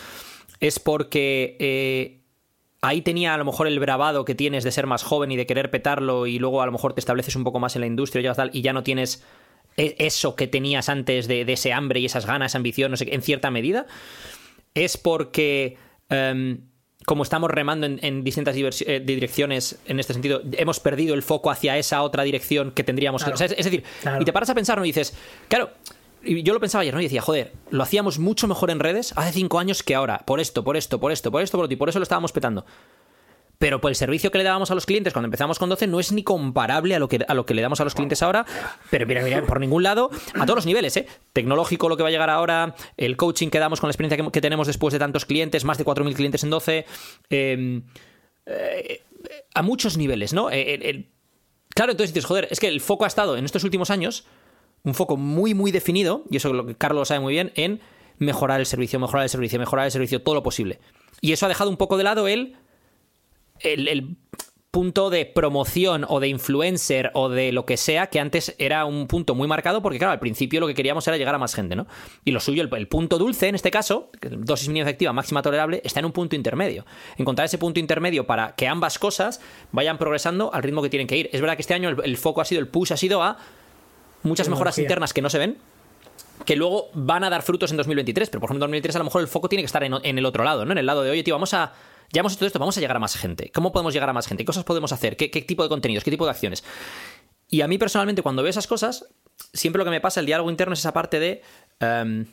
[0.61, 1.57] Es porque...
[1.59, 2.15] Eh,
[2.81, 5.47] ahí tenía a lo mejor el bravado que tienes de ser más joven y de
[5.47, 8.31] querer petarlo y luego a lo mejor te estableces un poco más en la industria
[8.31, 9.25] y, tal, y ya no tienes
[9.77, 13.23] e, eso que tenías antes de, ese hambre y esas ganas, ambición, no sé, en
[13.23, 13.87] cierta medida,
[14.75, 15.77] es porque
[16.09, 16.61] em,
[17.05, 21.79] como estamos remando en, distintas eh, direcciones en este sentido, hemos perdido el foco hacia
[21.79, 23.33] esa otra dirección que tendríamos que...
[23.33, 23.83] es, decir,
[24.21, 24.85] y te paras a pensar, ¿no?
[24.85, 25.17] Y dices,
[25.49, 25.71] claro,
[26.43, 27.01] yo lo pensaba ayer, ¿no?
[27.01, 30.19] Y decía, joder, lo hacíamos mucho mejor en redes hace cinco años que ahora.
[30.27, 31.75] Por esto, por esto, por esto, por esto, por otro.
[31.75, 32.65] Y por eso lo estábamos petando.
[33.59, 35.99] Pero por el servicio que le dábamos a los clientes cuando empezamos con 12 no
[35.99, 38.47] es ni comparable a lo que, a lo que le damos a los clientes ahora.
[38.91, 41.07] Pero mira, mira, por ningún lado, a todos los niveles, ¿eh?
[41.33, 44.41] Tecnológico, lo que va a llegar ahora, el coaching que damos con la experiencia que,
[44.41, 46.87] tenemos después de tantos clientes, más de 4.000 clientes en 12.
[47.31, 47.83] Em,
[48.47, 49.03] eh,
[49.55, 50.51] a muchos niveles, ¿no?
[50.53, 51.09] Eh,
[51.71, 54.25] claro, entonces dices, joder, es que el foco ha estado en estos últimos años
[54.85, 57.81] un foco muy, muy definido, y eso es lo que Carlos sabe muy bien, en
[58.19, 60.81] mejorar el servicio, mejorar el servicio, mejorar el servicio, todo lo posible.
[61.21, 62.57] Y eso ha dejado un poco de lado el,
[63.61, 64.17] el,
[64.71, 69.07] punto de promoción o de influencer o de lo que sea, que antes era un
[69.07, 71.75] punto muy marcado, porque claro, al principio lo que queríamos era llegar a más gente,
[71.75, 71.87] ¿no?
[72.25, 76.01] Y lo suyo, el, punto dulce en este caso, dosis mínima efectiva, máxima tolerable, está
[76.01, 76.85] en un punto intermedio.
[77.17, 79.41] Encontrar ese punto intermedio para que ambas cosas
[79.73, 81.31] vayan progresando al ritmo que tienen que ir.
[81.33, 83.39] Es verdad que este año el foco ha sido, el push ha sido a
[84.23, 85.59] muchas mejoras internas que no se ven,
[86.45, 89.05] que luego van a dar frutos en 2023, pero por ejemplo en 2023 a lo
[89.05, 90.73] mejor el foco tiene que estar en, el otro lado, ¿no?
[90.73, 91.73] En el lado de, oye, tío, vamos a...
[92.11, 93.51] Ya hemos hecho esto, vamos a llegar a más gente.
[93.53, 94.43] ¿Cómo podemos llegar a más gente?
[94.43, 95.17] ¿Qué cosas podemos hacer?
[95.17, 96.05] ¿Qué, tipo de contenidos?
[96.05, 96.65] ¿Qué tipo de acciones?
[97.51, 99.05] Y a mí personalmente cuando veo esas cosas,
[99.53, 101.43] siempre lo que me pasa, el diálogo interno es esa parte de...
[101.81, 102.25] Em,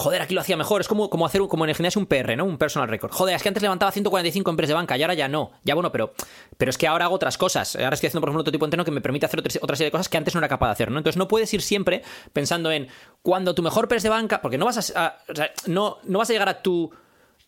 [0.00, 0.80] joder, aquí lo hacía mejor.
[0.80, 2.44] Es como, como hacer como en el gimnasio un PR, ¿no?
[2.44, 3.12] Un personal record.
[3.12, 5.52] Joder, es que antes levantaba 145 en press de banca y ahora ya no.
[5.64, 6.14] Ya bueno, pero,
[6.56, 7.76] pero es que ahora hago otras cosas.
[7.76, 9.86] Ahora estoy haciendo, por ejemplo, otro tipo de entreno que me permite hacer otra serie
[9.86, 10.98] de cosas que antes no era capaz de hacer, ¿no?
[10.98, 12.88] Entonces no puedes ir siempre pensando en
[13.22, 16.30] cuando tu mejor press de banca, porque no vas a, o sea, no, no vas
[16.30, 16.90] a llegar a tu,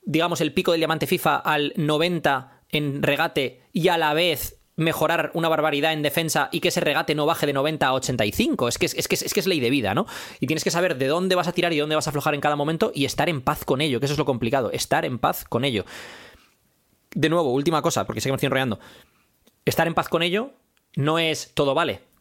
[0.05, 5.31] digamos, el pico del diamante FIFA al 90 en regate y a la vez mejorar
[5.35, 8.69] una barbaridad en defensa y que ese regate no baje de 90 a 85.
[8.69, 10.07] Es que es, que es, que es ley de vida, ¿no?
[10.41, 12.41] Y tienes que saber de dónde vas a tirar y dónde vas a aflojar en
[12.41, 15.19] cada momento y estar en paz con ello, que eso es lo complicado, estar en
[15.19, 15.85] paz con ello.
[17.15, 18.81] De nuevo, última cosa, porque sé que me estoy enrollando.
[19.65, 20.53] Estar en paz con ello
[20.97, 22.12] no es todo vale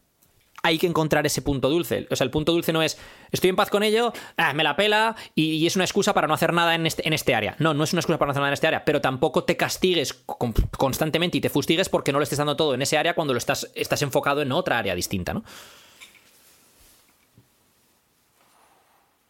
[0.62, 2.06] hay que encontrar ese punto dulce.
[2.10, 2.98] O sea, el punto dulce no es
[3.32, 6.34] estoy en paz con ello, ah, me la pela y, es una excusa para no
[6.34, 7.56] hacer nada en este, en este área.
[7.58, 9.56] No, no es una excusa para no hacer nada en este área, pero tampoco te
[9.56, 13.34] castigues constantemente y te fustigues porque no lo estés dando todo en ese área cuando
[13.34, 15.42] lo estás, estás enfocado en otra área distinta, ¿no?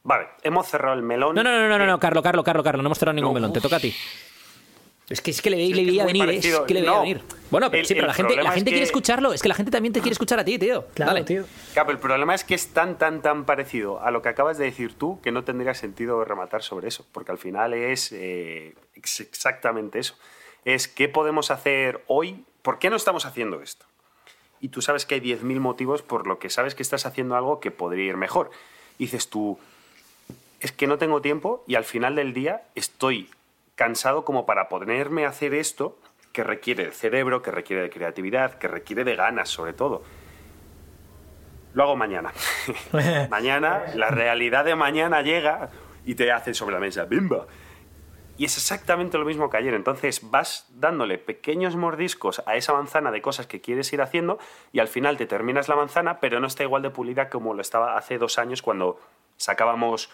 [0.05, 1.37] Vale, hemos cerrado el melón.
[1.37, 3.53] No, no, no, no, no, no, Carlo, Carlo, Carlo, Carlo, no hemos cerrado ningún melón,
[3.53, 3.95] te toca a ti.
[5.12, 7.20] Es que, es que le, veía venir, es que le veía venir.
[7.50, 9.34] Bueno, pero sí, pero la gente, la gente quiere escucharlo.
[9.34, 10.86] Es que la gente también te quiere escuchar a ti, tío.
[10.94, 11.24] Claro, Dale.
[11.26, 11.44] tío.
[11.74, 14.64] Claro, el problema es que es tan, tan, tan parecido a lo que acabas de
[14.64, 17.04] decir tú que no tendría sentido rematar sobre eso.
[17.12, 20.16] Porque al final es, eh, exactamente eso.
[20.64, 22.46] Es qué podemos hacer hoy.
[22.62, 23.84] ¿Por qué no estamos haciendo esto?
[24.62, 27.60] Y tú sabes que hay 10.000 motivos por lo que sabes que estás haciendo algo
[27.60, 28.50] que podría ir mejor.
[28.98, 29.58] dices tú,
[30.60, 33.28] es que no tengo tiempo y al final del día estoy
[33.83, 35.99] cansado como para ponerme a hacer esto
[36.33, 40.05] que requiere de cerebro, que requiere de creatividad, que requiere de ganas sobre todo.
[41.74, 42.33] Lo hago mañana.
[43.28, 45.70] mañana, la realidad de mañana llega
[46.05, 47.49] y te hace sobre la mesa, ¡bimba!
[48.39, 49.74] Y es exactamente lo mismo que ayer.
[49.74, 54.39] Entonces vas dándole pequeños mordiscos a esa manzana de cosas que quieres ir haciendo
[54.70, 57.61] y al final te terminas la manzana, pero no está igual de pulida como lo
[57.61, 59.01] estaba hace dos años cuando
[59.39, 60.09] sacábamos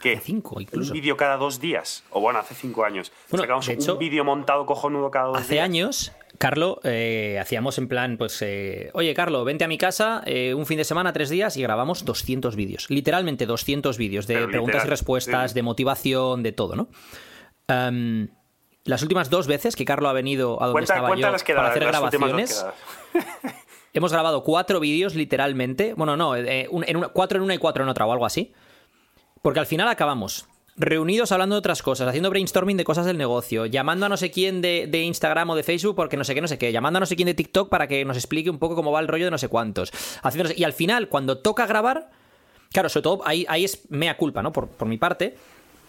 [0.00, 0.20] ¿Qué?
[0.20, 0.92] cinco, incluso.
[0.92, 2.04] Un vídeo cada dos días.
[2.10, 3.12] O bueno, hace cinco años.
[3.30, 5.64] Sacamos un vídeo montado cojonudo cada dos hace días.
[5.64, 10.22] Hace años, Carlo, eh, hacíamos en plan, pues, eh, oye, Carlo, vente a mi casa
[10.26, 12.90] eh, un fin de semana, tres días, y grabamos 200 vídeos.
[12.90, 16.88] Literalmente 200 vídeos de preguntas y respuestas, de motivación, de todo, ¿no?
[17.68, 18.28] Em,
[18.84, 21.22] las últimas dos veces que Carlo ha venido a donde estaba yo
[21.54, 22.66] para hacer grabaciones...
[23.92, 25.94] hemos grabado cuatro vídeos, literalmente.
[25.94, 28.52] Bueno, no, en cuatro en una y cuatro en otra o algo así.
[29.42, 33.66] Porque al final acabamos reunidos hablando de otras cosas, haciendo brainstorming de cosas del negocio,
[33.66, 36.48] llamando a no sé quién de, Instagram o de Facebook porque no sé qué, no
[36.48, 38.74] sé qué, llamando a no sé quién de TikTok para que nos explique un poco
[38.74, 39.92] cómo va el rollo de no sé cuántos.
[40.54, 42.10] y al final, cuando toca grabar,
[42.72, 44.52] claro, sobre todo ahí, ahí es mea culpa, ¿no?
[44.52, 45.36] Por, por mi parte,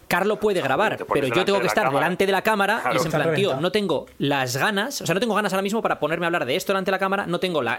[0.07, 3.11] Carlo puede grabar, pero yo tengo que estar delante de la cámara y es en
[3.11, 6.25] plan, tío, no tengo las ganas, o sea, no tengo ganas ahora mismo para ponerme
[6.25, 7.77] a hablar de esto delante de la cámara, no tengo la,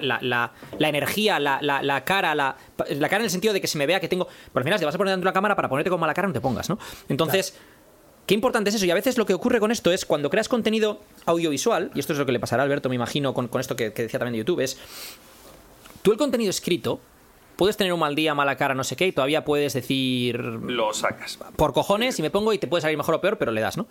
[0.79, 4.27] energía, la, cara, la, cara en el sentido de que se me vea que tengo.
[4.27, 6.07] Pero al final, si te vas a poner delante de la cámara para ponerte como
[6.07, 6.79] la cara, no te pongas, ¿no?
[7.09, 7.57] Entonces.
[8.27, 8.85] Qué importante es eso.
[8.85, 12.13] Y a veces lo que ocurre con esto es cuando creas contenido audiovisual, y esto
[12.13, 14.35] es lo que le pasará a Alberto, me imagino, con, esto que, que decía también
[14.35, 14.79] de YouTube, es.
[16.03, 17.01] Tú el contenido escrito,
[17.59, 20.39] puedes tener un mal día, mala cara, no sé qué, y todavía puedes decir.
[20.39, 21.39] Lo sacas.
[21.57, 23.77] Por cojones, y me pongo y te puede salir mejor o peor, pero le das,
[23.77, 23.89] ¿no?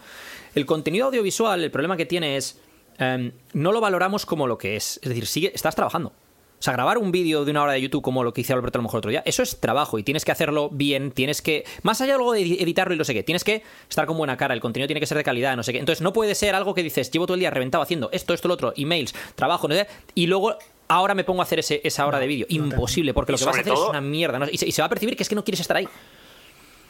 [0.55, 2.59] El contenido audiovisual, el problema que tiene es.
[2.97, 4.99] Em, no lo valoramos como lo que es.
[5.03, 6.13] Es decir, sigue, estás trabajando.
[6.59, 8.79] O sea, grabar un vídeo de una hora de YouTube como lo que hice Alberto
[8.79, 11.65] a lo mejor otro día, eso es trabajo y tienes que hacerlo bien, tienes que,
[11.83, 14.55] más allá luego de editarlo y no sé qué, tienes que estar con buena cara,
[14.55, 15.77] el contenido tiene que ser de calidad, no sé qué.
[15.77, 18.47] Entonces no puede ser algo que dices, llevo todo el día reventado haciendo esto, esto,
[18.47, 20.57] lo otro, emails, trabajo, no sé, y luego
[20.87, 22.45] ahora me pongo a hacer ese, esa hora de vídeo.
[22.49, 24.47] Imposible, porque lo que vas a hacer es una mierda.
[24.51, 25.87] Y, se, va a percibir que es que no quieres estar ahí.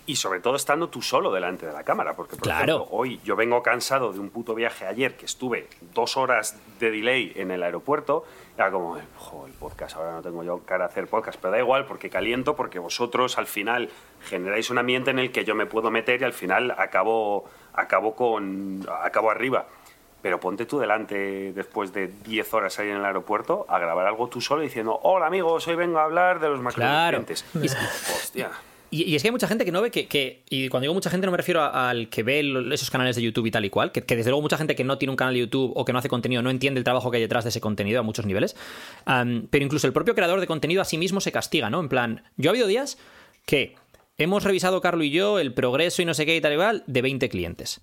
[0.05, 3.35] Y sobre todo estando tú solo delante de la cámara, porque por ejemplo, hoy yo
[3.35, 7.61] vengo cansado de un puto viaje ayer que estuve dos horas de delay en el
[7.61, 8.23] aeropuerto.
[8.55, 11.59] Era como, joder, el podcast, ahora no tengo yo cara a hacer podcast, pero da
[11.59, 13.89] igual porque caliento, porque vosotros al final
[14.29, 17.43] generáis un ambiente en el que yo me puedo meter y al final acabo,
[17.73, 19.67] acabo, con, acabo arriba.
[20.21, 24.27] Pero ponte tú delante después de 10 horas ahí en el aeropuerto a grabar algo
[24.27, 27.43] tú solo diciendo, hola amigos, hoy vengo a hablar de los macronutrientes.
[27.51, 27.65] Claro.
[28.15, 28.51] Hostia.
[28.89, 31.25] Y, es que hay mucha gente que no ve que, y cuando digo mucha gente
[31.27, 32.39] no me refiero al que ve
[32.71, 34.97] esos canales de YouTube y tal y cual, que, desde luego mucha gente que no
[34.97, 37.17] tiene un canal de YouTube o que no hace contenido no entiende el trabajo que
[37.17, 38.55] hay detrás de ese contenido a muchos niveles.
[39.05, 41.81] pero incluso el propio creador de contenido a sí mismo se castiga, ¿no?
[41.81, 42.97] En plan, yo ha habido días
[43.45, 43.75] que
[44.17, 46.83] hemos revisado, Carlos y yo, el progreso y no sé qué y tal y tal
[46.87, 47.81] de 20 clientes.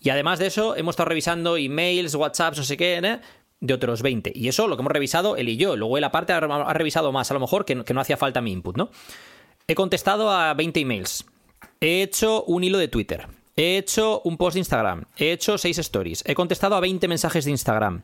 [0.00, 3.20] Y además de eso, hemos estado revisando emails, WhatsApps, no sé qué, ¿eh?
[3.60, 4.32] de otros 20.
[4.34, 5.76] Y eso lo que hemos revisado él y yo.
[5.76, 6.40] Luego él aparte ha,
[6.72, 8.90] revisado más, a lo mejor, que, no hacía falta mi input, ¿no?
[9.66, 11.24] He contestado a 20 emails.
[11.80, 13.26] He hecho un hilo de Twitter.
[13.56, 15.04] He hecho un post de Instagram.
[15.16, 16.22] He hecho 6 stories.
[16.26, 18.02] He contestado a 20 mensajes de Instagram.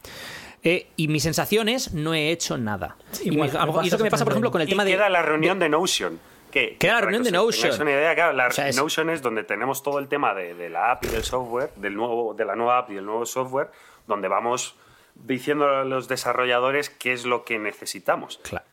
[0.64, 2.96] Eh, y mi sensación es, no he hecho nada.
[3.22, 4.92] y, eso que me pasa, por ejemplo, con el tema de.
[4.92, 6.18] queda la reunión de, Notion.
[6.52, 7.72] Que, Queda la reunión de Notion.
[7.72, 10.92] Es una idea, claro, la Notion es donde tenemos todo el tema de, de, la
[10.92, 13.70] app y del software, del nuevo, de la nueva app y del nuevo software,
[14.06, 14.76] donde vamos
[15.14, 18.38] diciendo a los desarrolladores qué es lo que necesitamos.
[18.42, 18.66] Claro.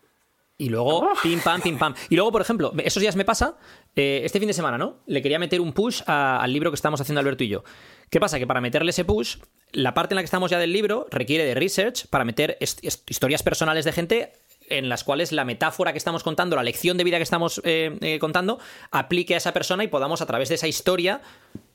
[0.62, 1.96] Y luego, pim, pam, pim, pam.
[2.10, 3.58] Y luego, por ejemplo, esos días me pasa,
[3.96, 4.98] eh, este fin de semana, ¿no?
[5.06, 7.64] Le quería meter un push al libro que estamos haciendo Alberto y yo.
[8.10, 8.40] ¿Qué pasa?
[8.40, 9.38] Que para meterle ese push,
[9.72, 13.42] la parte en la que estamos ya del libro requiere de research para meter historias
[13.42, 14.34] personales de gente
[14.70, 17.98] en las cuales la metáfora que estamos contando, la lección de vida que estamos eh,
[18.02, 18.60] eh, contando,
[18.91, 21.22] aplique a esa persona y podamos a través de esa historia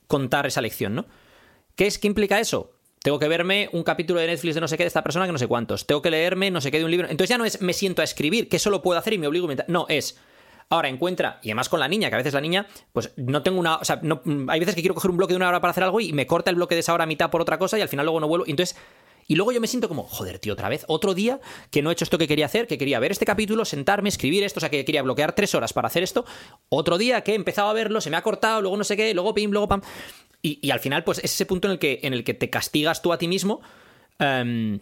[0.06, 1.06] contar esa lección, ¿no?
[1.76, 2.72] ¿Qué, es, ¿Qué implica eso?
[3.04, 5.32] Tengo que verme un capítulo de Netflix de no sé qué de esta persona que
[5.32, 5.86] no sé cuántos.
[5.86, 7.06] Tengo que leerme no sé qué de un libro.
[7.10, 9.26] Entonces ya no es me siento a escribir, que eso lo puedo hacer y me
[9.26, 10.18] obligo a No, es.
[10.70, 13.60] Ahora encuentra, y además con la niña, que a veces la niña, pues no tengo
[13.60, 13.76] una.
[13.76, 15.84] O sea, no, hay veces que quiero coger un bloque de una hora para hacer
[15.84, 17.82] algo y me corta el bloque de esa hora a mitad por otra cosa y
[17.82, 18.46] al final luego no vuelvo.
[18.46, 18.74] Entonces.
[19.26, 21.40] Y luego yo me siento como, joder, tío, otra vez, otro día
[21.70, 24.44] que no he hecho esto que quería hacer, que quería ver este capítulo, sentarme, escribir
[24.44, 26.24] esto, o sea, que quería bloquear tres horas para hacer esto.
[26.68, 29.14] Otro día que he empezado a verlo, se me ha cortado, luego no sé qué,
[29.14, 29.82] luego pim, luego pam.
[30.42, 33.00] Y, al final, pues es ese punto en el que, en el que te castigas
[33.00, 33.62] tú a ti mismo.
[34.18, 34.78] Em,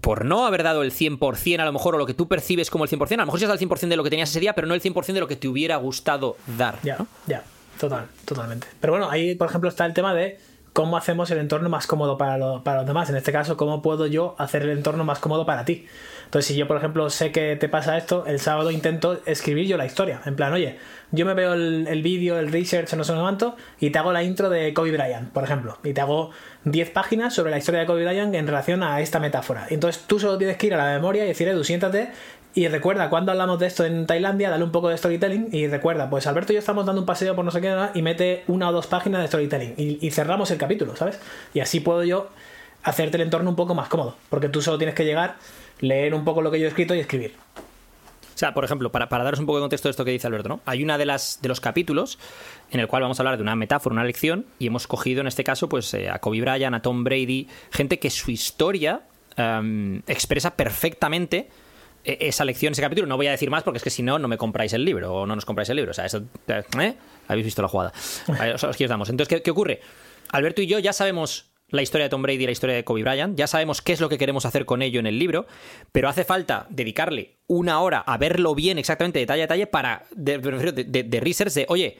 [0.00, 2.82] por no haber dado el 100% a lo mejor, o lo que tú percibes como
[2.82, 4.40] el 100%, a lo mejor sí has dado el 100% de lo que tenías ese
[4.40, 6.80] día, pero no el 100% de lo que te hubiera gustado dar.
[6.82, 6.98] Ya,
[7.28, 7.44] ya,
[7.78, 8.66] total, totalmente.
[8.80, 10.40] Pero bueno, ahí, por ejemplo, está el tema de
[10.72, 13.10] cómo hacemos el entorno más cómodo para, para los demás.
[13.10, 15.86] En este caso, cómo puedo yo hacer el entorno más cómodo para ti.
[16.30, 19.76] Entonces, si yo, por ejemplo, sé que te pasa esto, el sábado intento escribir yo
[19.76, 20.20] la historia.
[20.26, 20.78] En plan, oye,
[21.10, 24.48] yo me veo el, vídeo, el research, no sé cuánto, y te hago la intro
[24.48, 25.78] de Kobe Bryant, por ejemplo.
[25.82, 26.30] Y te hago
[26.66, 29.66] 10 páginas sobre la historia de Kobe Bryant en relación a esta metáfora.
[29.70, 32.12] Entonces, tú solo tienes que ir a la memoria y decir, Edu, siéntate
[32.54, 36.10] y recuerda, cuando hablamos de esto en Tailandia, dale un poco de storytelling y recuerda,
[36.10, 38.68] pues Alberto y yo estamos dando un paseo por no sé qué y mete una
[38.68, 41.20] o dos páginas de storytelling y, cerramos el capítulo, ¿sabes?
[41.54, 42.28] Y así puedo yo
[42.82, 45.36] hacerte el entorno un poco más cómodo, porque tú solo tienes que llegar
[45.80, 47.34] leer un poco lo que yo he escrito y escribir.
[47.54, 50.48] O sea, por ejemplo, para, daros un poco de contexto de esto que dice Alberto,
[50.48, 50.60] ¿no?
[50.64, 52.18] Hay una de las de los capítulos
[52.70, 55.26] en el cual vamos a hablar de una metáfora, una lección, y hemos cogido en
[55.26, 59.02] este caso, pues, eh, a Kobe Bryant, a Tom Brady, gente que su historia
[59.36, 61.48] em, expresa perfectamente
[62.04, 63.06] esa lección, ese capítulo.
[63.06, 65.14] No voy a decir más porque es que si no, no me compráis el libro
[65.14, 65.90] o no nos compráis el libro.
[65.90, 66.22] O sea, eso.
[66.78, 66.94] ¿eh?
[67.28, 67.92] Habéis visto la jugada.
[68.54, 69.08] Os, os damos.
[69.10, 69.80] Entonces, ¿qué ocurre?
[70.30, 73.02] Alberto y yo ya sabemos la historia de Tom Brady y la historia de Kobe
[73.02, 73.36] Bryant.
[73.36, 75.46] Ya sabemos qué es lo que queremos hacer con ello en el libro,
[75.92, 80.38] pero hace falta dedicarle una hora a verlo bien exactamente detalle a detalle para, de,
[80.38, 81.98] de, research de, oye,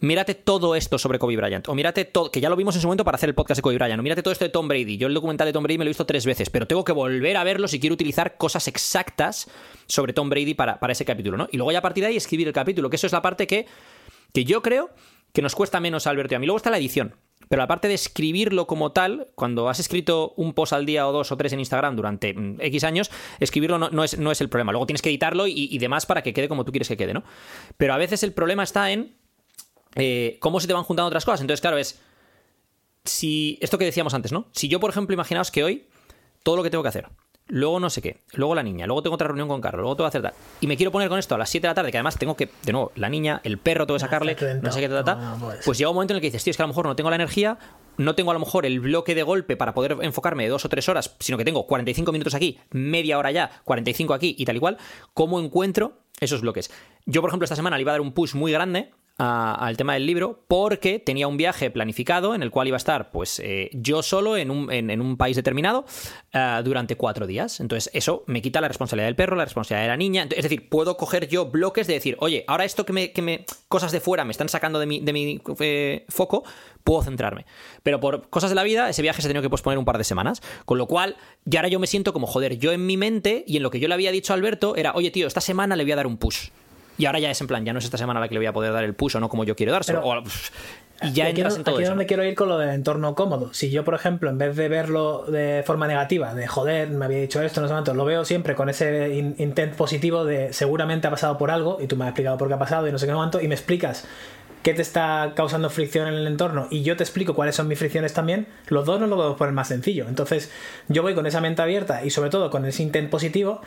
[0.00, 2.86] mírate todo esto sobre Kobe Bryant, o mírate todo, que ya lo vimos en su
[2.86, 4.96] momento para hacer el podcast de Kobe Bryant, o mírate todo esto de Tom Brady.
[4.96, 6.92] Yo el documental de Tom Brady me lo he visto tres veces, pero tengo que
[6.92, 9.48] volver a verlo si quiero utilizar cosas exactas
[9.86, 11.48] sobre Tom Brady para, para ese capítulo, ¿no?
[11.50, 13.46] Y luego ya a partir de ahí escribir el capítulo, que eso es la parte
[13.46, 13.66] que,
[14.32, 14.90] que yo creo
[15.32, 16.46] que nos cuesta menos a Alberto y a mí.
[16.46, 17.14] Luego está la edición.
[17.48, 21.30] Pero aparte de escribirlo como tal, cuando has escrito un post al día o dos
[21.32, 23.10] o tres en Instagram durante mm, X años,
[23.40, 24.72] escribirlo no, es, no es, el problema.
[24.72, 27.24] Luego tienes que editarlo y, demás para que quede como tú quieres que quede, ¿no?
[27.76, 29.14] Pero a veces el problema está en
[29.94, 31.40] eh, cómo se te van juntando otras cosas.
[31.40, 32.00] Entonces, claro, es.
[33.04, 33.58] Si.
[33.60, 34.48] Esto que decíamos antes, ¿no?
[34.52, 35.86] Si yo, por ejemplo, imaginaos que hoy
[36.42, 37.08] todo lo que tengo que hacer
[37.46, 40.06] luego no sé qué, luego la niña, luego tengo otra reunión con Carlos, luego tengo
[40.06, 40.32] que hacer tal.
[40.60, 42.36] Y me quiero poner con esto a las 7 de la tarde, que además tengo
[42.36, 45.78] que, de nuevo, la niña, el perro, tengo que sacarle, no sé qué, tal, Pues
[45.78, 47.10] llega un momento en el que dices, tío, es que a lo mejor no tengo
[47.10, 47.58] la energía,
[47.96, 50.68] no tengo a lo mejor el bloque de golpe para poder enfocarme de dos o
[50.68, 54.56] tres horas, sino que tengo 45 minutos aquí, media hora ya, 45 aquí y tal
[54.56, 54.78] igual.
[55.12, 56.70] ¿Cómo encuentro esos bloques?
[57.04, 59.94] Yo, por ejemplo, esta semana le iba a dar un push muy grande al tema
[59.94, 63.70] del libro porque tenía un viaje planificado en el cual iba a estar pues eh,
[63.72, 65.84] yo solo en un, en, un país determinado
[66.32, 67.60] eh, durante cuatro días.
[67.60, 70.26] Entonces eso me quita la responsabilidad del perro, la responsabilidad de la niña.
[70.30, 73.46] Es decir, puedo coger yo bloques de decir, oye, ahora esto que me, que me
[73.68, 76.42] cosas de fuera me están sacando de mi, de mi eh, foco,
[76.82, 77.46] puedo centrarme.
[77.84, 79.98] Pero por cosas de la vida, ese viaje se ha tenido que posponer un par
[79.98, 80.42] de semanas.
[80.64, 83.58] Con lo cual, ya ahora yo me siento como, joder, yo en mi mente y
[83.58, 85.84] en lo que yo le había dicho a Alberto era, oye tío, esta semana le
[85.84, 86.48] voy a dar un push.
[86.96, 88.46] Y ahora ya es en plan, ya no es esta semana la que le voy
[88.46, 90.02] a poder dar el push o no como yo quiero dárselo.
[91.02, 93.14] y ya aquí, entras en todo aquí es donde quiero ir con lo del entorno
[93.14, 93.52] cómodo.
[93.52, 97.18] Si yo, por ejemplo, en vez de verlo de forma negativa, de joder, me había
[97.18, 101.10] dicho esto, no sé cuánto, lo veo siempre con ese intent positivo de seguramente ha
[101.10, 103.06] pasado por algo y tú me has explicado por qué ha pasado y no sé
[103.06, 104.06] qué cuánto y me explicas
[104.62, 107.78] qué te está causando fricción en el entorno y yo te explico cuáles son mis
[107.78, 110.06] fricciones también, los dos nos lo podemos poner más sencillo.
[110.08, 110.50] Entonces,
[110.88, 113.60] yo voy con esa mente abierta y sobre todo con ese intent positivo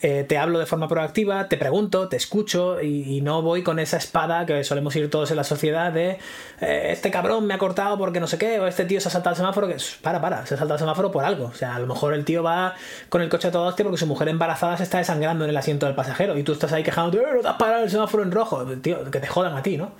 [0.00, 3.96] eh, te hablo de forma proactiva, te pregunto, te escucho y, no voy con esa
[3.96, 6.18] espada que solemos ir todos en la sociedad de
[6.60, 9.10] eh, este cabrón me ha cortado porque no sé qué, o este tío se ha
[9.10, 11.46] saltado el semáforo, que para, para, se ha saltado el semáforo por algo.
[11.46, 12.74] O sea, a lo mejor el tío va
[13.08, 15.56] con el coche a todo hostia porque su mujer embarazada se está desangrando en el
[15.56, 18.22] asiento del pasajero y tú estás ahí quejándote, eh, no te has parado el semáforo
[18.22, 19.92] en rojo, tío, que te jodan a ti, ¿no?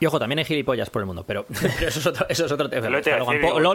[0.00, 2.68] Y ojo, también hay gilipollas por el mundo, pero, eso, es otro, eso es otro
[2.68, 2.88] tema.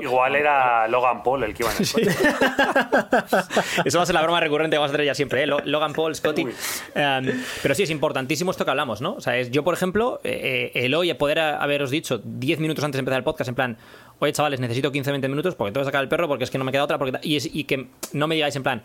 [0.02, 2.02] igual era Logan Paul el que iba en el sí.
[3.86, 5.48] Eso va a ser la broma recurrente que vamos a tener ya siempre, ¿eh?
[5.48, 6.48] Logan Paul, Scotty.
[6.95, 9.16] Em, pero sí, es importantísimo esto que hablamos, ¿no?
[9.16, 12.84] O sea, es, yo, por ejemplo, eh, eh, el hoy poder haberos dicho 10 minutos
[12.84, 13.78] antes de empezar el podcast, en plan,
[14.20, 16.64] oye, chavales, necesito 15-20 minutos porque tengo que sacar el perro porque es que no
[16.64, 16.98] me queda otra.
[16.98, 17.20] Porque...
[17.22, 18.84] Y, y que no me digáis en plan,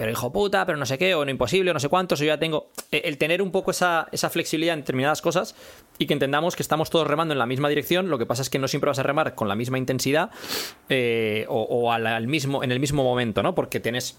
[0.00, 2.24] pero hijo puta, pero no sé qué, o no imposible, o no sé cuántos, yo
[2.24, 2.70] ya tengo.
[2.90, 5.54] E, el tener un poco esa, esa, flexibilidad en determinadas cosas
[5.98, 8.48] y que entendamos que estamos todos remando en la misma dirección, lo que pasa es
[8.48, 10.30] que no siempre vas a remar con la misma intensidad
[10.88, 13.54] eh, o, al, mismo, en el mismo momento, ¿no?
[13.54, 14.18] Porque tienes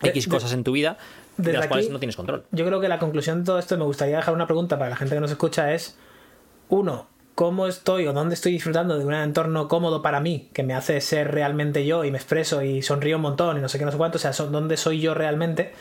[0.00, 0.96] X cosas en tu vida
[1.38, 2.44] de las cuales no tienes control.
[2.52, 4.96] Yo creo que la conclusión de todo esto, me gustaría dejar una pregunta para la
[4.96, 5.98] gente que nos escucha, es,
[6.68, 7.08] uno,
[7.40, 11.00] cómo estoy o dónde estoy disfrutando de un entorno cómodo para mí, que me hace
[11.00, 13.90] ser realmente yo y me expreso y sonrío un montón y no sé qué, no
[13.90, 15.72] sé cuánto, o sea, dónde soy yo realmente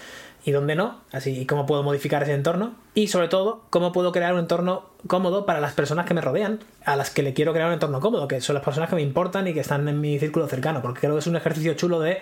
[0.45, 4.13] y dónde no, así y cómo puedo modificar ese entorno y sobre todo cómo puedo
[4.13, 7.51] crear un entorno cómodo para las personas que me rodean, a las que le quiero
[7.51, 9.99] crear un entorno cómodo, que son las personas que me importan y que están en
[9.99, 12.19] mi círculo cercano, porque creo que es un ejercicio chulo de,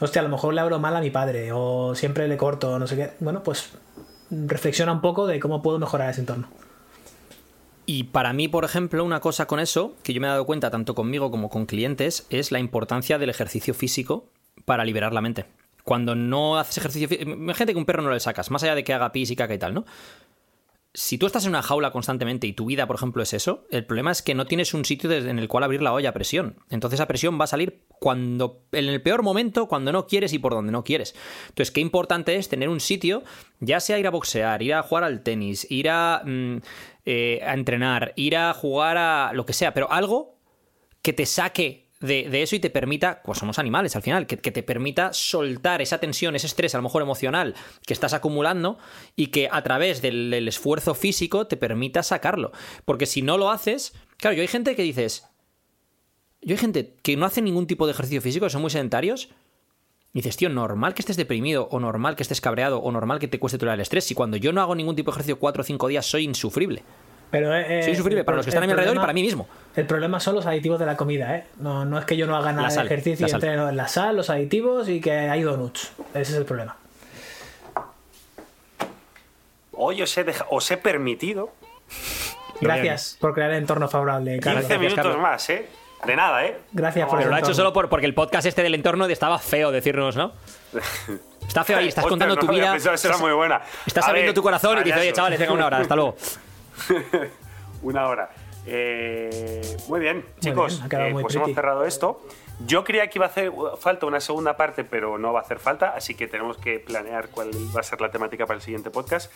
[0.00, 2.88] hostia, a lo mejor le abro mal a mi padre o siempre le corto, no
[2.88, 3.70] sé qué, bueno, pues
[4.32, 6.48] reflexiona un poco de cómo puedo mejorar ese entorno.
[7.92, 10.70] Y para mí, por ejemplo, una cosa con eso, que yo me he dado cuenta
[10.70, 14.28] tanto conmigo como con clientes, es la importancia del ejercicio físico
[14.64, 15.46] para liberar la mente.
[15.82, 18.84] Cuando no haces ejercicio físico, imagínate que un perro no le sacas, más allá de
[18.84, 19.86] que haga pis y caca y tal, ¿no?
[20.92, 23.86] si tú estás en una jaula constantemente y tu vida, por ejemplo, es eso, el
[23.86, 26.56] problema es que no tienes un sitio en el cual abrir la olla a presión.
[26.68, 30.40] Entonces esa presión va a salir cuando, en el peor momento, cuando no quieres y
[30.40, 31.14] por donde no quieres.
[31.48, 33.22] Entonces, qué importante es tener un sitio,
[33.60, 36.56] ya sea ir a boxear, ir a jugar al tenis, ir a, mm,
[37.12, 40.38] eh, a entrenar, ir a jugar a lo que sea, pero algo
[41.02, 44.62] que te saque de, eso y te permita, pues somos animales al final, que, te
[44.62, 48.78] permita soltar esa tensión, ese estrés a lo mejor emocional que estás acumulando
[49.16, 52.52] y que a través del, esfuerzo físico te permita sacarlo.
[52.84, 55.26] Porque si no lo haces, claro, yo hay gente que dices,
[56.42, 59.30] yo hay gente que no hace ningún tipo de ejercicio físico, son muy sedentarios.
[60.12, 63.28] Y dices, tío, normal que estés deprimido, o normal que estés cabreado, o normal que
[63.28, 64.10] te cueste tolerar el estrés.
[64.10, 66.82] Y cuando yo no hago ningún tipo de ejercicio cuatro o cinco días, soy insufrible.
[67.30, 69.46] Pero, eh, Soy insufrible para los que están a mi alrededor y para mí mismo.
[69.76, 71.44] El problema son los aditivos de la comida, ¿eh?
[71.60, 74.16] No, no es que yo no haga nada de ejercicio y entreno en la sal,
[74.16, 75.92] los aditivos y que hay donuts.
[76.12, 76.76] Ese es el problema.
[79.70, 81.52] Hoy os he, os he permitido.
[82.60, 84.40] Gracias por crear el entorno favorable.
[84.40, 85.68] 15 minutos más, ¿eh?
[86.04, 86.58] De nada, ¿eh?
[86.72, 89.38] Gracias por Pero lo ha hecho solo por, porque el podcast este del entorno estaba
[89.38, 90.32] feo decirnos, ¿no?
[91.46, 92.76] Está feo ahí, estás contando tu vida.
[92.76, 93.60] Estás, muy buena.
[93.86, 96.16] Estás abriendo tu corazón y dices, oye, chavales, venga una hora, hasta luego.
[97.82, 98.30] una hora.
[98.66, 102.22] Eh, muy bien, chicos, eh, pues hemos cerrado esto.
[102.66, 105.58] Yo creía que iba a hacer falta una segunda parte, pero no va a hacer
[105.58, 108.90] falta, así que tenemos que planear cuál va a ser la temática para el siguiente
[108.90, 109.32] podcast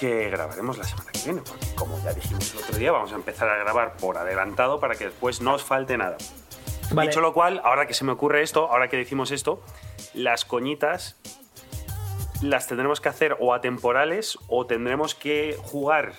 [0.00, 3.16] que grabaremos la semana que viene, porque como ya dijimos el otro día, vamos a
[3.16, 6.16] empezar a grabar por adelantado para que después no os falte nada.
[7.02, 9.62] Dicho lo cual, ahora que se me ocurre esto, ahora que decimos esto,
[10.14, 11.16] las coñitas
[12.40, 16.14] las tendremos que hacer o atemporales o tendremos que jugar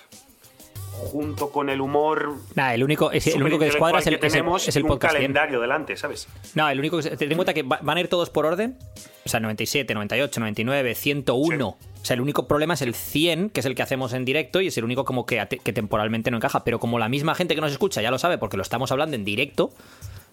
[0.92, 2.36] junto con el humor.
[2.54, 5.96] Nada, el único, el único que descuadra es el, tenemos es el, un calendario delante,
[5.96, 6.28] ¿sabes?
[6.54, 7.16] No, el único que.
[7.16, 8.76] Ten en cuenta que van a ir todos por orden.
[9.24, 11.68] O sea, 97, 98, 99, 101.
[11.68, 14.60] O sea, el único problema es el 100, que es el que hacemos en directo
[14.60, 16.64] y es el único como que, que temporalmente no encaja.
[16.64, 19.16] Pero como la misma gente que nos escucha ya lo sabe porque lo estamos hablando
[19.16, 19.72] en directo,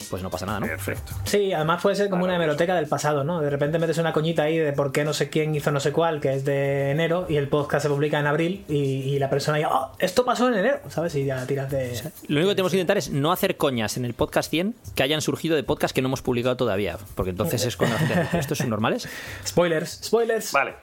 [0.09, 0.67] pues no pasa nada, ¿no?
[0.67, 1.13] Perfecto.
[1.25, 3.41] Sí, además puede ser como una hemeroteca del pasado, ¿no?
[3.41, 5.91] De repente metes una coñita ahí de por qué no sé quién hizo no sé
[5.91, 9.59] cuál, que es de enero, y el podcast se publica en abril, y, la persona
[9.59, 11.13] ya, oh, esto pasó en enero, ¿sabes?
[11.15, 12.01] Y ya tiras de.
[12.27, 15.03] lo único que tenemos que intentar es no hacer coñas en el podcast 100 que
[15.03, 17.97] hayan surgido de podcasts que no hemos publicado todavía, porque entonces es cuando
[18.33, 19.09] ¿estos son normales?
[19.45, 20.51] Spoilers, spoilers.
[20.53, 20.75] Vale.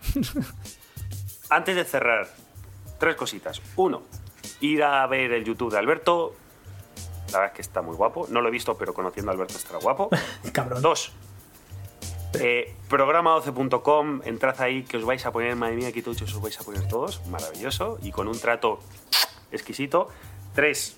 [1.49, 2.29] Antes de cerrar,
[2.99, 3.63] tres cositas.
[3.77, 4.03] Uno,
[4.61, 6.35] ir a ver el YouTube de Alberto,
[7.33, 8.27] la verdad es que está muy guapo.
[8.31, 10.09] No lo he visto, pero conociendo a Alberto estará guapo.
[10.53, 10.83] Cabrón.
[10.83, 11.13] Dos.
[12.39, 16.59] Eh, programa12.com, entrad ahí que os vais a poner, madre mía, aquí todos os vais
[16.61, 18.81] a poner todos, maravilloso, y con un trato
[19.53, 20.09] exquisito.
[20.55, 20.97] Tres,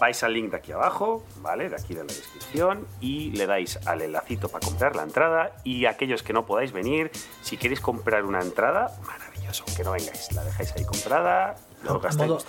[0.00, 1.68] vais al link de aquí abajo, ¿vale?
[1.68, 5.52] De aquí de la descripción, y le dais al enlacito para comprar la entrada.
[5.64, 7.10] Y aquellos que no podáis venir,
[7.42, 11.56] si queréis comprar una entrada, maravilloso, que no vengáis, la dejáis ahí comprada,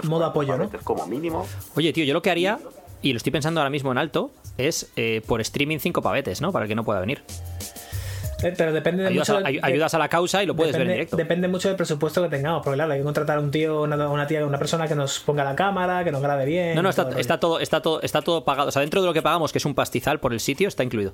[0.03, 0.70] modo, apoyo, ¿no?
[0.84, 1.48] Como mínimo.
[1.76, 2.60] Oye, tío, yo lo que haría,
[3.02, 6.52] y lo estoy pensando ahora mismo en alto, es eh, por streaming cinco pavetes, ¿no?
[6.52, 7.24] Para que no pueda venir.
[8.44, 9.45] Eh, pero depende de ayudas mucho.
[9.45, 11.16] A, ayudas a la causa y lo puedes ver en directo.
[11.16, 12.64] Depende mucho del presupuesto que tengamos.
[12.64, 15.20] Porque claro, hay que contratar a un tío, una, una tía, una persona que nos
[15.20, 16.76] ponga la cámara, que nos grabe bien.
[16.76, 17.08] No, no, está,
[17.40, 18.70] todo, está, todo, está todo pagado.
[18.70, 20.84] O sea, dentro de lo que pagamos, que es un pastizal por el sitio, está
[20.84, 21.14] incluido.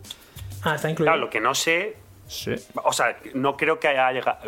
[0.64, 1.14] Ah, está incluido.
[1.14, 2.56] Claro, lo que no sé Sí.
[2.84, 4.40] O sea, no creo que haya,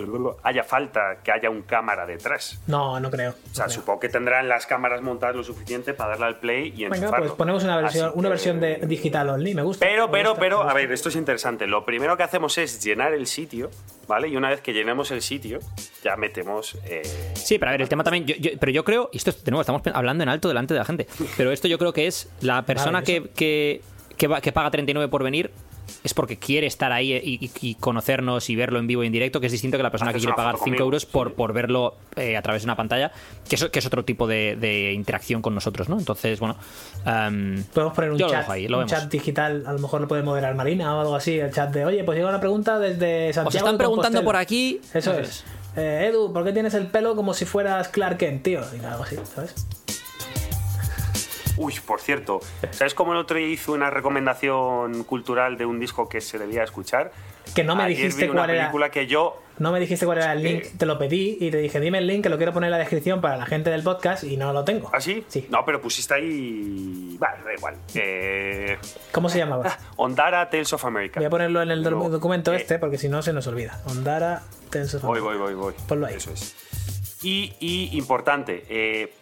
[0.44, 2.60] haya falta que haya un cámara detrás.
[2.68, 3.32] No, no creo.
[3.32, 6.88] O sea, supongo que tendrán las cámaras montadas lo suficiente para darle al play y
[6.88, 9.86] Venga, pues ponemos una versión, una versión de digital only, me gusta.
[9.86, 11.68] Pero, pero, pero, a ver, esto es interesante.
[11.68, 13.70] Lo primero que hacemos es llenar el sitio,
[14.08, 14.28] ¿vale?
[14.28, 15.60] Y una vez que llenemos el sitio,
[16.04, 16.78] ya metemos.
[16.86, 17.04] Eh,
[17.34, 18.26] sí, pero a ver, el tema también.
[18.60, 21.08] pero yo creo, y esto de nuevo, estamos hablando en alto delante de la gente,
[21.38, 23.82] pero esto yo creo que es la persona que, que,
[24.18, 25.52] que paga 39 por venir
[26.04, 29.48] es porque quiere estar ahí y, conocernos y verlo en vivo y en directo, que
[29.48, 32.42] es distinto que la persona que quiere pagar 5 euros por, por verlo eh, a
[32.42, 33.12] través de una pantalla,
[33.48, 35.98] que es, que es otro tipo de, interacción con nosotros, ¿no?
[35.98, 36.56] Entonces, bueno.
[37.06, 40.96] Em, Podemos poner un, chat, un chat digital, a lo mejor lo puede moderar Marina
[40.96, 43.48] o algo así, el chat de, oye, pues llega una pregunta desde Santiago.
[43.48, 44.82] Os están preguntando por aquí.
[44.94, 45.44] Eso es.
[45.76, 48.62] Eh, Edu, ¿por qué tienes el pelo como si fueras Clark Kent, tío?
[48.76, 49.56] Y algo así, ¿sabes?
[51.60, 52.40] Uy, por cierto,
[52.72, 56.64] ¿sabes cómo el otro día hizo una recomendación cultural de un disco que se debía
[56.64, 57.12] escuchar?
[57.54, 58.92] Que no me dijiste cuál era.
[58.92, 59.42] que yo.
[59.58, 62.08] No me dijiste cuál era el link, te lo pedí y te dije, dime el
[62.08, 64.54] link que lo quiero poner en la descripción para la gente del podcast y no
[64.54, 64.90] lo tengo.
[64.94, 65.26] ¿Ah, sí?
[65.28, 65.48] Sí.
[65.50, 67.18] No, pero pusiste ahí.
[67.20, 67.76] Vale, da igual.
[67.94, 68.78] Eh,
[69.12, 69.64] ¿Cómo se llamaba?
[69.68, 71.20] Ah, Ondara Tales of America.
[71.20, 73.82] Voy a ponerlo en el documento eh, este porque si no se nos olvida.
[73.88, 75.26] Ondara Tales of America.
[75.26, 75.74] Voy, voy, voy, voy.
[75.90, 76.16] Ponlo ahí.
[76.16, 76.56] Eso es.
[77.22, 79.14] Y, y importante, eh,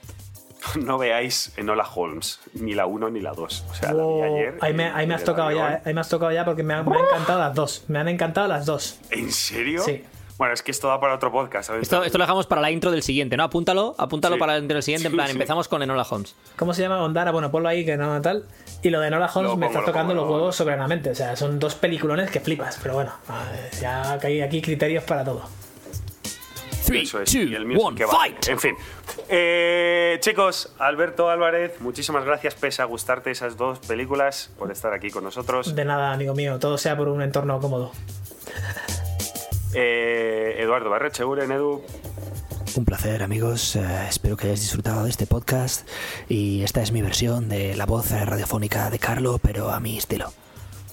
[0.79, 3.65] no veáis Enola Holmes, ni la 1 ni la 2.
[3.69, 4.57] O sea, la de ayer.
[4.61, 6.87] Ahí me, ahí me has tocado ya, ahí me has tocado ya porque me, han,
[6.87, 7.85] encantado las dos.
[7.87, 8.99] Me han encantado las dos.
[9.09, 9.81] ¿En serio?
[9.81, 10.03] Sí.
[10.37, 11.71] Bueno, es que esto da para otro podcast.
[11.81, 13.43] Esto, esto, lo dejamos para la intro del siguiente, ¿no?
[13.43, 15.07] Apúntalo, apúntalo para la intro del siguiente.
[15.07, 16.35] En plan, empezamos con Enola Holmes.
[16.55, 17.31] ¿Cómo se llama Ondara?
[17.31, 18.45] Bueno, ponlo ahí que no tal.
[18.83, 21.09] Y lo de Enola Holmes me está tocando los huevos soberanamente.
[21.09, 22.79] O sea, son dos peliculones que flipas.
[22.83, 23.13] Pero bueno,
[23.81, 25.41] ya hay aquí criterios para todo.
[28.47, 28.75] En fin.
[29.29, 35.09] Eh, chicos, Alberto Álvarez, muchísimas gracias, pese a gustarte esas dos películas, por estar aquí
[35.09, 35.75] con nosotros.
[35.75, 37.91] De nada, amigo mío, todo sea por un entorno cómodo.
[39.73, 41.83] Eh, Eduardo Barrecheguren, Edu.
[42.75, 45.87] Un placer amigos, eh, espero que hayáis disfrutado de este podcast
[46.29, 50.31] y esta es mi versión de la voz radiofónica de Carlo, pero a mi estilo.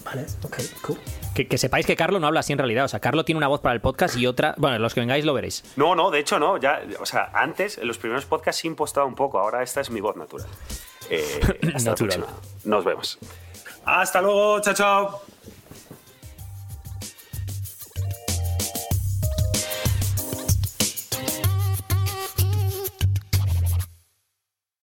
[0.03, 0.99] Vale, ok, cool.
[1.35, 2.85] Que, sepáis que Carlo no habla así en realidad.
[2.85, 4.55] O sea, Carlo tiene una voz para el podcast y otra.
[4.57, 5.63] Bueno, los que vengáis lo veréis.
[5.75, 6.57] No, no, de hecho no.
[6.57, 9.37] Ya, o sea, antes, en los primeros podcasts sí impostaba un poco.
[9.37, 10.47] Ahora esta es mi voz natural.
[11.09, 11.41] Eh,
[11.83, 12.25] natural.
[12.63, 13.19] Nos vemos.
[13.85, 15.34] Hasta luego, chao, chao.